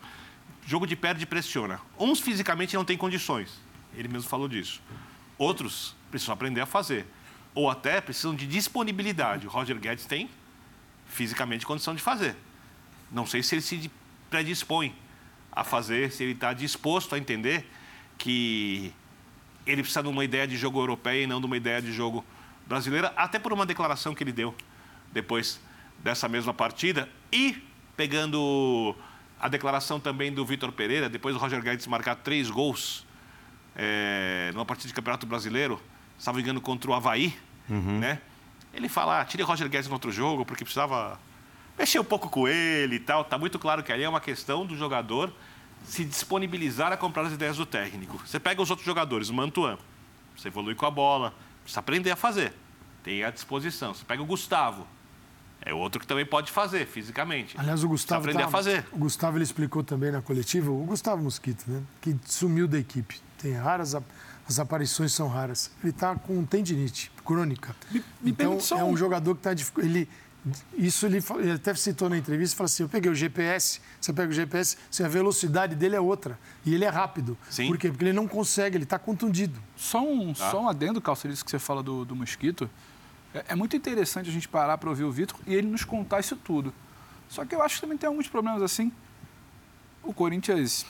[0.65, 1.81] Jogo de perde pressiona.
[1.99, 3.61] Uns fisicamente não têm condições.
[3.95, 4.81] Ele mesmo falou disso.
[5.37, 7.07] Outros precisam aprender a fazer.
[7.55, 9.47] Ou até precisam de disponibilidade.
[9.47, 10.31] O Roger Guedes tem
[11.07, 12.37] fisicamente condição de fazer.
[13.11, 13.91] Não sei se ele se
[14.31, 14.95] predispõe
[15.57, 17.67] a fazer, se ele está disposto a entender
[18.19, 18.93] que
[19.67, 22.23] ele precisa de uma ideia de jogo europeia e não de uma ideia de jogo
[22.67, 24.55] brasileira, até por uma declaração que ele deu
[25.13, 25.59] depois
[25.99, 27.09] dessa mesma partida.
[27.33, 27.63] E
[27.97, 28.95] pegando
[29.41, 33.07] a declaração também do Vitor Pereira, depois do Roger Guedes marcar três gols
[33.75, 35.81] é, numa partida de Campeonato Brasileiro,
[36.19, 37.35] estava engano contra o Havaí,
[37.69, 37.99] uhum.
[37.99, 38.21] né?
[38.75, 41.19] Ele fala, ah, tire o Roger Guedes no outro jogo, porque precisava
[41.79, 43.23] mexer um pouco com ele e tal.
[43.23, 45.33] Está muito claro que ali é uma questão do jogador
[45.85, 48.21] se disponibilizar a comprar as ideias do técnico.
[48.27, 49.79] Você pega os outros jogadores, o Mantuan,
[50.37, 52.53] você evolui com a bola, precisa aprender a fazer,
[53.03, 53.95] tem à disposição.
[53.95, 54.87] Você pega o Gustavo,
[55.61, 57.55] é outro que também pode fazer fisicamente.
[57.59, 58.85] Aliás, o Gustavo aprender tá, a fazer.
[58.93, 63.21] O Gustavo ele explicou também na coletiva, o Gustavo Mosquito, né, que sumiu da equipe.
[63.39, 63.95] Tem raras
[64.49, 65.71] as aparições são raras.
[65.83, 67.75] Ele está com tendinite crônica.
[67.91, 70.09] Me, me então é um jogador que está ele
[70.75, 74.31] isso ele, ele até citou na entrevista, falou assim, eu peguei o GPS, você pega
[74.31, 76.39] o GPS, você, a velocidade dele é outra.
[76.65, 77.37] E ele é rápido.
[77.51, 77.67] Sim.
[77.69, 77.89] Por quê?
[77.89, 79.61] Porque ele não consegue, ele está contundido.
[79.77, 80.51] Só um, tá.
[80.51, 82.71] só um adendo, Calça, disso que você fala do, do mosquito.
[83.35, 86.21] É, é muito interessante a gente parar para ouvir o Vitor e ele nos contar
[86.21, 86.73] isso tudo.
[87.29, 88.93] Só que eu acho que também tem alguns problemas assim.
[90.03, 90.87] O Corinthians,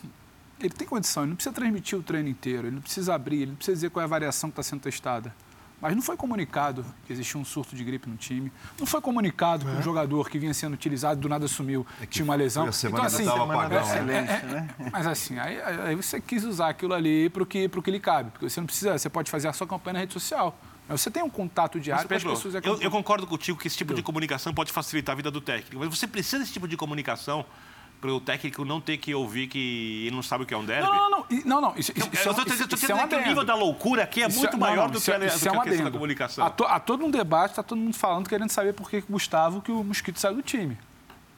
[0.60, 3.46] ele tem condição, ele não precisa transmitir o treino inteiro, ele não precisa abrir, ele
[3.52, 5.34] não precisa dizer qual é a variação que está sendo testada.
[5.80, 8.50] Mas não foi comunicado que existia um surto de gripe no time.
[8.78, 9.72] Não foi comunicado é.
[9.72, 12.66] que um jogador que vinha sendo utilizado do nada sumiu, é tinha uma lesão.
[12.66, 14.40] A semana então, assim, apagão, é, né?
[14.42, 14.68] É, né?
[14.90, 18.30] Mas assim, aí, aí, você quis usar aquilo ali para o que, que lhe cabe.
[18.30, 20.58] Porque você não precisa, você pode fazer a sua campanha na rede social.
[20.88, 22.64] Mas você tem um contato diário Pedro, com as pessoas.
[22.64, 25.78] Eu, eu concordo contigo que esse tipo de comunicação pode facilitar a vida do técnico.
[25.78, 27.44] Mas você precisa desse tipo de comunicação
[28.00, 30.64] para o técnico não ter que ouvir que ele não sabe o que é um
[30.64, 30.86] derby?
[30.86, 31.26] Não, não, não.
[31.44, 34.28] não, não isso, isso, eu estou dizendo é que o nível da loucura aqui é
[34.28, 36.46] muito é, maior não, do que, a, do que a questão da comunicação.
[36.46, 39.04] Há, to, há todo um debate, está todo mundo falando, querendo saber por que o
[39.08, 40.76] Gustavo, que o Mosquito saiu do time.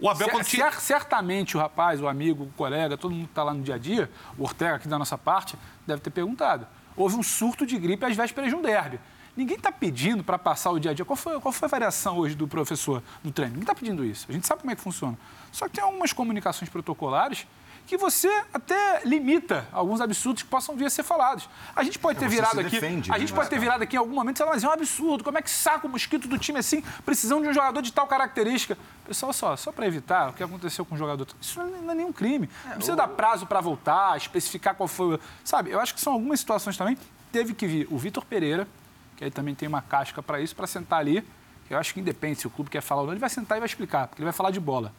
[0.00, 3.52] O Abel cer, Certamente o rapaz, o amigo, o colega, todo mundo que está lá
[3.52, 5.56] no dia a dia, o Ortega aqui da nossa parte,
[5.86, 6.66] deve ter perguntado.
[6.96, 9.00] Houve um surto de gripe às vésperas de um derby.
[9.36, 11.04] Ninguém está pedindo para passar o dia a dia.
[11.04, 13.52] Qual foi, qual foi a variação hoje do professor no treino?
[13.52, 14.26] Ninguém está pedindo isso.
[14.28, 15.16] A gente sabe como é que funciona.
[15.52, 17.46] Só que tem algumas comunicações protocolares
[17.86, 21.48] que você até limita alguns absurdos que possam vir a ser falados.
[21.74, 23.82] A gente pode É, ter você virado aqui, defende, a né, gente pode ter virado
[23.82, 25.90] aqui em algum momento e falar, mas é um absurdo, como é que saca o
[25.90, 28.76] mosquito do time assim, precisando de um jogador de tal característica?
[29.06, 32.12] Pessoal, só, só para evitar o que aconteceu com o jogador, isso não é nenhum
[32.12, 32.50] crime.
[32.66, 35.70] Não precisa dar prazo para voltar, especificar qual foi, o- sabe?
[35.70, 36.98] Eu acho que são algumas situações também.
[37.32, 38.68] Teve que vir o Vitor Pereira,
[39.16, 41.26] que aí também tem uma casca para isso, para sentar ali.
[41.70, 43.60] Eu acho que independe se o clube quer falar ou não, ele vai sentar e
[43.60, 44.92] vai explicar, porque ele vai falar de bola.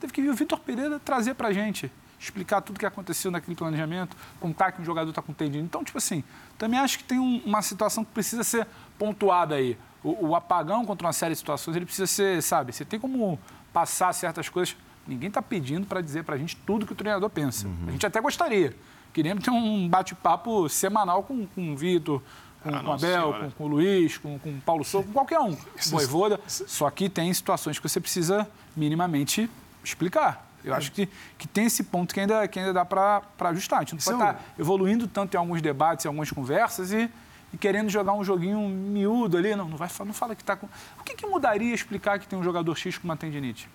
[0.00, 3.30] Teve que vir o Vitor Pereira trazer para a gente, explicar tudo o que aconteceu
[3.30, 5.64] naquele planejamento, contar que um jogador está com tendinite.
[5.66, 6.24] Então, tipo assim,
[6.58, 8.66] também acho que tem um- uma situação que precisa ser
[8.98, 9.76] pontuada aí.
[10.02, 13.38] O, o apagão contra uma série de situações, ele precisa ser, sabe, você tem como
[13.72, 14.74] passar certas coisas.
[15.06, 17.68] Ninguém está pedindo para dizer para a gente tudo que o treinador pensa.
[17.86, 18.74] A gente até gostaria.
[19.12, 22.22] Queríamos ter um bate-papo semanal com, com o Vitor,
[22.62, 25.12] com, Ah, com o Abel, com, com o Luiz, com, com o Paulo Souza, com
[25.12, 25.56] qualquer um.
[25.90, 26.40] Voivoda.
[26.46, 29.50] Só que tem situações que você precisa minimamente
[29.82, 30.48] explicar.
[30.64, 31.08] Eu acho que,
[31.38, 33.78] que tem esse ponto que ainda, que ainda dá para ajustar.
[33.78, 37.10] A gente não Isso pode estar evoluindo tanto em alguns debates, em algumas conversas e,
[37.52, 39.56] e querendo jogar um joguinho miúdo ali.
[39.56, 40.68] Não, não, vai, não fala que está com...
[40.98, 43.68] O que, que mudaria explicar que tem um jogador X com uma tendinite?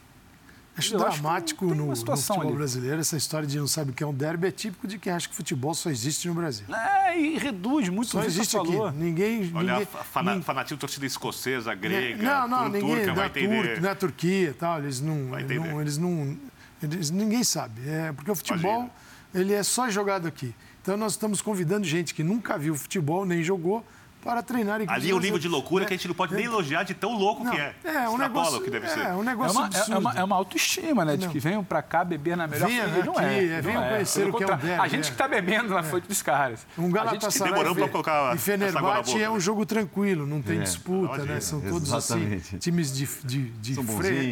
[0.77, 2.57] Acho Eu acho dramático tem no, uma no situação futebol ali.
[2.57, 5.13] brasileiro essa história de não sabe o que é um derby é típico de quem
[5.13, 6.65] acha que futebol só existe no Brasil.
[6.75, 8.67] É, e reduz muito Só o que você existe aqui.
[8.67, 8.91] falou.
[8.91, 9.51] Ninguém.
[9.55, 13.73] Olha, ninguém, fa- fana, ninguém- fanatismo torcida escocesa, grega, não, não, ninguém turca, vai entender.
[13.75, 16.37] Tur- na Turquia e tal, eles não, Vai não- eles não,
[16.83, 18.91] eles- ninguém sabe, é porque o futebol Imagina.
[19.33, 20.53] ele é só jogado aqui.
[20.81, 23.83] Então nós estamos convidando gente que nunca viu futebol nem jogou
[24.25, 24.81] para treinar.
[24.87, 25.87] Ali é um nível de loucura né?
[25.87, 27.75] que a gente não pode nem elogiar de tão louco Não, que é.
[27.83, 29.01] É um negócio, o que deve ser.
[29.01, 29.93] é um É negócio uma, é, absurdo.
[29.93, 31.15] é uma, é uma autoestima, né?
[31.15, 31.31] De Não.
[31.31, 33.05] que venham pra cá beber na melhor Venha fonte.
[33.05, 33.89] Não aqui, é, é, não venham é.
[33.89, 35.11] conhecer o que é um contrário, derby, A gente é.
[35.11, 36.65] que tá bebendo na fonte dos caras.
[36.75, 39.39] Um Galatasaray que demorou pra colocar e Fenerbahçe é um né?
[39.39, 41.39] jogo tranquilo, não tem É, disputa, né?
[41.39, 43.05] São todos assim, times de,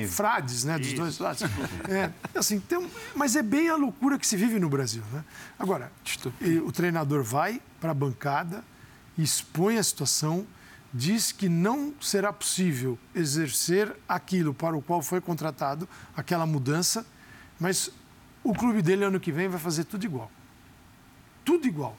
[0.08, 0.80] frades, né?
[0.80, 1.44] Dos dois lados.
[1.88, 5.24] É, assim, tem um- mas é bem a loucura que se vive no Brasil, né?
[5.60, 5.92] Agora,
[6.66, 8.64] o treinador vai para a bancada,
[9.18, 10.46] expõe a situação,
[10.94, 17.06] diz que não será possível exercer aquilo para o qual foi contratado, aquela mudança,
[17.60, 17.90] mas
[18.44, 20.32] o clube dele ano que vem vai fazer tudo igual.
[21.46, 21.98] Tudo igual.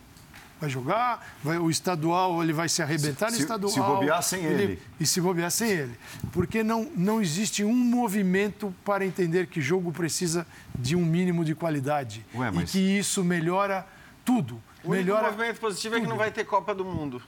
[0.61, 3.97] Vai jogar, vai, o estadual ele vai se arrebentar no Se- se estadual.
[3.97, 4.81] bobear sem ele.
[4.99, 5.99] E se bobear sem ele.
[6.33, 10.47] Porque não, não existe um movimento para entender que jogo precisa
[10.79, 12.25] de um mínimo de qualidade.
[12.35, 13.87] Ué, mas- E que isso melhora
[14.25, 14.63] tudo.
[14.85, 17.21] O único melhora movimento positivo é que não vai ter Copa do Mundo.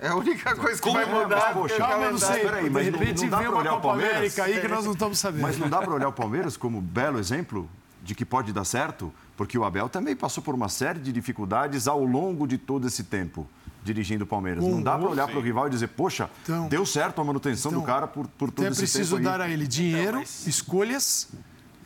[0.00, 1.22] É a única coisa que Como vai é?
[1.22, 1.36] mudar.
[1.36, 2.40] Mas, poxa, o Calma, eu não sei.
[2.40, 4.16] peraí, de mas não- repente não dá vem pra uma olhar o Copa Palmeiras?
[4.16, 5.42] América aí que nós não estamos sabendo.
[5.42, 7.68] Mas não dá para olhar o Palmeiras como belo exemplo
[8.02, 9.12] de que pode dar certo?
[9.36, 13.04] Porque o Abel também passou por uma série de dificuldades ao longo de todo esse
[13.04, 13.46] tempo
[13.82, 14.64] dirigindo o Palmeiras.
[14.64, 17.70] Não dá para olhar para o rival e dizer, poxa, Então- deu certo a manutenção
[17.70, 19.38] do então, cara por, por todo Então é esse preciso tempo aí.
[19.38, 21.28] dar a ele dinheiro, Então, mas- escolhas,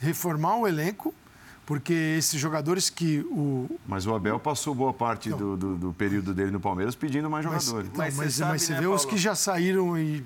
[0.00, 1.12] reformar o elenco,
[1.68, 3.68] porque esses jogadores que o.
[3.86, 7.44] Mas o Abel passou boa parte do, do- do período dele no Palmeiras pedindo mais
[7.44, 7.90] Mas, jogadores.
[7.90, 9.10] então, Mas mas, você mas sabe, você né, vê os Paulo?
[9.10, 10.24] que já saíram e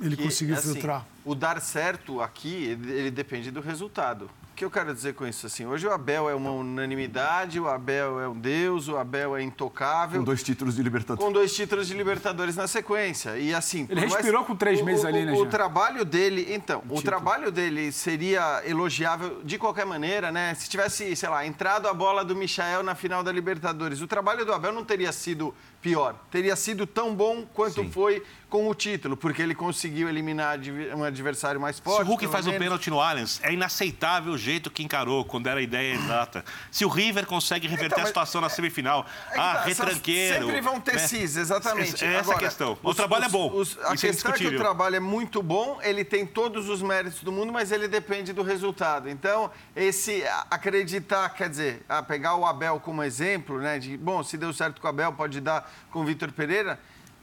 [0.00, 1.06] ele que, conseguiu assim, filtrar.
[1.24, 4.28] O dar certo aqui, ele ele depende do resultado.
[4.62, 5.44] O que eu quero dizer com isso?
[5.44, 9.42] Assim, hoje o Abel é uma unanimidade, o Abel é um deus, o Abel é
[9.42, 10.20] intocável.
[10.20, 11.24] Com dois títulos de Libertadores.
[11.26, 13.36] com dois títulos de Libertadores na sequência.
[13.36, 13.88] E assim.
[13.90, 15.48] Ele mais- respirou com três o- meses o- ali, né, O Jean?
[15.48, 20.54] trabalho dele, então, o trabalho dele seria elogiável de qualquer maneira, né?
[20.54, 24.44] Se tivesse, sei lá, entrado a bola do Michael na final da Libertadores, o trabalho
[24.46, 25.52] do Abel não teria sido
[25.82, 26.14] pior.
[26.30, 30.58] Teria sido tão bom quanto foi com o título, porque ele conseguiu eliminar
[30.94, 32.02] um adversário mais Se forte.
[32.02, 32.60] o Hulk faz menos.
[32.60, 36.44] pênalti no Allianz, é inaceitável o jeito que encarou, quando era a ideia exata.
[36.70, 40.44] Se o River consegue reverter Então, a situação na semifinal, É ah, tá, retranqueiro.
[40.46, 41.06] Sempre vão ter né?
[41.06, 42.04] cis, exatamente.
[42.04, 42.78] É essa Agora, a questão.
[42.82, 43.50] O os- trabalho é os- bom.
[43.54, 46.82] os- a é questão é que o trabalho é muito bom, ele tem todos os
[46.82, 49.08] méritos do mundo, mas ele depende do resultado.
[49.08, 53.78] Então, esse acreditar, quer dizer, a pegar o Abel como exemplo, né?
[53.78, 56.78] De, bom, se deu certo com o Abel, pode dar com o Vitor Pereira.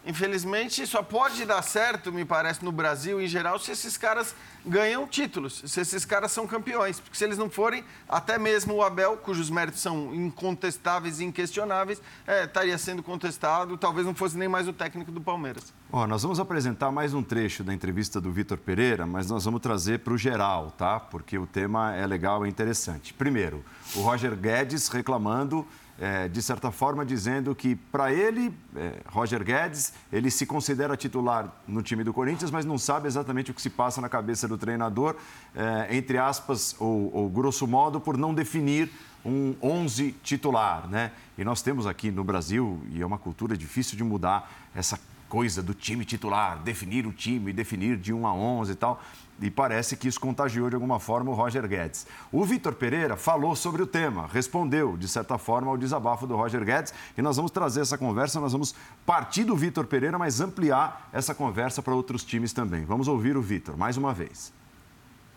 [0.05, 4.34] Infelizmente, só pode dar certo, me parece, no Brasil em geral, se esses caras
[4.65, 7.01] ganham títulos, se esses caras são campeões.
[7.01, 12.01] Porque se eles não forem, até mesmo o Abel, cujos méritos são incontestáveis e inquestionáveis,
[12.26, 15.73] é, estaria sendo contestado, talvez não fosse nem mais o técnico do Palmeiras.
[15.91, 19.59] Ó, nós vamos apresentar mais um trecho da entrevista do Vitor Pereira, mas nós vamos
[19.59, 20.97] trazer para o geral, tá?
[20.97, 23.13] Porque o tema é legal e interessante.
[23.13, 25.67] Primeiro, o Roger Guedes reclamando,
[25.99, 31.53] eh, de certa forma, dizendo que, para ele, eh, Roger Guedes, ele se considera titular
[31.67, 34.57] no time do Corinthians, mas não sabe exatamente o que se passa na cabeça do
[34.57, 35.15] treinador,
[35.53, 38.89] eh, entre aspas, ou, ou grosso modo, por não definir
[39.26, 41.11] um 11 titular, né?
[41.38, 44.97] E nós temos aqui no Brasil, e é uma cultura difícil de mudar, essa
[45.27, 49.01] coisa do time titular, definir o time, definir de 1 a 11 e tal.
[49.41, 52.05] E parece que isso contagiou de alguma forma o Roger Guedes.
[52.31, 56.63] O Vitor Pereira falou sobre o tema, respondeu, de certa forma, ao desabafo do Roger
[56.65, 56.93] Guedes.
[57.17, 58.75] E nós vamos trazer essa conversa, nós vamos
[59.05, 62.83] partir do Vitor Pereira, mas ampliar essa conversa para outros times também.
[62.83, 64.51] Vamos ouvir o Vitor, mais uma vez.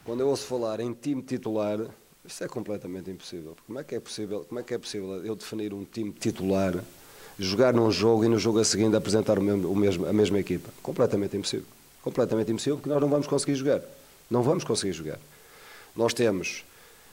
[0.05, 1.79] Quando eu ouço falar em time titular,
[2.25, 3.57] isso é completamente impossível.
[3.67, 6.83] Como é que é possível, como é que é possível eu definir um time titular,
[7.39, 10.41] jogar num jogo e no jogo a seguir apresentar o mesmo, o mesmo, a mesma
[10.41, 10.71] equipa?
[10.83, 11.67] Completamente impossível.
[12.03, 13.81] Completamente impossível porque nós não vamos conseguir jogar.
[14.31, 15.19] Não vamos conseguir jogar.
[15.95, 16.65] Nós temos,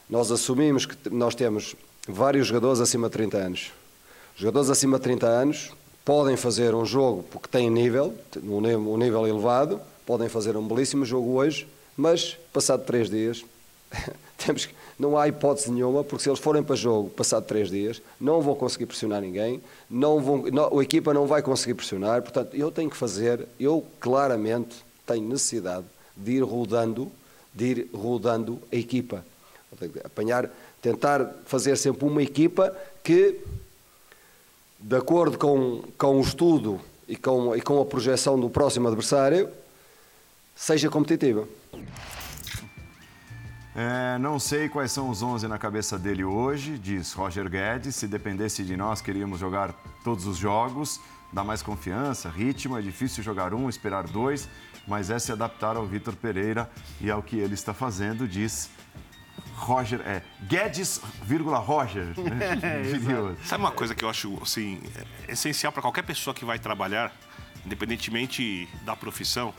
[0.09, 1.75] nós assumimos que nós temos
[2.07, 3.71] vários jogadores acima de 30 anos.
[4.35, 5.71] Jogadores acima de 30 anos
[6.03, 11.33] podem fazer um jogo porque têm nível, um nível elevado, podem fazer um belíssimo jogo
[11.33, 13.45] hoje, mas passado três dias
[14.37, 18.01] temos que, não há hipótese nenhuma, porque se eles forem para jogo passado três dias,
[18.19, 22.53] não vão conseguir pressionar ninguém, não vão, não, a equipa não vai conseguir pressionar, portanto,
[22.53, 25.85] eu tenho que fazer, eu claramente tenho necessidade
[26.17, 27.09] de ir rodando,
[27.53, 29.25] de ir rodando a equipa.
[30.03, 30.49] Apanhar,
[30.81, 33.39] tentar fazer sempre uma equipa que,
[34.77, 39.49] de acordo com, com o estudo e com, e com a projeção do próximo adversário,
[40.55, 41.47] seja competitiva.
[43.75, 47.95] É, não sei quais são os 11 na cabeça dele hoje, diz Roger Guedes.
[47.95, 49.73] Se dependesse de nós, queríamos jogar
[50.03, 50.99] todos os jogos,
[51.31, 52.77] dar mais confiança, ritmo.
[52.77, 54.49] É difícil jogar um, esperar dois,
[54.87, 56.69] mas é se adaptar ao Vitor Pereira
[56.99, 58.69] e ao que ele está fazendo, diz
[59.55, 62.07] Roger, é Guedes, vírgula Roger.
[62.19, 62.59] Né?
[63.39, 64.81] É, Sabe uma coisa que eu acho assim,
[65.27, 67.13] é essencial para qualquer pessoa que vai trabalhar,
[67.65, 69.53] independentemente da profissão?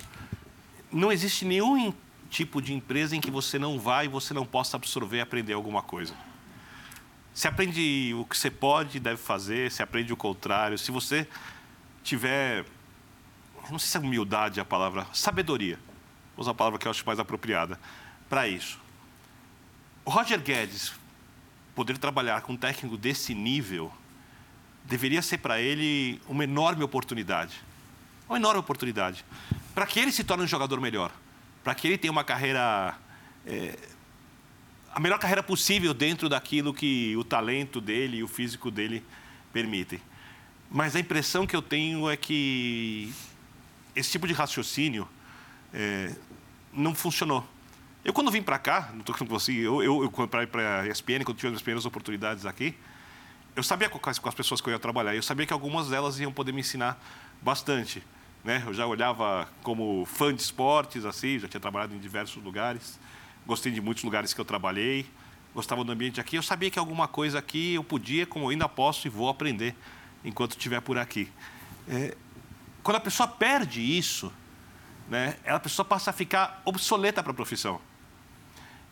[0.90, 1.94] Não existe nenhum
[2.30, 5.52] tipo de empresa em que você não vai e você não possa absorver e aprender
[5.52, 6.14] alguma coisa.
[7.34, 10.78] Você aprende o que você pode e deve fazer, você aprende o contrário.
[10.78, 11.26] Se você
[12.02, 12.64] tiver,
[13.70, 15.78] não sei se é humildade a palavra, sabedoria,
[16.36, 17.78] vou usar a palavra que eu acho mais apropriada
[18.28, 18.78] para isso.
[20.04, 20.92] O Roger Guedes
[21.74, 23.92] poder trabalhar com um técnico desse nível
[24.84, 27.60] deveria ser para ele uma enorme oportunidade.
[28.28, 29.24] Uma enorme oportunidade.
[29.74, 31.12] Para que ele se torne um jogador melhor
[31.62, 32.96] para que ele tenha uma carreira.
[33.46, 33.76] É,
[34.92, 39.04] a melhor carreira possível dentro daquilo que o talento dele e o físico dele
[39.52, 40.00] permitem.
[40.70, 43.12] Mas a impressão que eu tenho é que
[43.94, 45.08] esse tipo de raciocínio
[45.72, 46.14] é,
[46.72, 47.46] não funcionou.
[48.04, 51.22] Eu, quando vim para cá, não estou com você, eu, eu, eu para a ESPN,
[51.24, 52.74] quando tive as primeiras oportunidades aqui,
[53.54, 55.88] eu sabia com as, com as pessoas que eu ia trabalhar, eu sabia que algumas
[55.88, 56.98] delas iam poder me ensinar
[57.42, 58.02] bastante.
[58.42, 58.62] Né?
[58.66, 62.98] Eu já olhava como fã de esportes, assim, já tinha trabalhado em diversos lugares.
[63.46, 65.06] Gostei de muitos lugares que eu trabalhei.
[65.54, 66.36] Gostava do ambiente aqui.
[66.36, 69.74] Eu sabia que alguma coisa aqui eu podia, como eu ainda posso e vou aprender
[70.24, 71.30] enquanto estiver por aqui.
[71.88, 72.16] É,
[72.82, 74.32] quando a pessoa perde isso,
[75.08, 77.80] né, a pessoa passa a ficar obsoleta para a profissão.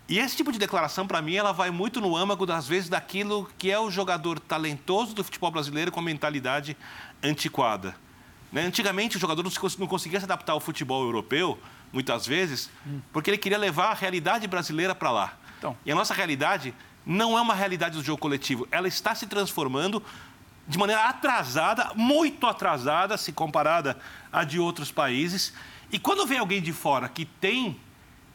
[0.09, 3.49] E esse tipo de declaração, para mim, ela vai muito no âmago, das vezes, daquilo
[3.59, 6.77] que é o jogador talentoso do futebol brasileiro com a mentalidade
[7.23, 7.95] antiquada.
[8.53, 8.63] Né?
[8.63, 9.45] Antigamente, o jogador
[9.79, 11.59] não conseguia se adaptar ao futebol europeu,
[11.93, 12.71] muitas vezes,
[13.13, 15.33] porque ele queria levar a realidade brasileira para lá.
[15.59, 15.77] Então.
[15.85, 18.69] E a nossa realidade não é uma realidade do jogo coletivo.
[18.71, 20.03] Ela está se transformando
[20.67, 23.99] de maneira atrasada, muito atrasada, se comparada
[24.31, 25.55] a de outros países.
[25.91, 27.81] E quando vem alguém de fora que tem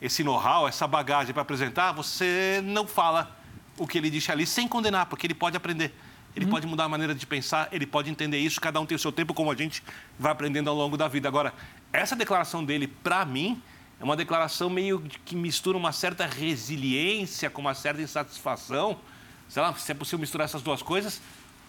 [0.01, 3.37] esse know-how, essa bagagem para apresentar, você não fala
[3.77, 5.93] o que ele disse ali sem condenar, porque ele pode aprender
[6.35, 8.99] ele pode mudar a maneira de pensar, ele pode entender isso, cada um tem o
[8.99, 9.83] seu tempo, como a gente
[10.17, 11.27] vai aprendendo ao longo da vida.
[11.27, 11.53] Agora,
[11.91, 13.61] essa declaração dele, para mim,
[13.99, 18.99] é uma declaração meio que mistura uma certa resiliência com uma certa insatisfação.
[19.47, 21.21] Sei lá, se é possível misturar essas duas coisas,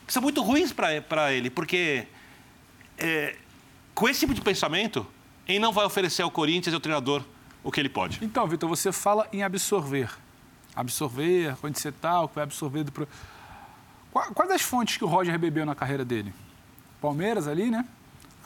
[0.07, 2.07] que são muito ruins para ele, porque
[2.99, 3.37] é,
[3.95, 5.07] com esse tipo de pensamento,
[5.47, 7.23] ele não vai oferecer ao Corinthians e ao treinador
[7.63, 8.19] o que ele pode.
[8.23, 10.11] Então, Vitor, você fala em absorver.
[10.75, 13.09] Absorver, onde você o que vai absorver do.
[14.35, 16.33] Quais as fontes que o Roger bebeu na carreira dele?
[17.01, 17.85] Palmeiras ali, né?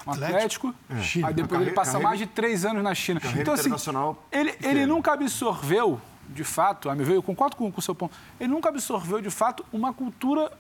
[0.06, 0.74] Um Atlético.
[0.90, 1.20] Atlético.
[1.20, 1.26] É.
[1.26, 3.20] Aí depois ele passa carreira, mais de três anos na China.
[3.36, 3.70] Então, assim,
[4.32, 7.94] ele, ele nunca absorveu, de fato, a meu ver, eu concordo com, com o seu
[7.94, 10.50] ponto, ele nunca absorveu, de fato, uma cultura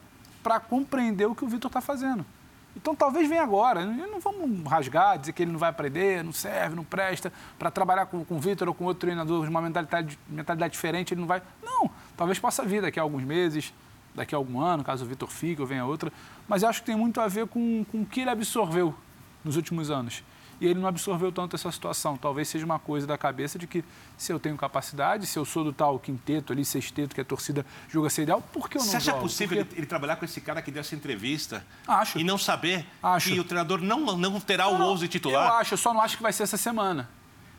[0.42, 2.24] para compreender o que o Vitor está fazendo.
[2.76, 3.84] Então talvez venha agora.
[3.84, 8.06] Não vamos rasgar, dizer que ele não vai aprender, não serve, não presta, para trabalhar
[8.06, 11.26] com, com o Vitor ou com outro treinador de uma mentalidade, mentalidade diferente, ele não
[11.26, 11.42] vai.
[11.62, 13.72] Não, talvez possa vir daqui a alguns meses,
[14.18, 16.12] daqui a algum ano, caso o Vitor fique ou venha outra.
[16.46, 18.94] Mas eu acho que tem muito a ver com, com o que ele absorveu
[19.44, 20.22] nos últimos anos.
[20.60, 22.16] E ele não absorveu tanto essa situação.
[22.16, 23.84] Talvez seja uma coisa da cabeça de que
[24.16, 27.64] se eu tenho capacidade, se eu sou do tal quinteto ali, sexteto, que a torcida
[27.88, 29.22] julga ser ideal, por que eu não Você acha jogo?
[29.22, 29.78] possível Porque...
[29.78, 32.18] ele, trabalhar com esse cara que deu essa entrevista acho.
[32.18, 33.30] e não saber acho.
[33.30, 35.46] que o treinador não, não terá não, o 11 titular?
[35.46, 37.08] Eu acho, eu só não acho que vai ser essa semana.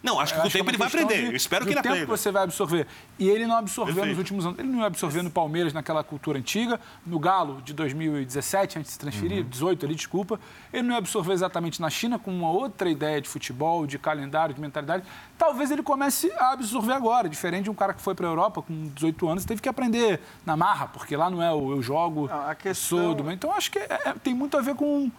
[0.02, 1.26] Não, acho que com o tempo é ele vai aprender.
[1.26, 2.06] Eu espero que ele tempo aprenda.
[2.06, 2.88] que você vai absorver.
[3.18, 4.10] E ele não absorveu Perfeito.
[4.12, 4.60] nos últimos anos.
[4.60, 9.00] Ele não absorveu no Palmeiras, naquela cultura antiga, no Galo de 2017, antes de se
[9.00, 10.40] transferir, 18 ali, desculpa.
[10.72, 14.62] Ele não absorveu exatamente na China, com uma outra ideia de futebol, de calendário, de
[14.62, 15.04] mentalidade.
[15.38, 18.62] Talvez ele comece a absorver agora, diferente de um cara que foi para a Europa
[18.62, 22.28] com 18 anos, teve que aprender na marra, porque lá não é o eu jogo,
[22.30, 23.30] Não, questão- sou do...
[23.32, 25.12] Então, acho que é- é- tem muito a ver com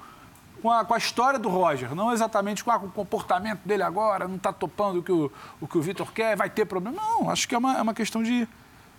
[0.60, 3.82] com a, com a história do Roger, não exatamente com, ah, com o comportamento dele
[3.82, 6.96] agora, não está topando o que o, o, que o Vitor quer, vai ter problema.
[6.96, 8.48] Não, acho que é uma, é uma questão de.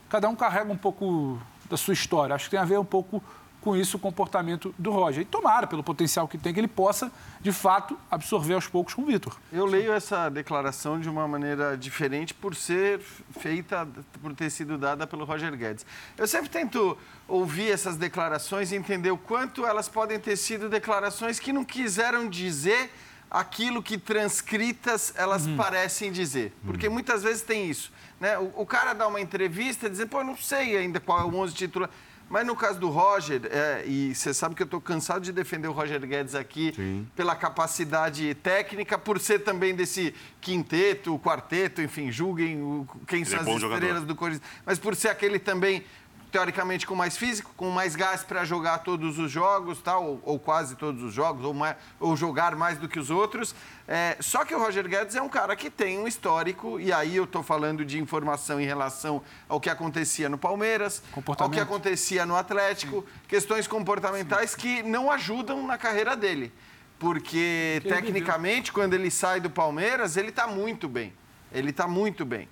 [0.09, 1.39] Cada um carrega um pouco
[1.69, 2.35] da sua história.
[2.35, 3.23] Acho que tem a ver um pouco
[3.61, 5.21] com isso o comportamento do Roger.
[5.21, 9.03] E tomara, pelo potencial que tem, que ele possa, de fato, absorver aos poucos com
[9.03, 9.37] o Vitor.
[9.53, 12.99] Eu leio essa declaração de uma maneira diferente por ser
[13.39, 13.87] feita,
[14.21, 15.85] por ter sido dada pelo Roger Guedes.
[16.17, 16.97] Eu sempre tento
[17.27, 22.27] ouvir essas declarações e entender o quanto elas podem ter sido declarações que não quiseram
[22.27, 22.91] dizer
[23.29, 26.53] aquilo que transcritas elas parecem dizer.
[26.65, 27.93] Porque muitas vezes tem isso.
[28.19, 28.37] Né?
[28.37, 31.35] O, o cara dá uma entrevista dizendo, pô, eu não sei ainda qual é o
[31.35, 31.89] 11 titular.
[32.31, 35.67] Mas no caso do Roger, é, e você sabe que eu estou cansado de defender
[35.67, 42.61] o Roger Guedes aqui pela capacidade técnica, por ser também desse quinteto, quarteto, enfim, julguem
[42.61, 44.05] o- quem são é as estrelas jogador.
[44.05, 45.83] do Corinthians, mas por ser aquele também
[46.31, 50.39] teoricamente com mais físico, com mais gás para jogar todos os jogos, tal, ou, ou
[50.39, 53.53] quase todos os jogos, ou, mais- ou jogar mais do que os outros.
[53.87, 57.15] É, só que o Roger Guedes é um cara que tem um histórico, e aí
[57.17, 61.03] eu estou falando de informação em relação ao que acontecia no Palmeiras,
[61.43, 66.51] ao que acontecia no Atlético, questões comportamentais que não ajudam na carreira dele.
[66.97, 71.11] Porque, tecnicamente, quando ele sai do Palmeiras, ele está muito bem.
[71.51, 72.47] Ele está muito bem.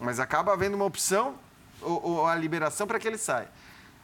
[0.00, 1.34] Mas acaba havendo uma opção
[1.82, 3.48] ou, ou a liberação para que ele saia.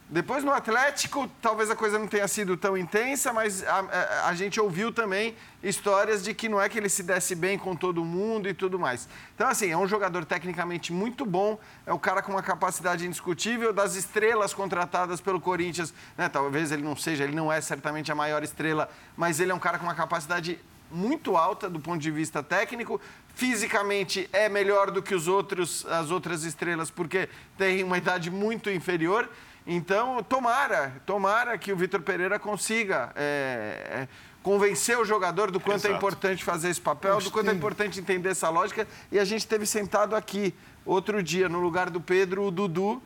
[0.09, 4.57] Depois no Atlético, talvez a coisa não tenha sido tão intensa, mas a, a- gente
[4.57, 8.47] ouviu também histórias de que não é que ele se desse bem com todo mundo
[8.47, 9.09] e tudo mais.
[9.35, 13.73] Então, assim, é um jogador tecnicamente muito bom, é um cara com uma capacidade indiscutível,
[13.73, 18.15] das estrelas contratadas pelo Corinthians, né, talvez ele não seja, ele não é certamente a
[18.15, 20.57] maior estrela, mas ele é um cara com uma capacidade
[20.89, 23.01] muito alta do ponto de vista técnico.
[23.37, 28.67] Fisicamente é melhor do que os outros, as outras estrelas, porque tem uma idade muito
[28.67, 29.29] inferior.
[29.67, 34.07] Então, tomara, tomara que o Vitor Pereira consiga é, é,
[34.41, 35.97] convencer o jogador do quanto é Exato.
[35.97, 38.87] importante fazer esse papel, do quanto é importante entender essa lógica.
[39.11, 40.51] E a gente teve sentado aqui
[40.83, 42.99] outro dia, no lugar do Pedro, o Dudu,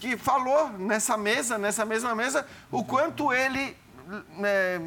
[0.00, 3.76] que falou nessa mesa, nessa mesma mesa, o quanto ele,
[4.36, 4.80] né,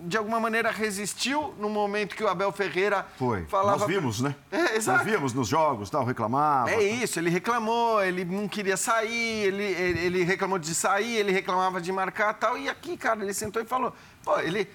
[0.00, 3.44] de alguma maneira, resistiu no momento que o Abel Ferreira Foi.
[3.44, 3.78] falava.
[3.78, 4.34] Nós vimos, né?
[4.50, 5.04] É, exato.
[5.04, 6.70] Nós vimos nos jogos, tal, reclamava.
[6.70, 11.32] É isso, ele reclamou, ele não queria sair, ele, ele, ele reclamou de sair, ele
[11.32, 12.58] reclamava de marcar tal.
[12.58, 13.94] E aqui, cara, ele sentou e falou.
[14.24, 14.68] Pô, ele,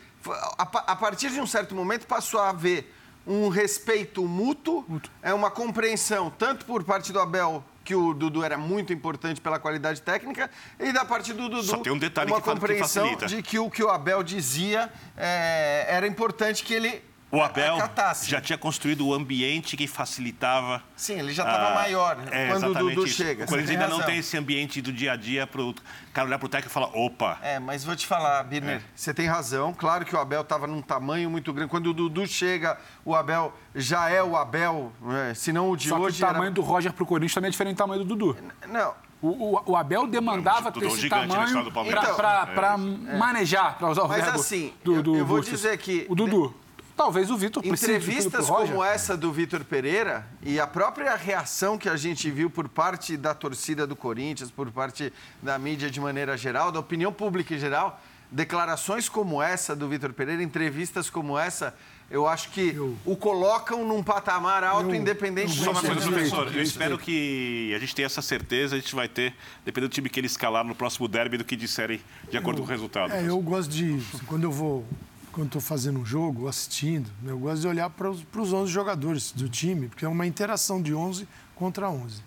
[0.58, 2.94] a, a partir de um certo momento, passou a haver
[3.28, 4.86] um respeito mútuo,
[5.22, 9.60] é uma compreensão, tanto por parte do Abel, que o Dudu era muito importante pela
[9.60, 10.50] qualidade técnica,
[10.80, 13.28] e da parte do Dudu, Só tem um detalhe uma que que compreensão facilita.
[13.28, 18.30] de que o que o Abel dizia é, era importante que ele O Abel acatasse.
[18.30, 20.82] já tinha construído o ambiente que facilitava.
[20.96, 23.18] Sim, ele já estava ah, maior é, quando o Dudu isso.
[23.18, 23.44] chega.
[23.44, 24.10] O Corinthians tem ainda não razão.
[24.12, 25.76] tem esse ambiente do dia a dia para o
[26.14, 29.14] cara olhar para o técnico e falar: opa, É, mas vou te falar, Birner, você
[29.14, 29.74] tem razão.
[29.74, 31.70] Claro que o Abel estava num tamanho muito grande.
[31.70, 35.34] Quando o Dudu chega, o Abel já é o Abel, né?
[35.34, 36.24] se não o de Só que hoje.
[36.24, 36.52] o tamanho era...
[36.52, 38.38] do Roger pro Corinthians também é diferente do tamanho do Dudu.
[38.70, 41.74] Não, O, o- o Abel demandava Dudu ter é esse gigante na tamanho história do
[41.74, 42.16] Palmeiras.
[42.16, 45.60] para Então, manejar, para usar o Mas verbo assim, do, eu- do eu vou Bustos.
[45.60, 46.54] dizer que- O Dudu,
[46.96, 51.16] talvez o Vitor precise de tudo entrevistas como essa do Vitor Pereira e a própria
[51.16, 55.12] reação que a gente viu por parte da torcida do Corinthians, por parte
[55.42, 58.02] da mídia de maneira geral, da opinião pública em geral,
[58.32, 61.76] declarações como essa do Vitor Pereira, entrevistas como essa,
[62.10, 66.56] eu acho que o colocam num patamar alto, independente Só uma do coisa, professor.
[66.56, 69.34] Eu espero que a gente tenha essa certeza, a gente vai ter,
[69.66, 72.00] dependendo do time que ele escalar no próximo derby, do que disserem
[72.30, 73.12] de acordo com o resultado.
[73.12, 74.00] É, eu gosto de.
[74.28, 74.86] Quando eu vou.
[75.36, 79.34] Quando estou fazendo um jogo, assistindo, né, eu gosto de olhar para os 11 jogadores
[79.34, 82.24] do time, porque é uma interação de 11 contra 11.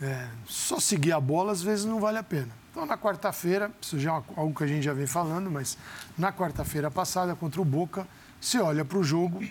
[0.00, 2.48] É, só seguir a bola, às vezes, não vale a pena.
[2.70, 5.76] Então, na quarta-feira, isso já é algo que a gente já vem falando, mas
[6.16, 8.08] na quarta-feira passada, contra o Boca,
[8.40, 9.44] você olha para o jogo.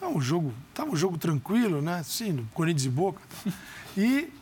[0.00, 2.02] Tá um jogo, tá um jogo tranquilo, né?
[2.02, 3.20] Sim, Corinthians e Boca.
[3.44, 3.52] tá.
[3.96, 4.32] E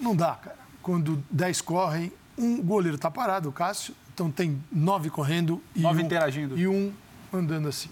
[0.00, 0.58] não dá, cara.
[0.82, 3.94] Quando 10 correm, um goleiro está parado, o Cássio.
[4.20, 6.58] Então tem nove correndo e Nove um, interagindo.
[6.58, 6.92] E um
[7.32, 7.88] andando assim.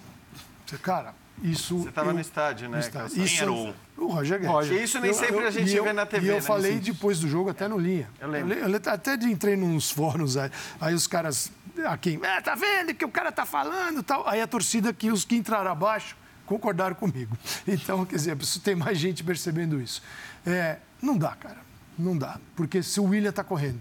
[0.66, 1.78] Você, Cara, isso.
[1.78, 2.76] Você estava eu- no estádio, né?
[2.76, 3.24] no estádio.
[3.24, 4.52] Isso, era o- o Roger Guedes.
[4.54, 4.78] Roger.
[4.78, 6.92] E isso nem sempre a gente eu- vê na TV, E eu né, falei Vicente?
[6.92, 8.10] depois do jogo até no Linha.
[8.20, 8.54] Eu lembro.
[8.54, 11.50] le- le- até de- entrei nos fóruns aí, aí os caras.
[11.86, 12.20] A quem?
[12.22, 14.28] É, tá vendo que o cara tá falando e tal.
[14.28, 16.14] Aí a torcida que os que entraram abaixo
[16.44, 17.34] concordaram comigo.
[17.66, 20.02] Então, quer dizer, preciso ter mais gente percebendo isso.
[20.44, 21.58] É, não dá, cara.
[21.98, 22.38] Não dá.
[22.54, 23.80] Porque se o William está correndo,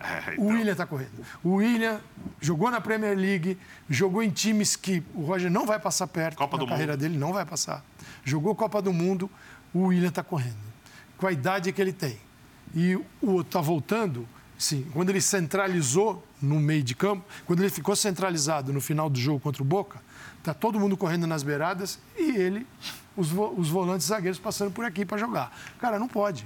[0.00, 1.24] É, o William está correndo.
[1.42, 2.00] O William
[2.40, 3.56] jogou na Premier League,
[3.88, 7.16] jogou em times que o Roger não vai passar perto Copa na do carreira dele,
[7.16, 7.84] não vai passar.
[8.24, 9.30] Jogou Copa do Mundo,
[9.72, 10.56] o William está correndo.
[11.16, 12.18] Com a idade que ele tem.
[12.74, 14.84] E o outro está voltando, sim.
[14.92, 19.38] Quando ele centralizou no meio de campo, quando ele ficou centralizado no final do jogo
[19.40, 20.00] contra o Boca,
[20.42, 22.66] tá todo mundo correndo nas beiradas e ele,
[23.16, 25.56] os, vo- os volantes zagueiros passando por aqui para jogar.
[25.78, 26.44] Cara, não pode.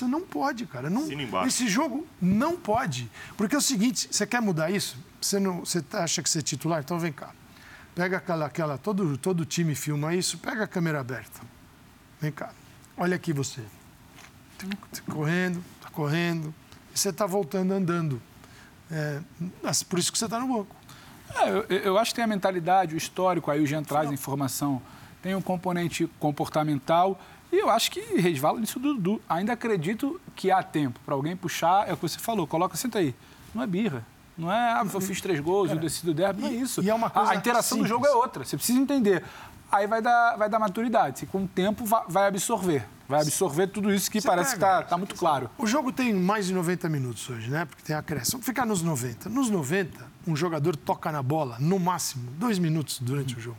[0.00, 0.88] Você não pode, cara.
[0.88, 1.06] Não,
[1.46, 3.10] esse jogo não pode.
[3.36, 4.96] Porque é o seguinte, você quer mudar isso?
[5.20, 6.80] Você, não, você acha que você é titular?
[6.80, 7.34] Então vem cá.
[7.94, 11.42] Pega aquela, aquela todo, todo time filma isso, pega a câmera aberta.
[12.18, 12.50] Vem cá.
[12.96, 13.60] Olha aqui você.
[14.58, 16.54] Tá correndo, tá correndo.
[16.94, 18.22] E você está voltando andando.
[18.90, 19.20] É,
[19.62, 20.74] mas por isso que você está no banco.
[21.34, 24.14] É, eu, eu acho que tem a mentalidade, o histórico, aí o Jean traz a
[24.14, 24.80] informação,
[25.20, 27.20] tem um componente comportamental
[27.52, 29.20] e eu acho que resvala nisso do Dudu.
[29.28, 32.98] Ainda acredito que há tempo para alguém puxar, é o que você falou, coloca, senta
[32.98, 33.14] aí.
[33.54, 34.04] Não é birra.
[34.38, 36.82] Não é, ah, eu fiz três gols, eu decido o derby, não é isso.
[36.82, 37.88] e é uma A- coisa a interação do simples.
[37.90, 39.22] jogo é outra, você precisa entender.
[39.70, 42.84] Aí vai dar, vai dar maturidade, você, com o tempo va- vai absorver.
[43.08, 44.78] Vai absorver tudo isso que Você parece pega.
[44.78, 45.50] que está muito claro.
[45.58, 47.64] O jogo tem mais de 90 minutos hoje, né?
[47.64, 48.32] Porque tem acréscimo.
[48.34, 49.28] Vamos ficar nos 90.
[49.28, 53.56] Nos 90, um jogador toca na bola, no máximo, dois minutos durante o jogo.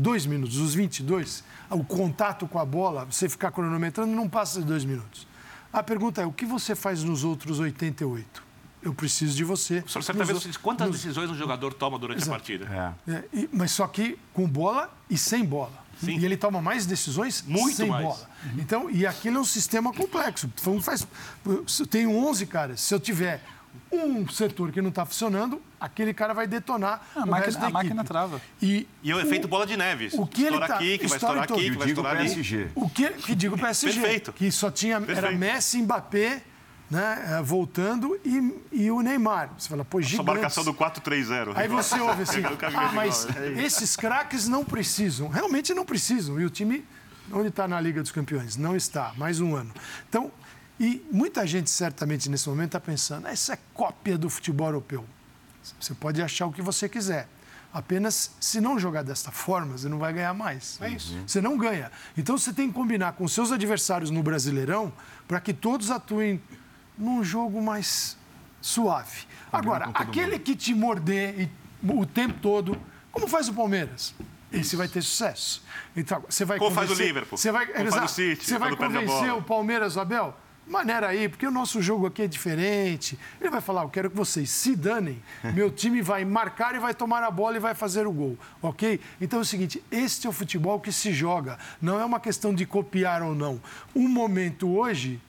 [0.00, 0.56] Dois minutos.
[0.56, 5.26] Os 22, o contato com a bola, você ficar cronometrando, não passa de dois minutos.
[5.72, 8.42] A pergunta é, o que você faz nos outros 88?
[8.82, 9.84] Eu preciso de você.
[9.86, 12.30] O senhor certamente Nos- diz quantas nos- decisões um jogador toma durante Exato.
[12.30, 12.96] a partida.
[13.06, 13.12] É.
[13.12, 15.78] É, e- mas só que com bola e sem bola.
[16.02, 16.16] Sim.
[16.18, 18.02] E ele toma mais decisões Muito sem mais.
[18.02, 18.30] bola.
[18.56, 20.50] Então, e aquilo é um sistema complexo.
[20.80, 21.06] Faz,
[21.44, 23.44] eu tenho 11 caras, se eu tiver
[23.92, 27.66] um setor que não está funcionando, aquele cara vai detonar A o máquina- resto da
[27.66, 28.40] a máquina trava.
[28.62, 30.10] E, E é o efeito bola de neve.
[30.12, 32.24] o que ele tá- aqui, que vai estoura estourar aqui, que vai digo estourar ali.
[32.28, 32.68] PSG.
[32.74, 34.32] O que, que digo PSG, Perfeito.
[34.32, 35.38] que só tinha era Perfeito.
[35.38, 36.42] Messi, Mbappé,
[36.90, 39.50] né, eh, voltando e, e o Neymar.
[39.56, 40.34] Você fala, pô, Essa gigantes.
[40.34, 41.52] marcação do 4-3-0.
[41.56, 42.42] Aí você ouve assim,
[42.76, 43.26] ah, mas
[43.58, 45.28] esses craques não precisam.
[45.28, 46.40] Realmente não precisam.
[46.40, 46.84] E o time,
[47.32, 48.56] onde está na Liga dos Campeões?
[48.56, 49.12] Não está.
[49.16, 49.70] Mais um ano.
[50.08, 50.32] Então,
[50.80, 55.04] e muita gente certamente nesse momento está pensando, "Ah, isso é cópia do futebol europeu.
[55.78, 57.28] Você pode achar o que você quiser.
[57.72, 60.76] Apenas, se não jogar desta forma, você não vai ganhar mais.
[60.80, 61.16] É isso.
[61.26, 61.92] Você não ganha.
[62.16, 64.92] Então, você tem que combinar com seus adversários no Brasileirão
[65.28, 66.42] para que todos atuem
[66.98, 68.16] num jogo mais
[68.60, 69.24] suave.
[69.52, 71.50] Agora, aquele que te morder e-
[71.88, 72.76] o tempo todo,
[73.12, 74.14] como faz o Palmeiras?
[74.52, 75.62] Esse vai ter sucesso.
[75.96, 78.04] Então, você vai Como faz o Liverpool, Você vai, como faz exato.
[78.06, 80.36] o City, Você vai convencer o Palmeiras, Abel?
[80.70, 83.18] Maneira aí, porque o nosso jogo aqui é diferente.
[83.40, 85.20] Ele vai falar: eu quero que vocês se danem.
[85.52, 88.38] Meu time vai marcar e vai tomar a bola e vai fazer o gol.
[88.62, 89.00] Ok?
[89.20, 91.58] Então é o seguinte: este é o futebol que se joga.
[91.82, 93.60] Não é uma questão de copiar ou não.
[93.96, 95.20] Um momento hoje,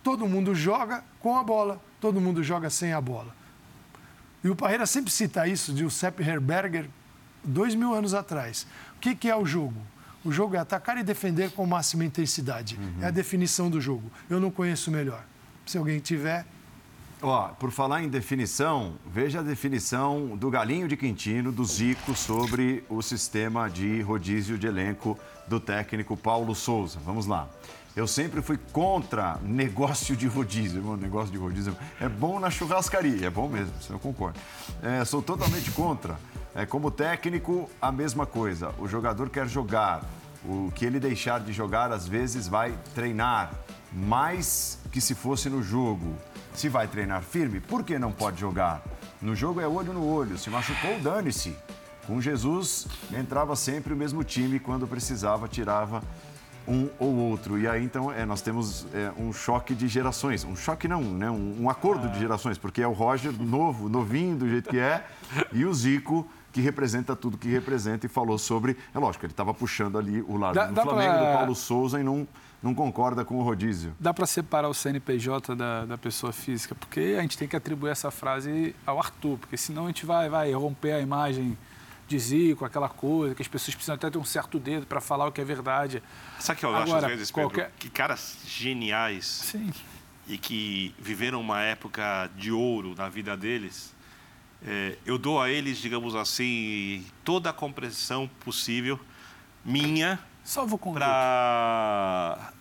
[0.00, 3.34] todo mundo joga com a bola, todo mundo joga sem a bola.
[4.44, 6.88] E o Parreira sempre cita isso de o Sepp Herberger,
[7.42, 8.64] dois mil anos atrás.
[8.96, 9.74] O que, que é o jogo?
[10.24, 12.78] O jogo é atacar e defender com máxima intensidade.
[13.00, 14.10] É a definição do jogo.
[14.28, 15.24] Eu não conheço melhor.
[15.66, 16.46] Se alguém tiver,
[17.22, 22.84] Ó, por falar em definição, veja a definição do Galinho de Quintino, do Zico, sobre
[22.86, 25.18] o sistema de rodízio de elenco
[25.48, 26.98] do técnico Paulo Souza.
[27.02, 27.48] Vamos lá.
[27.96, 30.80] Eu sempre fui contra negócio de rodízio.
[30.80, 34.38] Irmão, negócio de rodízio é bom na churrascaria, é bom mesmo, isso eu concordo.
[34.82, 36.18] É, sou totalmente contra.
[36.54, 38.72] É, como técnico, a mesma coisa.
[38.78, 40.04] O jogador quer jogar.
[40.44, 43.52] O que ele deixar de jogar, às vezes, vai treinar
[43.92, 46.14] mais que se fosse no jogo.
[46.54, 48.82] Se vai treinar firme, por que não pode jogar?
[49.20, 50.38] No jogo é olho no olho.
[50.38, 51.56] Se machucou, dane-se.
[52.06, 54.60] Com Jesus, entrava sempre o mesmo time.
[54.60, 56.02] Quando precisava, tirava
[56.68, 57.58] um ou outro.
[57.58, 60.44] E aí, então, é, nós temos é, um choque de gerações.
[60.44, 61.30] Um choque não, né?
[61.30, 65.04] Um, um acordo de gerações, porque é o Roger novo, novinho do jeito que é,
[65.52, 68.76] e o Zico, que representa tudo que representa e falou sobre...
[68.94, 71.54] É lógico, ele estava puxando ali o lado Dá- do dá Flamengo, pra- do Paulo
[71.56, 72.28] Souza, e não,
[72.62, 73.92] não concorda com o rodízio.
[73.98, 77.90] Dá para separar o CNPJ da, da pessoa física, porque a gente tem que atribuir
[77.90, 81.58] essa frase ao Arthur, porque senão a gente vai, vai romper a imagem
[82.06, 85.26] de Zico, aquela coisa, que as pessoas precisam até ter um certo dedo para falar
[85.26, 86.00] o que é verdade.
[86.38, 87.50] Sabe o que eu acho Agora, às vezes, Pedro?
[87.50, 89.72] qualquer- Que caras geniais Sim.
[90.28, 93.92] e que viveram uma época de ouro na vida deles,
[94.66, 98.98] é, eu dou a eles, digamos assim, toda a compreensão possível
[99.64, 100.18] minha
[100.92, 102.52] para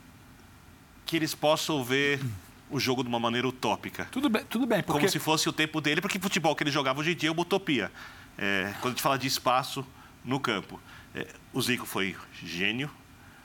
[1.06, 2.20] que eles possam ver
[2.70, 4.08] o jogo de uma maneira utópica.
[4.12, 6.72] Tudo bem, tudo bem, porque Como se fosse o tempo dele, porque futebol que ele
[6.72, 7.92] jogava hoje em dia é uma utopia.
[8.38, 9.86] É, quando a gente fala de espaço
[10.26, 10.80] no campo.
[11.14, 12.90] É, o Zico foi gênio.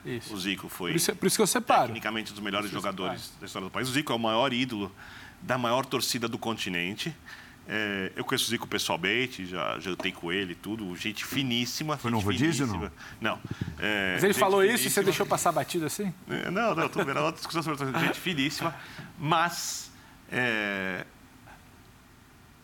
[0.03, 0.33] Isso.
[0.33, 1.87] O Zico foi Por isso, por isso que eu separo.
[1.87, 3.89] tecnicamente um dos melhores jogadores da história do país.
[3.89, 4.91] O Zico é o maior ídolo
[5.41, 7.13] da maior torcida do continente.
[7.71, 11.97] É, eu conheço o Zico pessoalmente, já jantei com ele e tudo, gente finíssima.
[11.97, 12.91] Foi no rodízio, finíssima.
[13.21, 13.39] Não.
[13.77, 15.03] É, Mas ele falou isso e você finíssima.
[15.03, 16.11] deixou passar batido assim?
[16.27, 18.73] É, Não, não, tudo bem, era outra discussão sobre gente finíssima,
[19.19, 19.91] mas
[20.31, 21.05] é,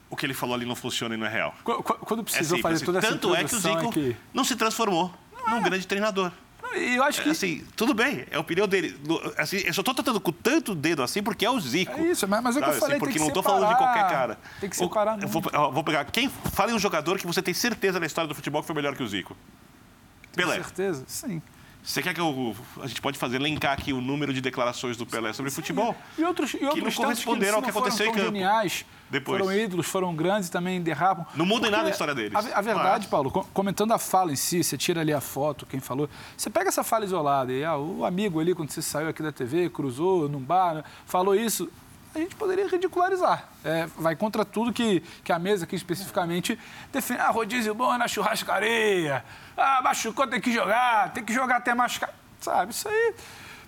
[0.09, 1.53] o que ele falou ali não funciona e não é real.
[1.63, 4.15] Qu- qu- Quando precisou É fazer simples, toda essa Tanto é que o Zico aqui-
[4.33, 5.13] não se transformou
[5.47, 6.31] num grande treinador.
[6.75, 7.29] Eu acho que...
[7.29, 8.97] Assim, tudo bem, é a opinião dele.
[9.37, 11.99] Assim, eu só tô tratando com tanto dedo assim porque é o Zico.
[11.99, 13.67] É isso, mas, mas é o que eu falei, assim, porque não que tô falando
[13.69, 14.09] de qualquer separar.
[14.09, 14.39] cara.
[14.59, 15.41] Tem que O- separar, eu vou,
[15.71, 16.05] vou pegar.
[16.05, 18.75] Quem fala em um jogador que você tem certeza na história do futebol que foi
[18.75, 19.35] melhor que o Zico?
[19.35, 20.55] Com Pelé.
[20.55, 21.41] certeza, sim.
[21.81, 25.05] Você quer que eu, a gente pode fazer elencar aqui o número de declarações do
[25.05, 25.95] Pelé sobre futebol?
[26.17, 28.25] E outros, e outros não tantos corresponderam ao que não foram aconteceu em campo.
[28.25, 29.39] geniais, Depois.
[29.39, 31.25] foram ídolos, foram grandes e também derrapam.
[31.35, 32.33] Não muda em nada a história deles.
[32.35, 35.21] A, a verdade, Mas- Paulo, co- comentando a fala em si, você tira ali a
[35.21, 38.81] foto, quem falou, você pega essa fala isolada e ah, o amigo ali, quando você
[38.81, 41.69] saiu aqui da TV, cruzou num bar, né, falou isso,
[42.15, 43.47] a gente poderia ridicularizar.
[43.63, 46.57] É, vai contra tudo que, que a mesa aqui especificamente
[46.91, 47.19] defende.
[47.19, 49.23] Ah, rodízio bom é na churrascaria.
[49.57, 52.13] Ah, machucou, tem que jogar, tem que jogar até machucar.
[52.39, 53.13] Sabe, isso aí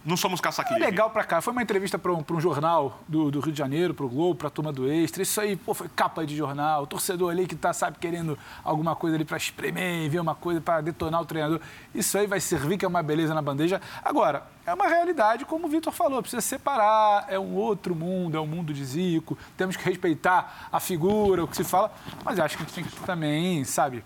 [0.08, 0.90] Não somos caçaque é livre.
[0.90, 1.42] legal pra cá.
[1.42, 4.36] Foi uma entrevista para um, pra um jornal do, do Rio de Janeiro, pro Globo,
[4.36, 5.22] pra turma do Extra.
[5.22, 6.84] Isso aí, pô, foi capa de jornal.
[6.84, 10.62] O torcedor ali que tá, sabe, querendo alguma coisa ali pra espremer, ver uma coisa
[10.62, 11.60] pra detonar o treinador.
[11.94, 13.82] Isso aí vai servir, que é uma beleza na bandeja.
[14.02, 17.26] Agora, é uma realidade, como o Vitor falou, precisa separar.
[17.28, 19.38] É um outro mundo, é um mundo de Zico.
[19.58, 21.92] Temos que respeitar a figura, o que se fala.
[22.24, 24.06] Mas acho que a gente tem que também, sabe,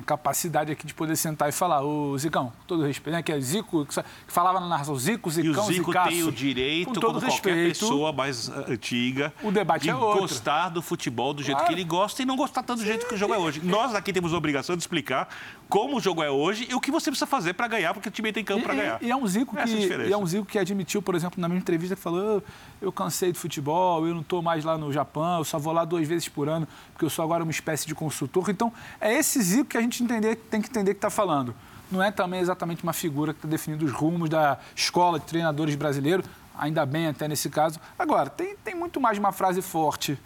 [0.00, 3.22] a capacidade aqui de poder sentar e falar, ô Zicão, com todo respeito, né?
[3.22, 3.94] Que é Zico, que
[4.28, 6.08] falava na narração, Zico, E Zicão, o Zico Zicaço.
[6.08, 9.90] tem o direito, Com todo como qualquer respeito, pessoa mais ah, antiga, O debate de
[9.90, 10.20] é outro.
[10.22, 11.66] gostar do futebol do jeito Claro.
[11.68, 13.60] que ele gosta e não gostar tanto do jeito que o jogo é hoje.
[13.62, 15.28] Nós aqui temos a obrigação de explicar
[15.68, 18.12] como o jogo é hoje e o que você precisa fazer para ganhar, porque o
[18.12, 18.98] time tem campo para E- ganhar.
[19.02, 21.14] E, e é um Zico Essa é que e é um Zico que admitiu, por
[21.14, 22.42] exemplo, na mesma entrevista que falou: "Eu-
[22.82, 25.84] eu cansei de futebol, eu não estou mais lá no Japão, eu só vou lá
[25.84, 28.48] duas vezes por ano, porque eu sou agora uma espécie de consultor.
[28.50, 31.54] Então, é esse Zico que a gente entender, tem que entender que está falando.
[31.90, 35.74] Não é também exatamente uma figura que está definindo os rumos da escola de treinadores
[35.74, 36.22] brasileiro,
[36.56, 37.80] ainda bem até nesse caso.
[37.98, 40.16] Agora, tem, tem muito mais uma frase forte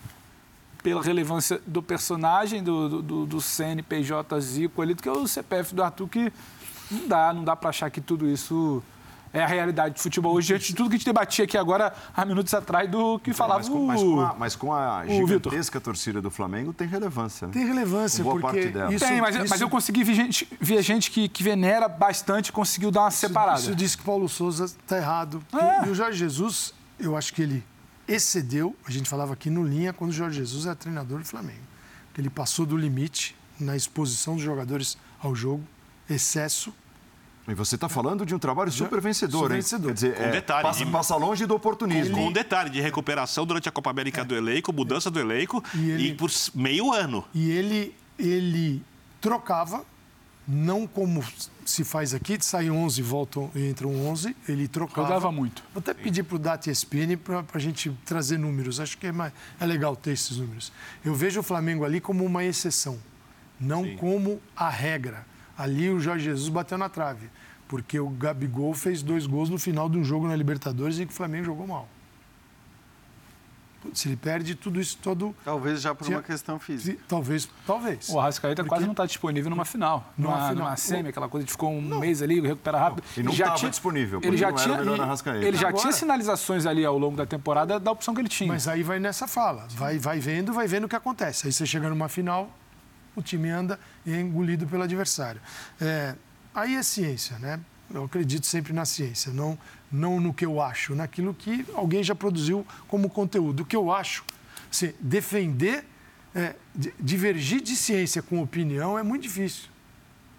[0.83, 5.75] pela relevância do personagem do, do, do- do CNPJ Zico ali do que o CPF
[5.75, 6.33] do Arthur, que
[6.91, 8.83] não dá, não dá para achar que tudo isso
[9.35, 11.93] é a realidade do futebol hoje, diante de tudo que a gente debatia aqui agora,
[12.17, 14.39] há minutos atrás, do que falava Mas com, mas com a, o...
[14.39, 17.49] mas com a gigantesca torcida do Flamengo tem relevância.
[17.49, 17.53] Né?
[17.53, 18.95] Tem relevância, boa porque parte dela.
[18.95, 22.49] isso, Tem, mas, isso, mas eu consegui ver gente, ver gente que, que venera bastante
[22.49, 23.59] e conseguiu dar uma separada.
[23.59, 25.43] Isso diz que Paulo Souza está errado.
[25.53, 25.87] É.
[25.87, 27.65] E o Jorge Jesus, eu acho que ele
[28.07, 31.63] excedeu, a gente falava aqui no Linha, quando o Jorge Jesus era treinador do Flamengo.
[32.13, 35.65] Que ele passou do limite na exposição dos jogadores ao jogo,
[36.09, 36.73] excesso.
[37.47, 39.61] E você está falando de um trabalho super vencedor, super hein?
[39.61, 39.87] vencedor.
[39.89, 42.17] Quer dizer, Com é, detalhe, passa, de- passa longe do oportunismo.
[42.17, 45.79] Com um detalhe de recuperação durante a Copa América do elenco, mudança do elenco E
[45.79, 47.23] e, ele- por s- meio ano.
[47.35, 48.83] E ele, ele
[49.21, 49.85] trocava,
[50.49, 51.23] não como
[51.67, 55.07] se faz aqui, sai 11 voltam e entram 11, ele trocava.
[55.09, 55.63] Jogava muito.
[55.75, 58.81] Vou até pedir para o Dati ESPN para a gente trazer números.
[58.81, 60.73] Acho que é, mais, é legal ter esses números.
[61.05, 62.99] Eu vejo o Flamengo ali como uma exceção,
[63.61, 65.27] não como a regra.
[65.57, 67.29] Ali o Jorge Jesus bateu na trave,
[67.69, 71.13] porque o Gabigol fez dois gols no final de um jogo na Libertadores em que
[71.13, 71.89] o Flamengo jogou mal.
[73.93, 75.37] Se ele perde tudo isso todo.
[75.45, 76.97] Talvez já por uma questão física.
[76.99, 78.09] se- Talvez, talvez.
[78.09, 80.11] O Arrascaeta Porque- quase não está disponível numa final.
[80.17, 80.65] Numa Numa, final.
[80.65, 83.05] numa semi, aquela coisa de ficou um mês ali, recupera rápido.
[83.15, 85.83] E não Ele já estava tinha- disponível, Ele já não tinha, ele- ele já Agora-
[85.83, 88.49] tinha sinalizações ali ao longo da temporada da opção que ele tinha.
[88.49, 91.47] Mas aí vai nessa fala, vai, vai vendo, vai vendo o que acontece.
[91.47, 92.51] Aí você chega numa final,
[93.17, 95.41] o time anda e é engolido pelo adversário.
[95.81, 96.15] É,
[96.55, 97.61] aí é ciência, né?
[97.93, 99.59] Eu acredito sempre na ciência, não,
[99.93, 103.61] não no que eu acho, naquilo que alguém já produziu como conteúdo.
[103.63, 104.25] O que eu acho,
[104.71, 105.85] assim, defender,
[106.35, 109.69] é, di- divergir de ciência com opinião é muito difícil.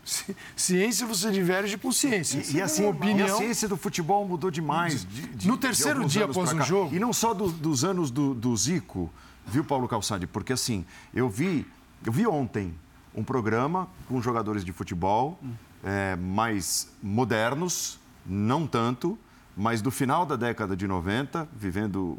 [0.03, 2.37] Ci- Ciência você diverge com ciência.
[2.39, 3.37] E, e assim, com e a opinião.
[3.37, 5.05] ciência do futebol mudou demais.
[5.05, 8.33] de- de- No terceiro dia após um jogo- E não só do- dos anos do,
[8.33, 9.11] do Zico,
[9.47, 10.27] viu, Paulo Calçade?
[10.27, 11.65] Porque assim, eu vi,
[12.05, 12.73] eu vi ontem
[13.15, 15.39] um programa com jogadores de futebol
[15.83, 19.17] é, mais modernos, não tanto,
[19.55, 22.17] mas do final da década de 90, vivendo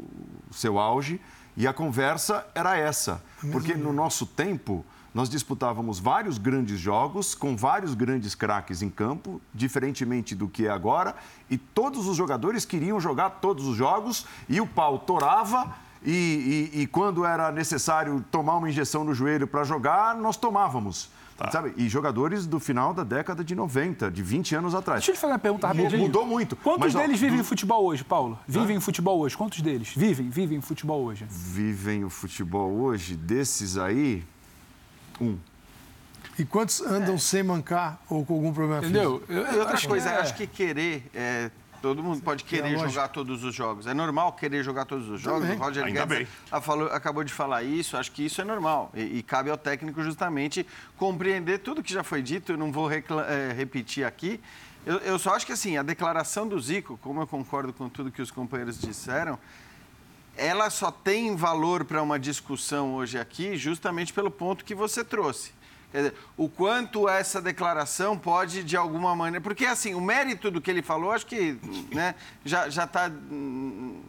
[0.49, 1.21] o seu auge,
[1.55, 3.23] e a conversa era essa.
[3.51, 9.41] Porque no nosso tempo, nós disputávamos vários grandes jogos, com vários grandes craques em campo,
[9.53, 11.15] diferentemente do que é agora,
[11.49, 16.81] e todos os jogadores queriam jogar todos os jogos, e o pau torava, e, e-
[16.81, 21.09] e quando era necessário tomar uma injeção no joelho para jogar, nós tomávamos.
[21.37, 21.51] Tá.
[21.51, 21.71] Sabe?
[21.77, 25.01] E jogadores do final da década de 90, de 20 anos atrás.
[25.01, 26.01] Deixa eu te fazer uma pergunta rapidinho.
[26.01, 26.55] Mudou muito.
[26.55, 27.43] Quantos mas, deles ó, vivem do...
[27.43, 28.39] futebol hoje, Paulo?
[28.47, 28.81] Vivem ah?
[28.81, 29.37] futebol hoje?
[29.37, 31.27] Quantos deles vivem, vivem futebol hoje?
[31.29, 33.15] Vivem o futebol hoje?
[33.15, 34.23] Desses aí,
[35.21, 35.37] um.
[36.39, 37.19] E quantos andam é.
[37.19, 39.19] sem mancar ou com algum problema Entendeu?
[39.19, 39.33] físico?
[39.33, 39.59] Entendeu?
[39.59, 40.21] Outra coisa, é.
[40.21, 43.87] acho que querer é, Todo mundo pode querer é jogar todos os jogos.
[43.87, 45.41] É normal querer jogar todos os jogos.
[45.41, 45.57] Também.
[45.57, 46.29] O Roger Ainda Guedes
[46.61, 47.97] falou, acabou de falar isso.
[47.97, 48.91] Acho que isso é normal.
[48.95, 50.65] E, e, cabe ao técnico justamente
[50.97, 52.53] compreender tudo que já foi dito.
[52.53, 54.39] Eu não vou é, repetir aqui.
[54.85, 58.11] Eu, eu só acho que assim, a declaração do Zico, como eu concordo com tudo
[58.11, 59.37] que os companheiros disseram,
[60.37, 65.56] ela só tem valor para uma discussão hoje aqui justamente pelo ponto que você trouxe.
[65.91, 69.41] Quer dizer, o quanto essa declaração pode, de alguma maneira.
[69.41, 71.57] Porque, assim, o mérito do que ele falou, acho que
[71.93, 73.09] né, já está.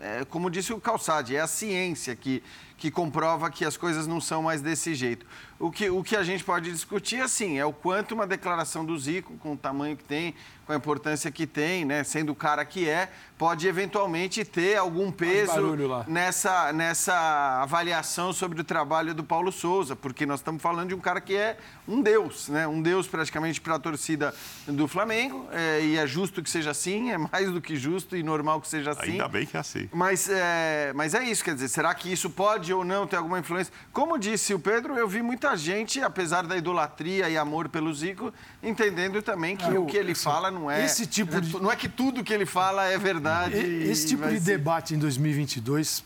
[0.01, 2.43] É, como disse o Calçade, é a ciência que,
[2.79, 5.27] que comprova que as coisas não são mais desse jeito.
[5.59, 8.97] O que, o que a gente pode discutir, assim, é o quanto uma declaração do
[8.97, 10.33] Zico, com o tamanho que tem,
[10.65, 15.11] com a importância que tem, né, sendo o cara que é, pode eventualmente ter algum
[15.11, 15.77] peso
[16.07, 21.01] nessa, nessa avaliação sobre o trabalho do Paulo Souza, porque nós estamos falando de um
[21.01, 21.57] cara que é
[21.89, 24.35] um deus, né, um deus praticamente para a torcida
[24.67, 28.23] do Flamengo, é, e é justo que seja assim, é mais do que justo e
[28.23, 29.13] normal que seja assim.
[29.13, 29.89] Ainda bem que é assim.
[29.91, 33.39] Mas é, mas é isso, quer dizer, será que isso pode ou não ter alguma
[33.39, 33.73] influência?
[33.93, 38.33] Como disse o Pedro, eu vi muita gente, apesar da idolatria e amor pelo Zico,
[38.63, 40.85] entendendo também que o que ele assim, fala não é.
[40.85, 41.61] Esse tipo de...
[41.61, 43.57] Não é que tudo que ele fala é verdade.
[43.57, 44.41] Esse tipo de ser...
[44.41, 46.05] debate em 2022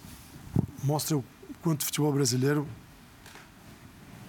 [0.82, 1.24] mostra o
[1.62, 2.66] quanto o futebol brasileiro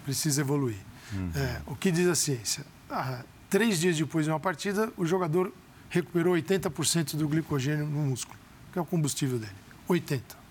[0.04, 0.78] precisa evoluir.
[1.14, 1.32] Uhum.
[1.36, 2.66] É, o que diz a ciência?
[2.90, 5.52] Ah, três dias depois de uma partida, o jogador
[5.90, 8.38] recuperou 80% do glicogênio no músculo,
[8.72, 9.54] que é o combustível dele.
[9.90, 10.43] 80%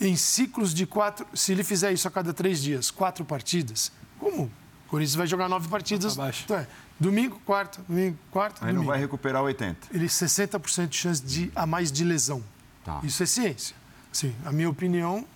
[0.00, 1.26] em ciclos de quatro.
[1.34, 4.44] Se ele fizer isso a cada três dias, quatro partidas, como?
[4.44, 6.16] O Corinthians vai jogar nove partidas.
[6.44, 6.66] Então é,
[6.98, 8.60] domingo, quarta, domingo, quarta.
[8.60, 8.84] Aí domingo.
[8.84, 9.88] não vai recuperar 80.
[9.92, 12.42] Ele 60% de chance de, a mais de lesão.
[12.84, 13.00] Tá.
[13.02, 13.76] Isso é ciência.
[14.10, 15.26] Sim, a minha opinião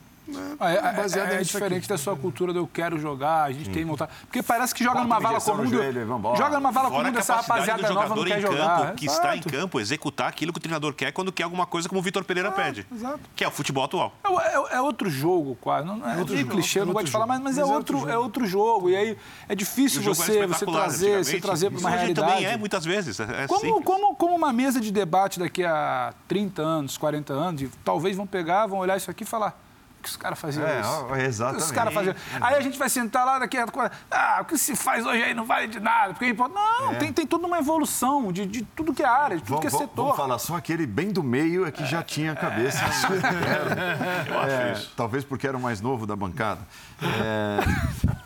[0.61, 1.89] é, é, é, é diferente aqui.
[1.89, 3.73] da sua cultura do eu quero jogar, a gente hum.
[3.73, 4.12] tem vontade.
[4.23, 5.66] Porque parece que joga numa vala comum.
[5.66, 8.81] Joelho, joga numa vala comum dessa rapaziada do nova não quer jogar.
[8.81, 11.89] Campo, que está em campo, executar aquilo que o treinador quer quando quer alguma coisa
[11.89, 12.86] como o Vitor Pereira pede.
[12.93, 13.20] Exato.
[13.35, 14.15] Que é o futebol atual.
[14.24, 15.86] É, é, outro jogo, quase.
[15.86, 18.16] Não, é outro jogo, clichê, eu não gosto de falar, mas, mas, é, outro, é
[18.16, 18.90] outro jogo.
[18.90, 19.19] E aí
[19.49, 22.28] é difícil você, você trazer, você trazer para uma realidade.
[22.28, 23.19] também é, muitas vezes.
[23.19, 28.16] É como, como, como uma mesa de debate daqui a 30 anos, 40 anos, talvez
[28.16, 29.61] vão pegar, vão olhar isso aqui e falar
[30.03, 31.15] que os caras faziam é, isso?
[31.15, 31.65] Exatamente.
[31.65, 32.15] Os caras faziam.
[32.41, 33.66] Aí a gente vai sentar lá daqui a
[34.11, 36.12] ah, o que se faz hoje aí não vale de nada.
[36.12, 36.97] Porque não, é.
[36.97, 39.70] tem, tem tudo uma evolução de, de tudo que é área, de tudo que é
[39.70, 39.89] setor.
[39.95, 42.83] Vamos falar, só aquele bem do meio é que já tinha cabeça.
[42.85, 44.31] É.
[44.31, 44.93] Eu acho é, isso.
[44.97, 46.61] Talvez porque era o mais novo da bancada.
[47.03, 47.61] É,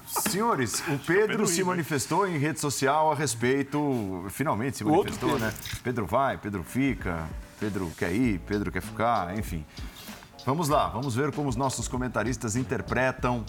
[0.06, 5.52] senhores, o Pedro se manifestou em rede social a respeito, finalmente se manifestou, né?
[5.82, 7.26] Pedro vai, Pedro fica,
[7.58, 9.64] Pedro quer ir, Pedro quer ficar, enfim.
[10.46, 13.44] Vamos lá, vamos ver como os nossos comentaristas interpretam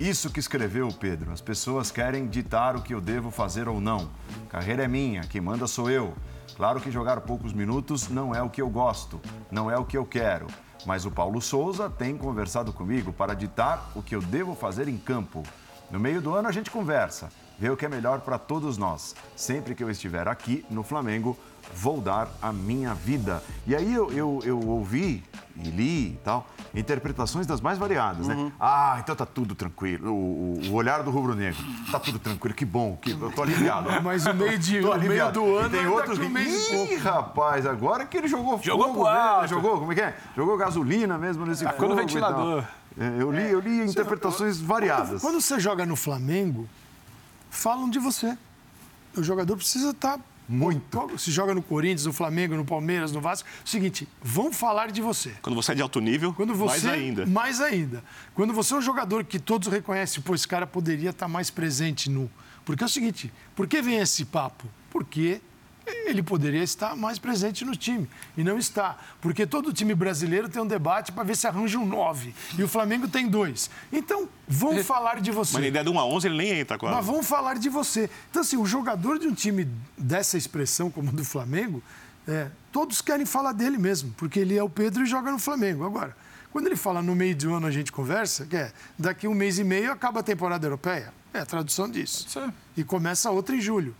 [0.00, 1.30] isso que escreveu Pedro.
[1.30, 4.10] As pessoas querem ditar o que eu devo fazer ou não.
[4.48, 6.12] Carreira é minha, quem manda sou eu.
[6.56, 9.96] Claro que jogar poucos minutos não é o que eu gosto, não é o que
[9.96, 10.48] eu quero.
[10.84, 14.98] Mas o Paulo Souza tem conversado comigo para ditar o que eu devo fazer em
[14.98, 15.44] campo.
[15.92, 17.28] No meio do ano a gente conversa,
[17.58, 19.14] vê o que é melhor para todos nós.
[19.36, 21.38] Sempre que eu estiver aqui no Flamengo,
[21.74, 23.42] vou dar a minha vida.
[23.66, 25.22] E aí eu, eu, eu ouvi
[25.54, 28.34] e li e tal, interpretações das mais variadas, né?
[28.34, 28.44] uhum.
[28.46, 28.52] né?
[28.58, 30.10] Ah, então tá tudo tranquilo.
[30.10, 33.90] O, o, o olhar do rubro-negro, tá tudo tranquilo, que bom, que, eu tô aliviado.
[34.02, 36.24] Mas o meio, de, o meio do ano e tem outros que...
[36.24, 39.46] Ih, rapaz, agora que ele jogou, jogou fogo, né?
[39.46, 40.16] jogou, como é que é?
[40.34, 42.64] Jogou gasolina mesmo nesse é, fogo no ventilador.
[42.98, 45.20] É, eu li, eu li interpretações variadas.
[45.20, 46.68] Quando você joga no Flamengo,
[47.50, 48.36] falam de você.
[49.16, 51.18] O jogador precisa estar tá muito.
[51.18, 53.48] Se joga no Corinthians, no Flamengo, no Palmeiras, no Vasco.
[53.48, 55.32] É o seguinte, vão falar de você.
[55.42, 57.26] Quando você é de alto nível, Quando você, mais ainda.
[57.26, 58.04] Mais ainda.
[58.34, 62.10] Quando você é um jogador que todos reconhecem, pô, esse cara poderia estar mais presente
[62.10, 62.30] no.
[62.64, 64.66] Porque é o seguinte, por que vem esse papo?
[64.90, 65.40] Porque
[65.86, 68.08] ele poderia estar mais presente no time.
[68.36, 68.96] E não está.
[69.20, 72.34] Porque todo time brasileiro tem um debate para ver se arranja um 9.
[72.58, 73.70] E o Flamengo tem dois.
[73.92, 75.54] Então, vão falar de você.
[75.54, 76.94] Mas na ideia de 1 a 11 ele nem entra quase.
[76.94, 78.08] Mas vão falar de você.
[78.30, 81.82] Então, assim, o jogador de um time dessa expressão, como o do Flamengo,
[82.26, 84.14] é, todos querem falar dele mesmo.
[84.16, 85.84] Porque ele é o Pedro e joga no Flamengo.
[85.84, 86.16] Agora,
[86.52, 89.34] quando ele fala no meio de um ano a gente conversa, que é daqui um
[89.34, 91.12] mês e meio acaba a temporada europeia.
[91.32, 92.26] É a tradução disso.
[92.76, 93.94] E começa outra em julho.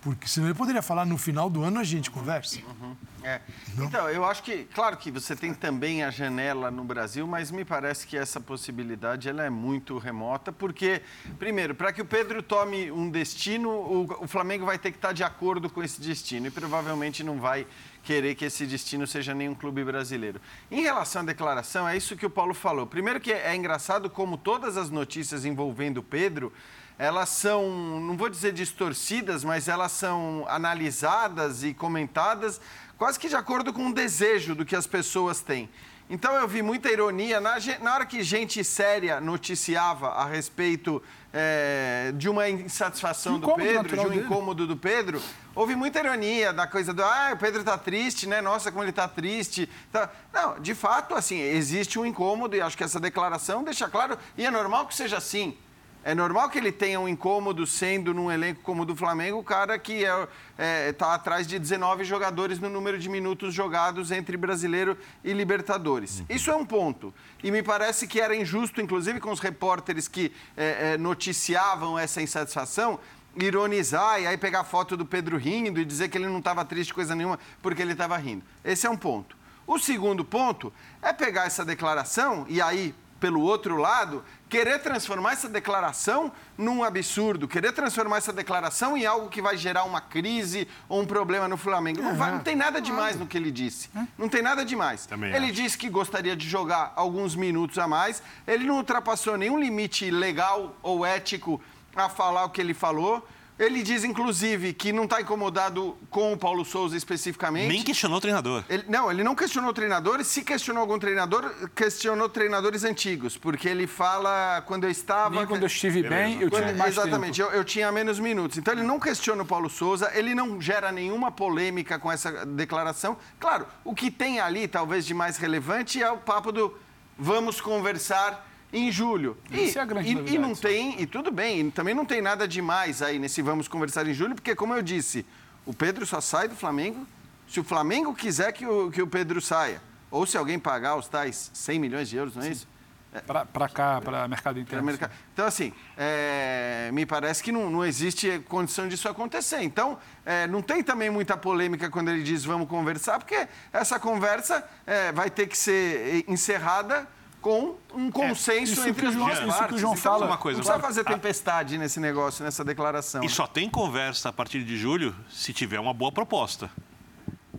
[0.00, 2.60] Porque senão ele poderia falar no final do ano a gente conversa.
[2.60, 2.96] Uhum.
[3.22, 3.40] É.
[3.78, 7.64] Então, eu acho que, claro que você tem também a janela no Brasil, mas me
[7.64, 11.02] parece que essa possibilidade ela é muito remota, porque,
[11.38, 15.12] primeiro, para que o Pedro tome um destino, o, o Flamengo vai ter que estar
[15.12, 17.66] de acordo com esse destino e provavelmente não vai
[18.02, 20.40] querer que esse destino seja nenhum clube brasileiro.
[20.70, 22.86] Em relação à declaração, é isso que o Paulo falou.
[22.86, 26.52] Primeiro que é engraçado como todas as notícias envolvendo o Pedro
[26.98, 32.60] elas são, não vou dizer distorcidas, mas elas são analisadas e comentadas
[32.98, 35.70] quase que de acordo com o desejo do que as pessoas têm.
[36.10, 41.02] Então eu vi muita ironia na, na hora que gente séria noticiava a respeito
[41.32, 44.24] é, de uma insatisfação do Pedro, de um dele.
[44.24, 45.20] incômodo do Pedro,
[45.54, 48.40] houve muita ironia da coisa do ah, o Pedro está triste, né?
[48.40, 49.68] Nossa, como ele está triste.
[49.92, 50.10] Tá...
[50.32, 54.46] Não, de fato, assim, existe um incômodo e acho que essa declaração deixa claro, e
[54.46, 55.56] é normal que seja assim.
[56.04, 59.44] É normal que ele tenha um incômodo sendo num elenco como o do Flamengo, o
[59.44, 64.10] cara que está é, é, tá atrás de 19 jogadores no número de minutos jogados
[64.10, 66.20] entre brasileiro e Libertadores.
[66.20, 66.26] Uhum.
[66.30, 67.12] Isso é um ponto.
[67.42, 72.22] E me parece que era injusto, inclusive com os repórteres que é, é, noticiavam essa
[72.22, 72.98] insatisfação,
[73.36, 76.64] ironizar e aí pegar a foto do Pedro rindo e dizer que ele não estava
[76.64, 78.44] triste coisa nenhuma porque ele estava rindo.
[78.64, 79.36] Esse é um ponto.
[79.66, 80.72] O segundo ponto
[81.02, 87.46] é pegar essa declaração e aí pelo outro lado, querer transformar essa declaração num absurdo,
[87.46, 91.56] querer transformar essa declaração em algo que vai gerar uma crise ou um problema no
[91.56, 92.02] Flamengo.
[92.02, 93.90] Não, vai, não tem nada demais no que ele disse.
[94.16, 95.06] Não tem nada demais.
[95.06, 95.54] Também ele acho.
[95.54, 98.22] disse que gostaria de jogar alguns minutos a mais.
[98.46, 101.60] Ele não ultrapassou nenhum limite legal ou ético
[101.94, 103.26] a falar o que ele falou.
[103.58, 107.68] Ele diz, inclusive, que não está incomodado com o Paulo Souza especificamente.
[107.68, 108.62] Nem questionou o treinador.
[108.68, 110.22] Ele, não, ele não questionou o treinador.
[110.24, 113.36] Se questionou algum treinador, questionou treinadores antigos.
[113.36, 115.34] Porque ele fala, quando eu estava...
[115.34, 116.22] Nem quando eu estive Beleza.
[116.22, 118.58] bem, eu quando, tinha mais Exatamente, eu, eu, tinha menos minutos.
[118.58, 123.16] Então, ele não questiona o Paulo Souza, ele não gera nenhuma polêmica com essa declaração.
[123.40, 126.76] Claro, o que tem ali, talvez, de mais relevante é o papo do
[127.18, 129.36] vamos conversar em julho.
[129.50, 132.46] E, é a grande e, e não tem, e tudo bem, também não tem nada
[132.46, 135.24] demais aí nesse vamos conversar em julho, porque, como eu disse,
[135.64, 137.06] o Pedro só sai do Flamengo
[137.48, 139.80] se o Flamengo quiser que o, que o Pedro saia.
[140.10, 142.52] Ou se alguém pagar os tais 100 milhões de euros, não é Sim.
[142.52, 142.68] isso?
[143.12, 143.20] É.
[143.20, 144.84] Para cá, para mercado interno.
[144.84, 145.10] Mercado.
[145.32, 149.62] Então, assim, é, me parece que não, não existe condição disso acontecer.
[149.62, 154.62] Então, é, não tem também muita polêmica quando ele diz vamos conversar, porque essa conversa
[154.86, 157.08] é, vai ter que ser encerrada
[157.40, 159.54] com um consenso é, entre as duas partes.
[159.54, 160.26] Isso que o João então, fala.
[160.26, 163.22] Uma coisa, não precisa fazer tempestade nesse negócio, nessa declaração.
[163.22, 163.32] E né?
[163.32, 166.70] só tem conversa a partir de julho se tiver uma boa proposta.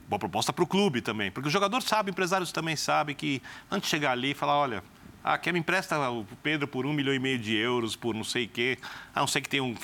[0.07, 1.31] Boa proposta para o clube também.
[1.31, 4.83] Porque o jogador sabe, empresários também sabem que antes de chegar ali e falar, olha,
[5.23, 8.23] ah, quer me empresta o Pedro por um milhão e meio de euros, por não
[8.23, 8.77] sei o quê.
[9.13, 9.75] A não ser que tem um.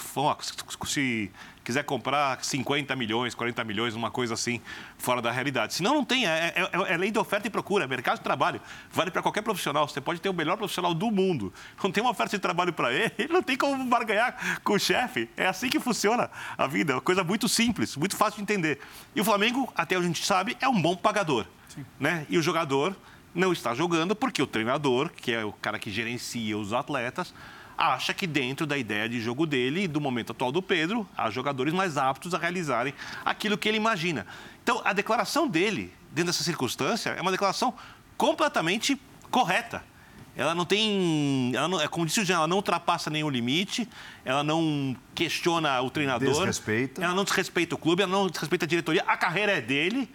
[0.86, 1.32] Se
[1.64, 4.62] quiser comprar 50 milhões, 40 milhões, uma coisa assim,
[4.98, 5.74] fora da realidade.
[5.74, 8.62] Senão não tem, é, é, é lei de oferta e procura, é mercado de trabalho.
[8.92, 9.88] Vale para qualquer profissional.
[9.88, 11.52] Você pode ter o melhor profissional do mundo.
[11.84, 14.80] Não tem uma oferta de trabalho para ele, ele não tem como barganhar com o
[14.80, 15.30] chefe.
[15.36, 16.94] É assim que funciona a vida.
[16.94, 18.80] É uma coisa muito simples, muito fácil de entender.
[19.14, 21.46] E o Flamengo, até a gente sabe, é um bom pagador.
[22.00, 22.26] Né?
[22.30, 22.96] E o jogador
[23.36, 27.34] não está jogando porque o treinador, que é o cara que gerencia os atletas,
[27.78, 31.30] acha que dentro da ideia de jogo dele e do momento atual do Pedro, há
[31.30, 32.94] jogadores mais aptos a realizarem
[33.24, 34.26] aquilo que ele imagina.
[34.64, 37.74] Então, a declaração dele, dentro dessa circunstância, é uma declaração
[38.18, 39.00] completamente
[39.30, 39.84] correta.
[40.38, 41.52] Ela não tem.
[41.56, 43.88] Ela não, é como disse o Jean, ela não ultrapassa nenhum limite,
[44.26, 46.34] ela não questiona o treinador.
[46.34, 47.02] Desrespeita.
[47.02, 49.04] Ela não desrespeita o clube, ela não desrespeita a diretoria.
[49.08, 50.10] A carreira é dele,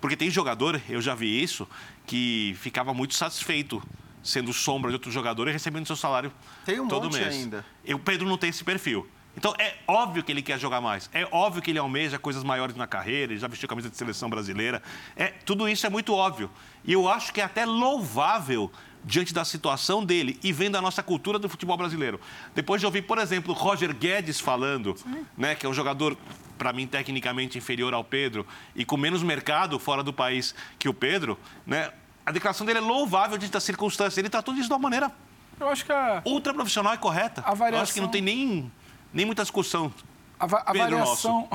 [0.00, 1.68] porque tem jogador, eu já vi isso,
[2.10, 3.80] que ficava muito satisfeito
[4.20, 6.32] sendo sombra de outro jogador e recebendo seu salário
[6.64, 7.36] tem um todo monte mês.
[7.36, 7.64] ainda.
[7.84, 9.08] E o Pedro não tem esse perfil.
[9.36, 11.08] Então é óbvio que ele quer jogar mais.
[11.12, 14.28] É óbvio que ele almeja coisas maiores na carreira, ele já vestiu camisa de seleção
[14.28, 14.82] brasileira.
[15.14, 16.50] É, tudo isso é muito óbvio.
[16.84, 18.72] E eu acho que é até louvável
[19.04, 22.20] diante da situação dele e vendo a nossa cultura do futebol brasileiro.
[22.56, 24.96] Depois de ouvir, por exemplo, Roger Guedes falando,
[25.38, 26.18] né, que é um jogador
[26.58, 30.92] para mim tecnicamente inferior ao Pedro e com menos mercado fora do país que o
[30.92, 31.90] Pedro, né?
[32.24, 34.18] A declaração dele é louvável diante das circunstâncias.
[34.18, 35.12] Ele tratou disso de uma maneira
[35.60, 36.22] eu acho que a...
[36.24, 37.42] ultra profissional e correta.
[37.42, 37.78] A variação...
[37.78, 38.72] Eu acho que não tem nem,
[39.12, 39.92] nem muita discussão.
[40.38, 41.48] A, va a variação,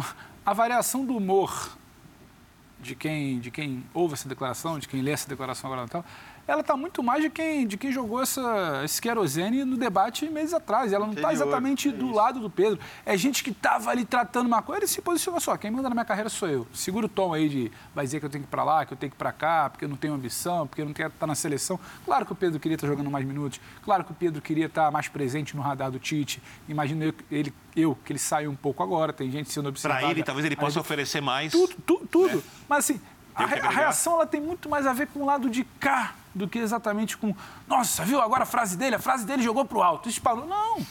[0.45, 1.75] a variação do humor
[2.79, 6.05] de quem, de quem ouve essa declaração, de quem lê essa declaração agora Natal,
[6.47, 10.53] ela está muito mais de quem, de quem jogou essa, esse querosene no debate meses
[10.53, 10.93] atrás.
[10.93, 12.79] Ela não está exatamente é do lado do Pedro.
[13.05, 15.57] É gente que estava ali tratando uma coisa, ele se posicionou só.
[15.57, 16.67] Quem manda na minha carreira sou eu.
[16.73, 18.93] Segura o tom aí de vai dizer que eu tenho que ir para lá, que
[18.93, 21.09] eu tenho que ir para cá, porque eu não tenho ambição, porque eu não quero
[21.09, 21.79] estar na seleção.
[22.05, 23.59] Claro que o Pedro queria estar jogando mais minutos.
[23.83, 26.41] Claro que o Pedro queria estar mais presente no radar do Tite.
[26.67, 29.11] Imagino eu, ele, eu que ele saiu um pouco agora.
[29.11, 30.01] Tem gente sendo observada.
[30.01, 31.51] Para ele, talvez ele possa oferecer mais.
[31.51, 32.07] Tudo, tudo.
[32.07, 32.37] tudo.
[32.37, 32.43] Né?
[32.69, 33.01] Mas assim,
[33.35, 36.47] a, a, reação ela tem muito mais a ver com o lado de cá do
[36.47, 37.35] que exatamente com.
[37.67, 38.95] Nossa, viu agora a frase dele?
[38.95, 40.07] A frase dele jogou pro alto.
[40.07, 40.47] Disparou.
[40.47, 40.85] Não.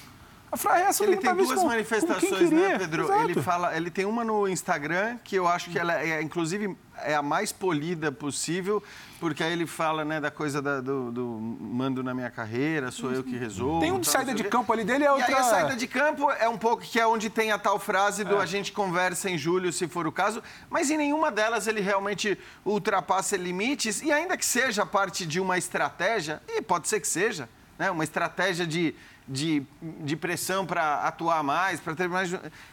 [0.55, 3.05] A frase ele tem duas com, manifestações, com né, Pedro?
[3.07, 3.23] Exato.
[3.25, 7.17] Ele fala, ele tem uma no Instagram que eu acho que ela é, inclusive, é
[7.17, 8.81] a mais polida possível,
[9.25, 13.11] porque aí ele fala, né, da coisa da, do, do, mando na minha carreira, sou
[13.11, 13.81] eu que resolvo.
[13.81, 15.31] Tem um de saída de campo ali dele, é outra...
[15.31, 17.79] E aí a saída de campo é um pouco que é onde tem a tal
[17.79, 18.43] frase do é.
[18.43, 22.39] a gente conversa em julho, se for o caso, mas em nenhuma delas ele realmente
[22.67, 27.49] ultrapassa limites, e ainda que seja parte de uma estratégia, e pode ser que seja,
[27.79, 28.95] né, uma estratégia de
[29.27, 29.63] de,
[30.03, 32.33] de pressão para atuar mais, para ter mais.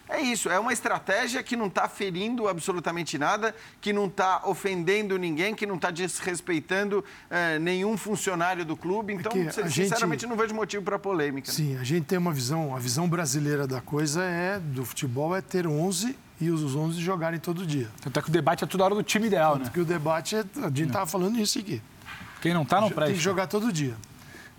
[0.10, 5.18] É isso, é uma estratégia que não está ferindo absolutamente nada, que não está ofendendo
[5.18, 9.14] ninguém, que não está desrespeitando é, nenhum funcionário do clube.
[9.14, 10.30] Então, é sinceramente, gente...
[10.30, 11.50] não vejo motivo para polêmica.
[11.52, 15.42] Sim, a gente tem uma visão, a visão brasileira da coisa é do futebol é
[15.42, 17.88] ter 11 e os 11 jogarem todo dia.
[18.02, 19.72] Tanto é que o debate é toda hora do time ideal, Tanto né?
[19.74, 20.40] que o debate é.
[20.40, 21.82] A gente estava falando isso aqui.
[22.42, 23.06] Quem não está, não presta.
[23.06, 23.96] Tem que jogar todo dia.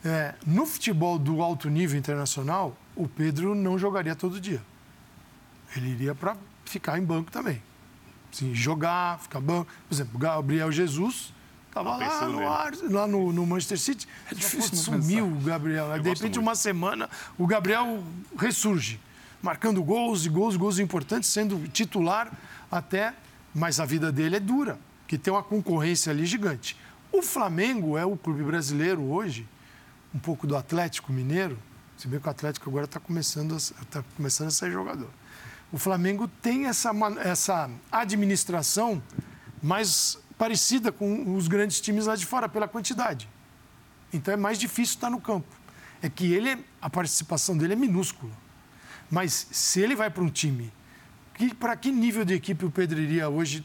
[0.05, 4.62] É, no futebol do alto nível internacional, o Pedro não jogaria todo dia.
[5.77, 7.62] Ele iria para ficar em banco também.
[8.33, 9.70] Sim, jogar, ficar banco.
[9.89, 11.33] Por exemplo, Gabriel Jesus
[11.69, 14.09] estava lá, no, ar, lá no, no, Manchester City.
[14.31, 15.93] É difícil sumiu o Gabriel.
[15.93, 17.09] Aí, de repente, uma semana,
[17.39, 18.03] o Gabriel
[18.37, 19.01] ressurge,
[19.41, 22.31] marcando gols e gols, gols importantes, sendo titular
[22.70, 23.15] até.
[23.55, 26.74] Mas a vida dele é dura, que tem uma concorrência ali gigante.
[27.12, 29.47] O Flamengo é o clube brasileiro hoje
[30.14, 31.59] um pouco do Atlético Mineiro,
[31.97, 35.09] se bem que o Atlético agora está começando, a, tá começando a ser jogador.
[35.70, 36.90] O Flamengo tem essa,
[37.24, 39.02] essa administração
[39.62, 43.28] mais parecida com os grandes times lá de fora, pela quantidade.
[44.12, 45.48] Então é mais difícil estar no campo.
[46.02, 48.32] É que ele, a participação dele é minúscula.
[49.10, 50.72] Mas se ele vai para um time,
[51.34, 53.64] que, para que nível de equipe o Pedro iria hoje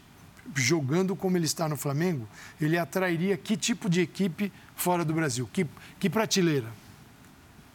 [0.55, 2.27] jogando como ele está no Flamengo,
[2.59, 5.49] ele atrairia que tipo de equipe fora do Brasil?
[5.51, 5.65] Que,
[5.99, 6.67] que prateleira?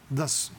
[0.08, 0.52] Das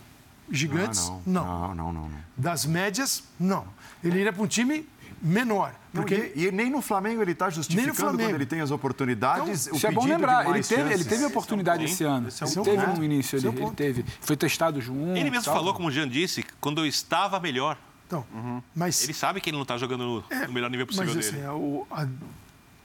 [0.49, 1.07] gigantes?
[1.07, 1.45] Ah, não.
[1.45, 1.45] Não.
[1.45, 1.75] Não.
[1.75, 1.93] não.
[1.93, 2.09] não.
[2.09, 3.23] não, Das médias?
[3.39, 3.65] Não.
[4.03, 4.87] Ele iria para um time
[5.23, 5.73] menor.
[5.93, 6.33] Porque...
[6.35, 9.67] e, e, nem no Flamengo ele está justificando quando ele tem as oportunidades.
[9.67, 10.49] Então, o isso é bom lembrar.
[10.49, 12.27] Ele teve, ele teve oportunidade esse, é um esse ano.
[12.27, 14.05] Esse é um ele teve no início, ele, ele, teve.
[14.19, 15.17] Foi testado junto.
[15.17, 15.55] Ele mesmo tal.
[15.55, 17.77] falou, como o Jean disse, quando eu estava melhor.
[18.13, 18.61] Então, uhum.
[18.75, 19.03] mas...
[19.03, 21.43] Ele sabe que ele não está jogando no, é, no, melhor nível possível mas, dele.
[21.43, 22.07] Assim, a,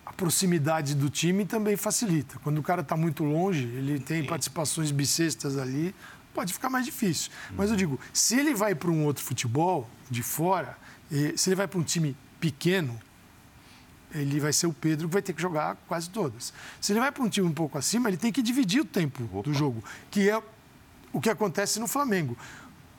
[0.07, 2.39] a, proximidade do time também facilita.
[2.43, 4.29] Quando o cara está muito longe, ele tem Sim.
[4.29, 5.95] participações bissextas ali,
[6.33, 7.31] pode ficar mais difícil.
[7.51, 7.57] Uhum.
[7.59, 10.77] Mas eu digo, se ele vai para um outro futebol de fora,
[11.37, 12.99] se ele vai para um time pequeno,
[14.15, 16.55] ele vai ser o Pedro que vai ter que jogar quase todas.
[16.81, 19.25] Se ele vai para um time um pouco acima, ele tem que dividir o tempo
[19.25, 19.43] Opa.
[19.43, 20.43] do jogo, que é
[21.13, 22.37] o que acontece no Flamengo.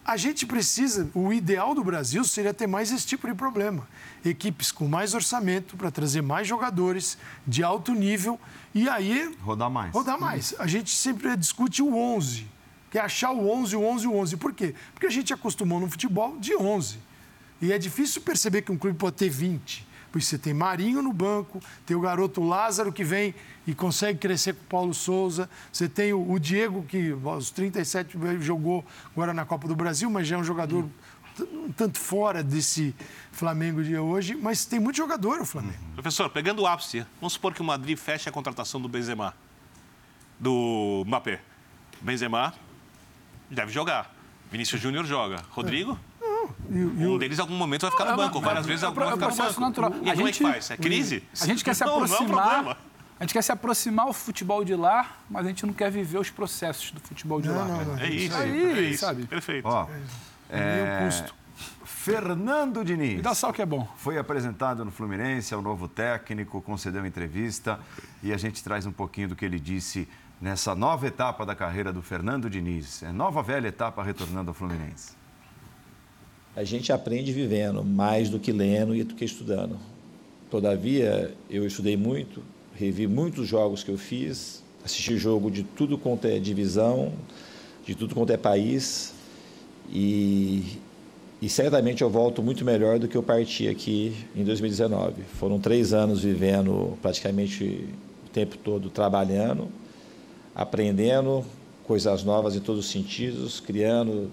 [0.10, 3.88] A gente precisa, o ideal do Brasil seria ter mais esse tipo de problema.
[4.26, 7.16] Equipes com mais orçamento para trazer mais jogadores
[7.46, 8.40] de alto nível
[8.74, 9.32] e aí.
[9.40, 9.94] Rodar mais.
[9.94, 10.56] Rodar mais.
[10.58, 12.48] A gente sempre discute o 11,
[12.90, 14.38] que é achar o 11, o 11, o 11.
[14.38, 14.74] Por quê?
[14.96, 16.98] Porque a gente acostumou no futebol de 11.
[17.62, 19.88] E é difícil perceber que um clube pode ter 20.
[20.12, 23.34] Porque você tem Marinho no banco, tem o garoto Lázaro que vem
[23.68, 28.84] e consegue crescer com o Paulo Souza, você tem o, Diego, que aos 37 jogou
[29.14, 30.90] agora na Copa do Brasil, mas já é um jogador
[31.42, 32.96] um tanto fora desse
[33.32, 35.78] Flamengo de hoje, mas tem muito jogador o Flamengo.
[35.94, 39.34] Professor, pegando o ápice, vamos supor que o Madrid feche a contratação do Benzema,
[40.40, 41.42] do Mbappé.
[42.02, 42.54] Benzema
[43.50, 44.14] deve jogar.
[44.52, 45.44] Vinícius Júnior joga.
[45.52, 45.98] Rodrigo?
[46.70, 46.74] É.
[46.74, 48.42] E, e um deles, em algum momento, vai ficar no banco.
[48.42, 49.62] Várias vezes, algum vai ficar no banco.
[49.62, 49.92] Natural.
[50.02, 50.72] E a como gente, é que faz?
[50.72, 51.24] É crise?
[51.42, 52.78] A gente quer se aproximar...
[52.86, 52.90] É
[53.20, 56.18] a gente quer se aproximar ao futebol de lá, mas a gente não quer viver
[56.18, 57.66] os processos do futebol de não, lá.
[57.66, 57.98] Não, não.
[57.98, 59.02] É isso, aí, é isso.
[59.02, 59.28] sabe?
[59.28, 59.68] Perfeito.
[59.68, 59.88] Ó,
[60.50, 61.06] é...
[61.06, 61.36] custo.
[61.84, 63.18] Fernando Diniz.
[63.18, 63.86] Me dá sal que é bom.
[63.98, 67.78] Foi apresentado no Fluminense, é o novo técnico, concedeu entrevista
[68.24, 70.08] e a gente traz um pouquinho do que ele disse
[70.40, 73.04] nessa nova etapa da carreira do Fernando Diniz.
[73.04, 75.19] É nova velha etapa retornando ao Fluminense.
[76.56, 79.78] A gente aprende vivendo mais do que lendo e do que estudando.
[80.50, 82.42] Todavia, eu estudei muito,
[82.76, 87.14] revi muitos jogos que eu fiz, assisti jogo de tudo quanto é divisão,
[87.86, 89.14] de tudo quanto é país,
[89.92, 90.78] e,
[91.42, 95.24] e certamente eu volto muito melhor do que eu parti aqui em 2019.
[95.24, 97.86] Foram três anos vivendo praticamente
[98.26, 99.68] o tempo todo trabalhando,
[100.56, 101.44] aprendendo
[101.84, 104.30] coisas novas em todos os sentidos, criando.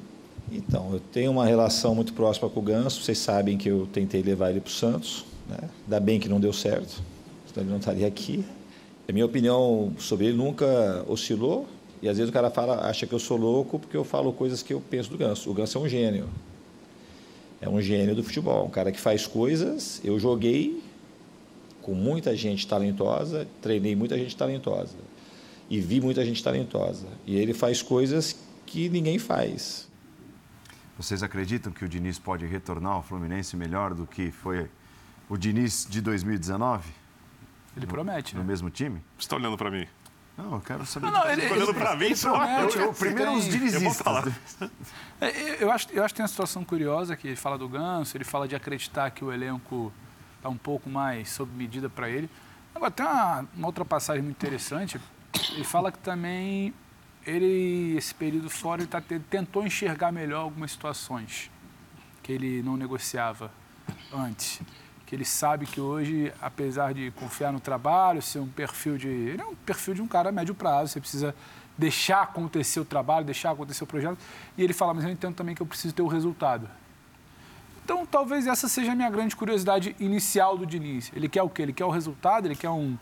[0.51, 3.03] Então, eu tenho uma relação muito próxima com o Ganso.
[3.03, 5.25] Vocês sabem que eu tentei levar ele para o Santos.
[5.49, 5.59] Né?
[5.85, 7.03] Ainda bem que não deu certo,
[7.53, 8.45] senão ele não estaria aqui.
[9.09, 11.67] A minha opinião sobre ele nunca oscilou.
[12.03, 14.63] E às vezes o cara fala, acha que eu sou louco porque eu falo coisas
[14.63, 15.51] que eu penso do Ganso.
[15.51, 16.29] O Ganso é um gênio.
[17.61, 20.01] É um gênio do futebol, um cara que faz coisas.
[20.05, 20.83] Eu joguei
[21.81, 24.97] com muita gente talentosa, treinei muita gente talentosa
[25.71, 27.07] e vi muita gente talentosa.
[27.27, 28.37] E ele faz coisas
[28.67, 29.89] que ninguém faz.
[30.97, 34.71] Vocês acreditam que o Diniz pode retornar ao Fluminense melhor do que foi
[35.29, 36.89] o Diniz de 2019?
[37.77, 38.47] Ele promete, No né?
[38.47, 39.03] mesmo time?
[39.19, 39.87] Você está olhando para mim?
[40.39, 41.07] Não, eu quero saber.
[41.07, 42.31] Não, não, ele, olhando pra mim, ele só.
[42.31, 43.83] promete, Eu- eu- primeiro tem- os dinizistas.
[43.83, 44.25] Eu vou falar.
[45.21, 47.69] É, Eu, eu acho, eu acho que tem uma situação curiosa que ele fala do
[47.69, 49.93] Ganso, ele fala de acreditar que o elenco
[50.37, 52.29] está um pouco mais sob medida para ele.
[52.75, 55.01] Agora, tem uma, uma outra passagem muito interessante.
[55.53, 56.73] Ele fala que também
[57.27, 61.51] ele, esse período fora, ele tá, te- tentou enxergar melhor algumas situações
[62.23, 63.51] que ele não negociava
[64.13, 64.61] antes.
[65.05, 69.09] Que ele sabe que hoje, apesar de confiar no trabalho, ser um perfil de.
[69.09, 70.93] Ele é um perfil de um cara a médio prazo.
[70.93, 71.35] Você precisa
[71.79, 74.19] deixar acontecer o trabalho, deixar acontecer o projeto.
[74.57, 76.69] E ele fala, mas eu entendo também que eu preciso ter o resultado.
[77.85, 81.13] Então, talvez essa seja a minha grande curiosidade inicial do Diniz.
[81.15, 81.63] Ele quer o quê?
[81.63, 82.99] Ele quer o resultado, ele quer um,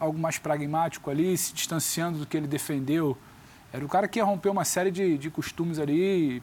[0.00, 3.16] algo mais pragmático ali, se distanciando do que ele defendeu.
[3.74, 6.40] Era o cara que ia romper uma série de, de costumes ali,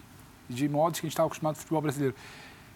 [0.49, 2.13] de modos que a gente estava acostumado no futebol brasileiro.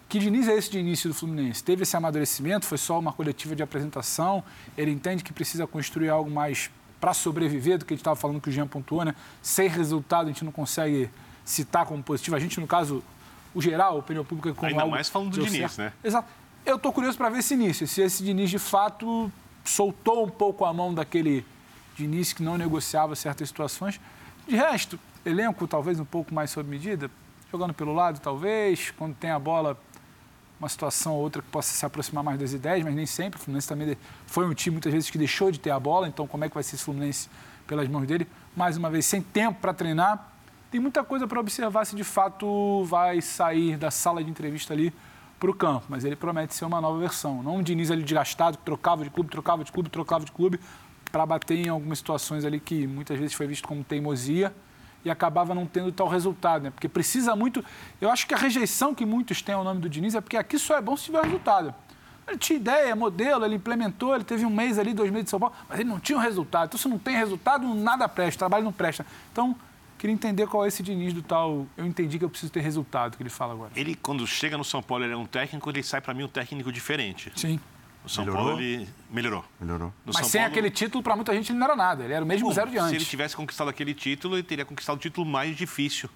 [0.08, 1.62] Que Diniz é esse de início do Fluminense?
[1.62, 4.42] Teve esse amadurecimento, foi só uma coletiva de apresentação,
[4.74, 8.40] ele entende que precisa construir algo mais para sobreviver do que a gente estava falando
[8.40, 9.14] que o Jean pontuou, né?
[9.42, 11.10] Sem resultado a gente não consegue
[11.44, 12.34] citar como positivo.
[12.34, 13.04] A gente, no caso,
[13.54, 15.78] o geral, a opinião pública como Ainda algo mais falando do Diniz, certo.
[15.80, 15.92] né?
[16.02, 16.28] Exato.
[16.64, 19.30] Eu estou curioso para ver esse início, se esse Diniz de fato
[19.62, 21.44] soltou um pouco a mão daquele
[21.94, 24.00] Diniz que não negociava certas situações.
[24.46, 27.10] De resto, elenco talvez um pouco mais sob medida,
[27.50, 29.76] jogando pelo lado talvez, quando tem a bola,
[30.60, 33.40] uma situação ou outra que possa se aproximar mais das ideias, mas nem sempre.
[33.40, 36.28] O Fluminense também foi um time muitas vezes que deixou de ter a bola, então
[36.28, 37.28] como é que vai ser esse Fluminense
[37.66, 38.26] pelas mãos dele?
[38.56, 40.32] Mais uma vez, sem tempo para treinar.
[40.70, 44.92] Tem muita coisa para observar se de fato vai sair da sala de entrevista ali
[45.40, 47.42] para o campo, mas ele promete ser uma nova versão.
[47.42, 50.60] Não um Diniz ali desgastado, que trocava de clube, trocava de clube, trocava de clube,
[51.16, 54.54] para bater em algumas situações ali que muitas vezes foi visto como teimosia
[55.02, 56.70] e acabava não tendo tal resultado, né?
[56.70, 57.64] Porque precisa muito.
[57.98, 60.58] Eu acho que a rejeição que muitos têm ao nome do Diniz é porque aqui
[60.58, 61.74] só é bom se tiver resultado.
[62.28, 65.40] Ele tinha ideia, modelo, ele implementou, ele teve um mês ali, dois meses de São
[65.40, 66.66] Paulo, mas ele não tinha um resultado.
[66.66, 69.06] Então, se não tem resultado, nada presta, trabalho não presta.
[69.32, 69.56] Então,
[69.96, 71.66] queria entender qual é esse Diniz do tal.
[71.78, 73.70] Eu entendi que eu preciso ter resultado, que ele fala agora.
[73.74, 76.28] Ele, quando chega no São Paulo, ele é um técnico, ele sai para mim um
[76.28, 77.32] técnico diferente.
[77.34, 77.58] Sim.
[78.06, 78.46] O São Melhorou?
[78.46, 79.44] Paulo, ele melhorou.
[79.60, 79.88] Melhorou.
[79.88, 82.04] No mas São sem Paulo- aquele título, para muita gente ele não era nada.
[82.04, 82.94] Ele era o mesmo Bom, zero de Se antes.
[82.94, 86.08] ele tivesse conquistado aquele título, ele teria conquistado o título mais difícil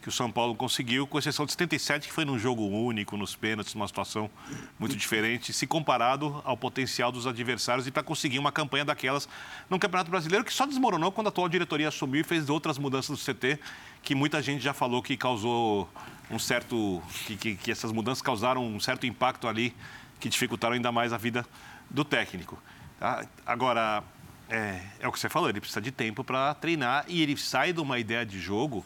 [0.00, 3.34] que o São Paulo conseguiu, com exceção de 77, que foi num jogo único, nos
[3.34, 4.30] pênaltis, numa situação
[4.78, 9.26] muito diferente, se comparado ao potencial dos adversários e para conseguir uma campanha daquelas
[9.70, 13.18] num Campeonato Brasileiro que só desmoronou quando a atual diretoria assumiu e fez outras mudanças
[13.18, 13.58] do CT,
[14.02, 15.88] que muita gente já falou que causou
[16.30, 17.02] um certo.
[17.26, 19.74] que, que, que essas mudanças causaram um certo impacto ali,
[20.20, 21.44] que dificultaram ainda mais a vida
[21.90, 22.58] do técnico.
[22.98, 23.24] tá?
[23.46, 24.02] Agora,
[24.48, 27.72] é, é o que você falou, ele precisa de tempo para treinar e ele sai
[27.72, 28.84] de uma ideia de jogo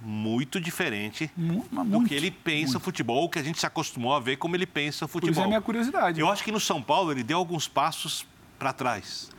[0.00, 3.66] muito diferente Mu- mas do muito, que ele pensa o futebol, que a gente se
[3.66, 5.44] acostumou a ver como ele pensa o Por isso é futebol.
[5.44, 6.20] a minha curiosidade.
[6.20, 8.26] Eu acho que no São Paulo ele deu alguns passos
[8.58, 9.30] para trás.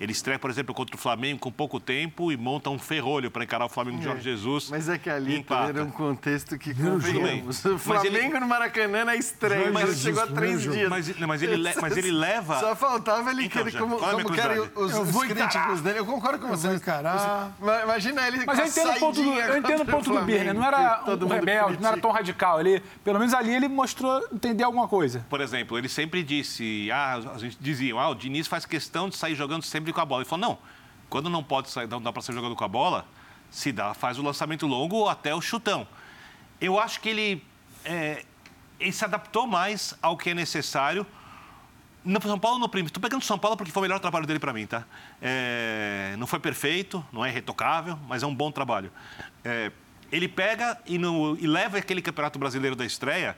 [0.00, 3.42] Ele estreia, por exemplo, contra o Flamengo com pouco tempo e monta um ferrolho para
[3.44, 4.68] encarar o Flamengo de Jorge Jesus.
[4.70, 7.64] Mas é que ali era um contexto que convenhamos.
[7.64, 10.88] O Flamengo ele- no Maracanã na estreia, mas Jesus, chegou a três dias.
[10.88, 14.30] Mas- mas ele le- mas ele leva- Só faltava ele Então, querer, como, é como
[14.32, 15.98] querem os, Eu os críticos dele.
[15.98, 16.68] Eu concordo com você.
[16.74, 17.52] encarar.
[17.84, 20.20] Imagina ele Mas com eu a entendo o ponto do, eu entendo o ponto do
[20.22, 20.54] Birner.
[20.54, 22.00] Não era um rebelde, não era critica.
[22.00, 22.82] tão radical ali.
[23.04, 25.24] Pelo menos ali ele mostrou entender alguma coisa.
[25.28, 29.16] Por exemplo, ele sempre disse, ah, a gente dizia, ah, o Diniz faz questão de
[29.16, 30.22] sair jogando sempre com a bola.
[30.22, 30.58] Ele falou, não,
[31.08, 33.06] quando não pode sair, não dá para sair jogando com a bola,
[33.50, 35.86] se dá, faz o lançamento longo ou até o chutão.
[36.60, 37.44] Eu acho que ele,
[37.84, 38.24] é,
[38.78, 41.06] ele se adaptou mais ao que é necessário.
[42.04, 42.88] No São Paulo, no primeiro.
[42.88, 44.84] Estou pegando São Paulo porque foi o melhor trabalho dele para mim, tá?
[45.20, 48.90] É, não foi perfeito, não é irretocável, mas é um bom trabalho.
[49.44, 49.70] É,
[50.10, 53.36] ele pega e, no- e leva aquele Campeonato Brasileiro da estreia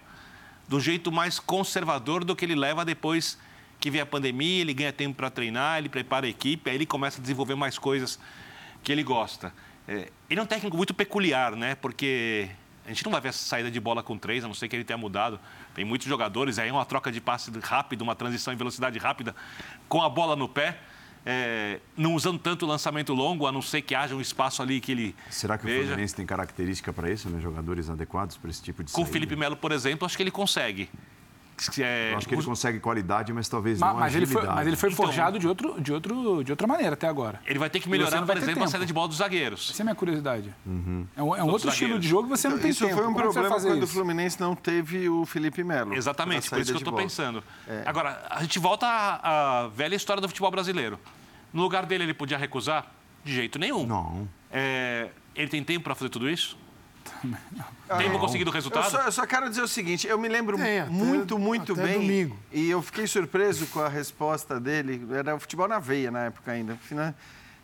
[0.69, 3.37] do jeito mais conservador do que ele leva depois
[3.81, 6.87] que vem a pandemia, ele ganha tempo para treinar, ele prepara a equipe, aí ele
[6.87, 8.21] começa a desenvolver mais coisas
[8.83, 9.53] que ele gosta.
[9.89, 11.75] É, ele é um técnico muito peculiar, né?
[11.75, 12.51] Porque
[12.85, 14.77] a gente não vai ver essa saída de bola com três, a não ser que
[14.77, 15.41] ele tenha mudado.
[15.75, 19.35] Tem muitos jogadores, aí é uma troca de passe rápido, uma transição em velocidade rápida,
[19.89, 20.79] com a bola no pé.
[21.25, 24.81] é, não usando tanto o lançamento longo, a não ser que haja um espaço ali
[24.81, 25.17] que ele.
[25.29, 25.81] Será que veja.
[25.81, 27.41] o Fluminense tem característica para isso, né?
[27.41, 29.07] Jogadores adequados para esse tipo de Com o?
[29.07, 30.89] Felipe Melo, por exemplo, acho que ele consegue.
[31.81, 34.57] É, acho que ele consegue qualidade, mas talvez Mas, não mas ele foi, agilidade.
[34.59, 37.41] mas ele foi Então- forjado de, outro, de, outro, de outra maneira até agora.
[37.47, 39.71] Ele vai ter que melhorar, não vai por exemplo, a saída de bola dos zagueiros.
[39.71, 40.55] Essa é a minha curiosidade.
[40.65, 41.07] Uhum.
[41.17, 42.01] É um, é um outro estilo zagueiros.
[42.03, 42.97] de jogo que você não tem Isso tempo.
[42.97, 43.93] foi um Como é problema quando o isso?
[43.93, 45.95] Fluminense não teve o Felipe Melo.
[45.95, 47.43] Exatamente, por isso que eu estou pensando.
[47.69, 47.83] É.
[47.87, 50.99] Agora, a gente volta à, à velha história do futebol brasileiro.
[51.53, 52.87] No lugar dele, ele podia recusar?
[53.25, 53.87] De jeito nenhum.
[53.87, 54.27] Não.
[54.51, 56.57] É, ele tem tempo para fazer tudo isso?
[57.89, 58.21] Ah, Tempo não.
[58.21, 58.85] conseguido o resultado?
[58.85, 61.73] Eu só, eu só quero dizer o seguinte, eu me lembro Tem, até- muito, muito
[61.73, 61.95] até bem.
[62.01, 62.37] domingo.
[62.53, 65.07] E eu fiquei surpreso com a resposta dele.
[65.13, 66.77] Era o futebol na veia na época ainda.
[66.77, 67.15] Final-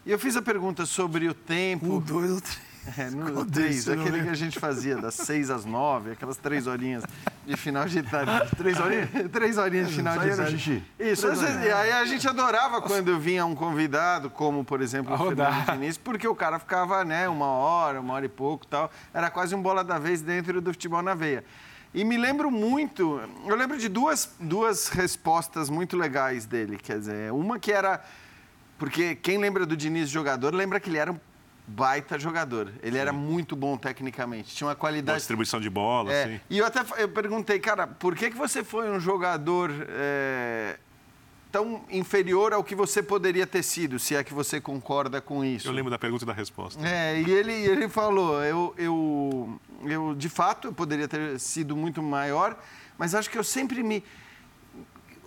[0.05, 1.87] E eu fiz a pergunta sobre o tempo.
[1.97, 2.59] Um, dois ou três.
[2.97, 4.33] É, no Qual três, desse, eu não aquele que lembro.
[4.33, 7.03] a gente fazia, das seis às nove, aquelas três horinhas
[7.45, 8.49] de final de tarde.
[8.57, 9.09] Três horinhas?
[9.33, 10.59] três horinhas de final de tarde.
[10.59, 10.83] xixi.
[10.99, 15.19] Isso, e aí a gente adorava quando vinha um convidado, como por exemplo o.
[15.19, 18.91] Fernando Diniz, porque o cara ficava, né, uma hora, uma hora e pouco tal.
[19.13, 21.45] Era quase um bola da vez dentro do futebol na veia.
[21.95, 26.77] E me lembro muito, eu lembro de duas, duas respostas muito legais dele.
[26.77, 28.01] Quer dizer, uma que era.
[28.79, 31.19] Porque quem lembra do Diniz jogador, lembra que ele era um
[31.67, 32.73] baita jogador.
[32.83, 35.19] Ele era muito bom tecnicamente, tinha uma Boa qualidade.
[35.19, 36.41] distribuição de bola, É, assim.
[36.49, 40.79] E eu até eu perguntei, cara, por que, que você foi um jogador é,
[41.51, 45.67] tão inferior ao que você poderia ter sido, se é que você concorda com isso?
[45.67, 46.87] Eu lembro da pergunta e da resposta.
[46.87, 52.01] É, e ele, ele falou, eu, eu, eu de fato eu poderia ter sido muito
[52.03, 52.57] maior,
[52.97, 54.05] mas acho que eu sempre me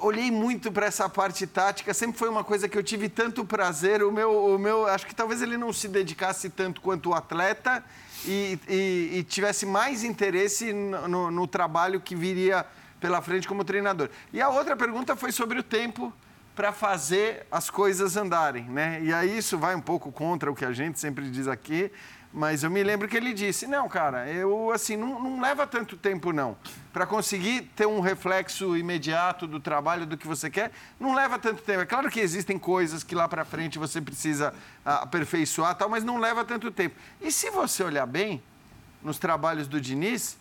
[0.01, 4.03] olhei muito para essa parte tática, sempre foi uma coisa que eu tive tanto prazer,
[4.03, 7.83] o meu, o meu acho que talvez ele não se dedicasse tanto quanto o atleta
[8.25, 12.65] e, e- e tivesse mais interesse no, no- no trabalho que viria
[12.99, 14.09] pela frente como treinador.
[14.33, 16.11] E a outra pergunta foi sobre o tempo
[16.55, 18.99] para fazer as coisas andarem, né?
[19.01, 21.89] E aí isso vai um pouco contra o que a gente sempre diz aqui,
[22.31, 25.97] mas eu me lembro que ele disse: "Não, cara, eu assim não, não leva tanto
[25.97, 26.55] tempo não.
[26.93, 31.61] Para conseguir ter um reflexo imediato do trabalho do que você quer, não leva tanto
[31.61, 31.81] tempo.
[31.81, 34.53] É claro que existem coisas que lá para frente você precisa
[34.85, 36.95] ah, aperfeiçoar, tal, mas não leva tanto tempo.
[37.21, 38.41] E se você olhar bem
[39.01, 40.37] nos trabalhos do Diniz,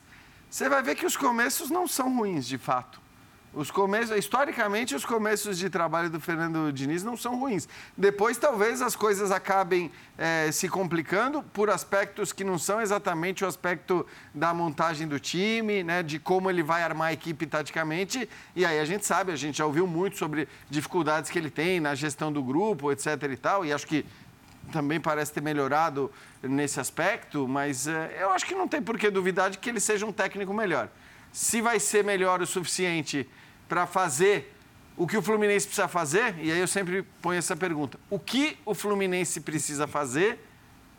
[0.50, 3.07] você vai ver que os começos não são ruins, de fato.
[3.54, 7.66] Os começos, historicamente, os começos de trabalho do Fernando Diniz não são ruins.
[7.96, 13.48] Depois, talvez, as coisas acabem eh, se complicando por aspectos que não são exatamente o
[13.48, 18.28] aspecto da montagem do time, né, de como ele vai armar a equipe taticamente.
[18.54, 21.80] E aí a gente sabe, a gente já ouviu muito sobre dificuldades que ele tem
[21.80, 23.06] na gestão do grupo, etc.
[23.32, 23.64] e tal.
[23.64, 24.04] E acho que
[24.70, 26.12] também parece ter melhorado
[26.42, 29.80] nesse aspecto, mas eh, eu acho que não tem por que duvidar de que ele
[29.80, 30.90] seja um técnico melhor.
[31.32, 33.28] Se vai ser melhor o suficiente
[33.68, 34.54] para fazer
[34.96, 38.58] o que o Fluminense precisa fazer, e aí eu sempre ponho essa pergunta: o que
[38.66, 40.44] o Fluminense precisa fazer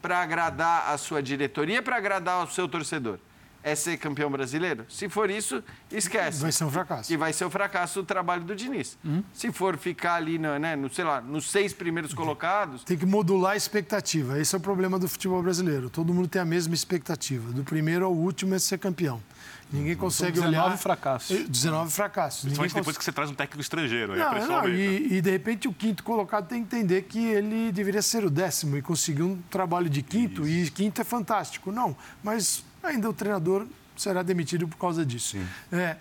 [0.01, 3.19] para agradar a sua diretoria, para agradar o seu torcedor?
[3.61, 4.85] É ser campeão brasileiro?
[4.87, 5.61] Se for isso,
[5.91, 6.41] esquece.
[6.41, 7.11] Vai ser um fracasso.
[7.11, 8.97] E vai ser o fracasso do trabalho do Diniz.
[9.33, 13.05] Se for ficar ali, no, né, no, sei lá, nos seis primeiros colocados, Tem que
[13.05, 14.39] modular a expectativa.
[14.39, 15.89] Esse é o problema do futebol brasileiro.
[15.89, 17.51] Todo mundo tem a mesma expectativa.
[17.51, 19.21] Do primeiro ao último é ser campeão.
[19.71, 20.77] Ninguém consegue 19 olhar...
[20.77, 21.37] fracassos.
[21.37, 22.43] Eh, 19 fracassos.
[22.45, 24.13] Ninguém Principalmente depois que você traz um técnico estrangeiro.
[24.13, 24.75] aí a Não, não, aumenta.
[24.75, 28.31] e, e, de repente o quinto colocado tem que entender que ele deveria ser o
[28.31, 31.71] décimo e conseguir um trabalho de quinto, e quinto é fantástico.
[31.71, 35.37] Não, mas ainda o treinador será demitido por causa disso.
[35.71, 35.97] É,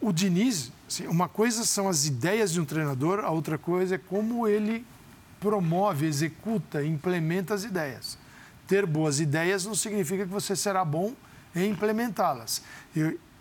[0.00, 3.98] o Diniz, assim, uma coisa são as ideias de um treinador, a outra coisa é
[3.98, 4.84] como ele
[5.38, 8.18] promove, executa, implementa as ideias.
[8.66, 11.14] Ter boas ideias não significa que você será bom
[11.54, 12.62] em implementá-las.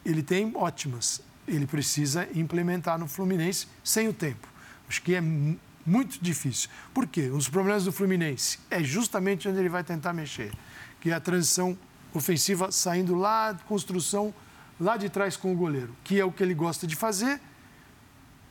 [0.05, 4.47] Ele tem ótimas, ele precisa implementar no Fluminense sem o tempo.
[4.89, 6.69] Acho que é mu- muito difícil.
[6.93, 7.29] Por quê?
[7.31, 10.51] Um dos problemas do Fluminense é justamente onde ele vai tentar mexer,
[11.01, 11.77] que é a transição
[12.13, 14.33] ofensiva saindo lá, construção
[14.79, 17.39] lá de trás com o goleiro, que é o que ele gosta de fazer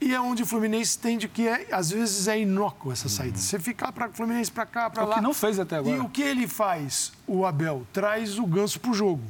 [0.00, 3.38] e é onde o Fluminense tende que é, às vezes é inócuo essa saída.
[3.38, 5.14] Você fica para o Fluminense para cá, para É o lá.
[5.16, 5.96] que não fez até agora.
[5.96, 9.22] E o que ele faz, o Abel, traz o ganso para o jogo.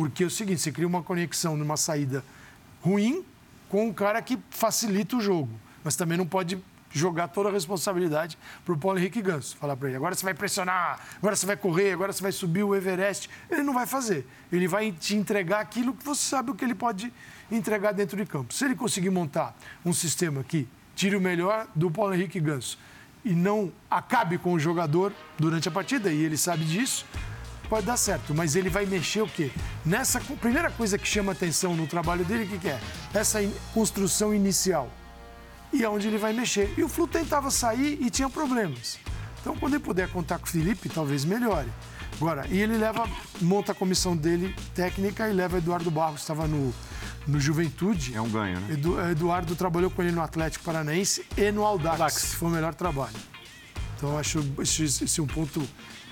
[0.00, 2.24] Porque é o seguinte, você cria uma conexão numa saída
[2.80, 3.22] ruim
[3.68, 5.50] com um cara que facilita o jogo.
[5.84, 6.58] Mas também não pode
[6.90, 9.58] jogar toda a responsabilidade para o Paulo Henrique Ganso.
[9.58, 12.62] Falar para ele, agora você vai pressionar, agora você vai correr, agora você vai subir
[12.62, 13.28] o Everest.
[13.50, 14.26] Ele não vai fazer.
[14.50, 17.12] Ele vai te entregar aquilo que você sabe o que ele pode
[17.52, 18.54] entregar dentro de campo.
[18.54, 19.54] Se ele conseguir montar
[19.84, 20.66] um sistema que
[20.96, 22.78] tire o melhor do Paulo Henrique Ganso
[23.22, 27.04] e não acabe com o jogador durante a partida, e ele sabe disso,
[27.70, 28.34] pode dar certo.
[28.34, 29.50] Mas ele vai mexer o quê?
[29.86, 32.80] Nessa primeira coisa que chama atenção no trabalho dele, o que, que é?
[33.14, 34.90] Essa in- construção inicial.
[35.72, 36.74] e aonde ele vai mexer.
[36.76, 38.98] E o Flu tentava sair e tinha problemas.
[39.40, 41.68] Então, quando ele puder contar com o Felipe, talvez melhore.
[42.16, 43.08] Agora, e ele leva,
[43.40, 46.74] monta a comissão dele técnica e leva Eduardo Barros, que estava no,
[47.26, 48.14] no Juventude.
[48.16, 48.74] É um ganho, né?
[48.74, 52.34] Edu, Eduardo trabalhou com ele no Atlético Paranaense e no Aldax, Aldax.
[52.34, 53.16] foi o melhor trabalho.
[53.96, 55.62] Então, acho esse, esse um ponto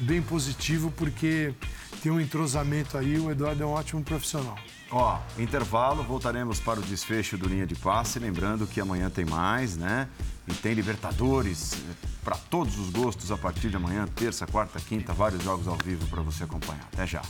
[0.00, 1.54] bem positivo, porque
[2.02, 4.56] tem um entrosamento aí, o Eduardo é um ótimo profissional.
[4.90, 8.18] Ó, intervalo, voltaremos para o desfecho do Linha de Passe.
[8.18, 10.08] Lembrando que amanhã tem mais, né?
[10.46, 15.12] E tem Libertadores eh, para todos os gostos a partir de amanhã, terça, quarta, quinta,
[15.12, 16.88] vários jogos ao vivo para você acompanhar.
[16.90, 17.22] Até já.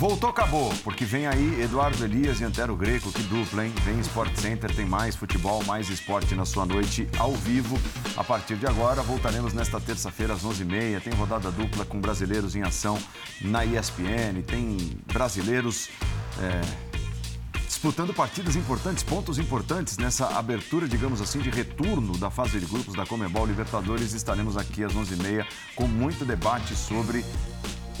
[0.00, 3.72] Voltou, acabou, porque vem aí Eduardo Elias e Antero Greco, que dupla, hein?
[3.84, 7.78] Vem Sport Center, tem mais futebol, mais esporte na sua noite ao vivo.
[8.16, 11.02] A partir de agora, voltaremos nesta terça-feira às 11h30.
[11.02, 12.98] Tem rodada dupla com brasileiros em ação
[13.42, 14.78] na ESPN, tem
[15.12, 15.90] brasileiros.
[16.38, 16.90] É
[17.66, 22.94] disputando partidas importantes, pontos importantes nessa abertura, digamos assim, de retorno da fase de grupos
[22.94, 24.12] da Comebol Libertadores.
[24.12, 27.24] Estaremos aqui às 11h30 com muito debate sobre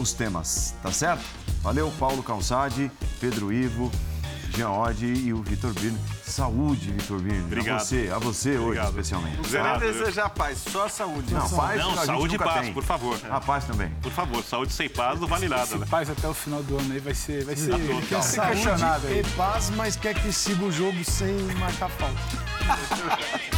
[0.00, 1.24] os temas, tá certo?
[1.62, 2.90] Valeu, Paulo Calçade,
[3.20, 3.90] Pedro Ivo,
[4.56, 5.98] Jean Oddi e o Vitor Birne.
[6.24, 7.42] Saúde, Vitor Birne.
[7.44, 7.80] Obrigado.
[7.80, 9.36] A você, a você hoje, especialmente.
[9.36, 11.34] Não precisa nem desejar paz, só saúde.
[11.34, 12.72] Não, paz Não, a saúde e paz, tem.
[12.72, 13.18] por favor.
[13.30, 13.90] A paz também.
[14.00, 15.86] Por favor, saúde sem paz não vale nada, né?
[15.90, 18.52] paz até o final do ano aí vai ser, vai ser, vai quer ser saúde
[18.52, 19.20] questionado aí.
[19.20, 22.20] e paz, mas quer que siga o jogo sem marcar falta.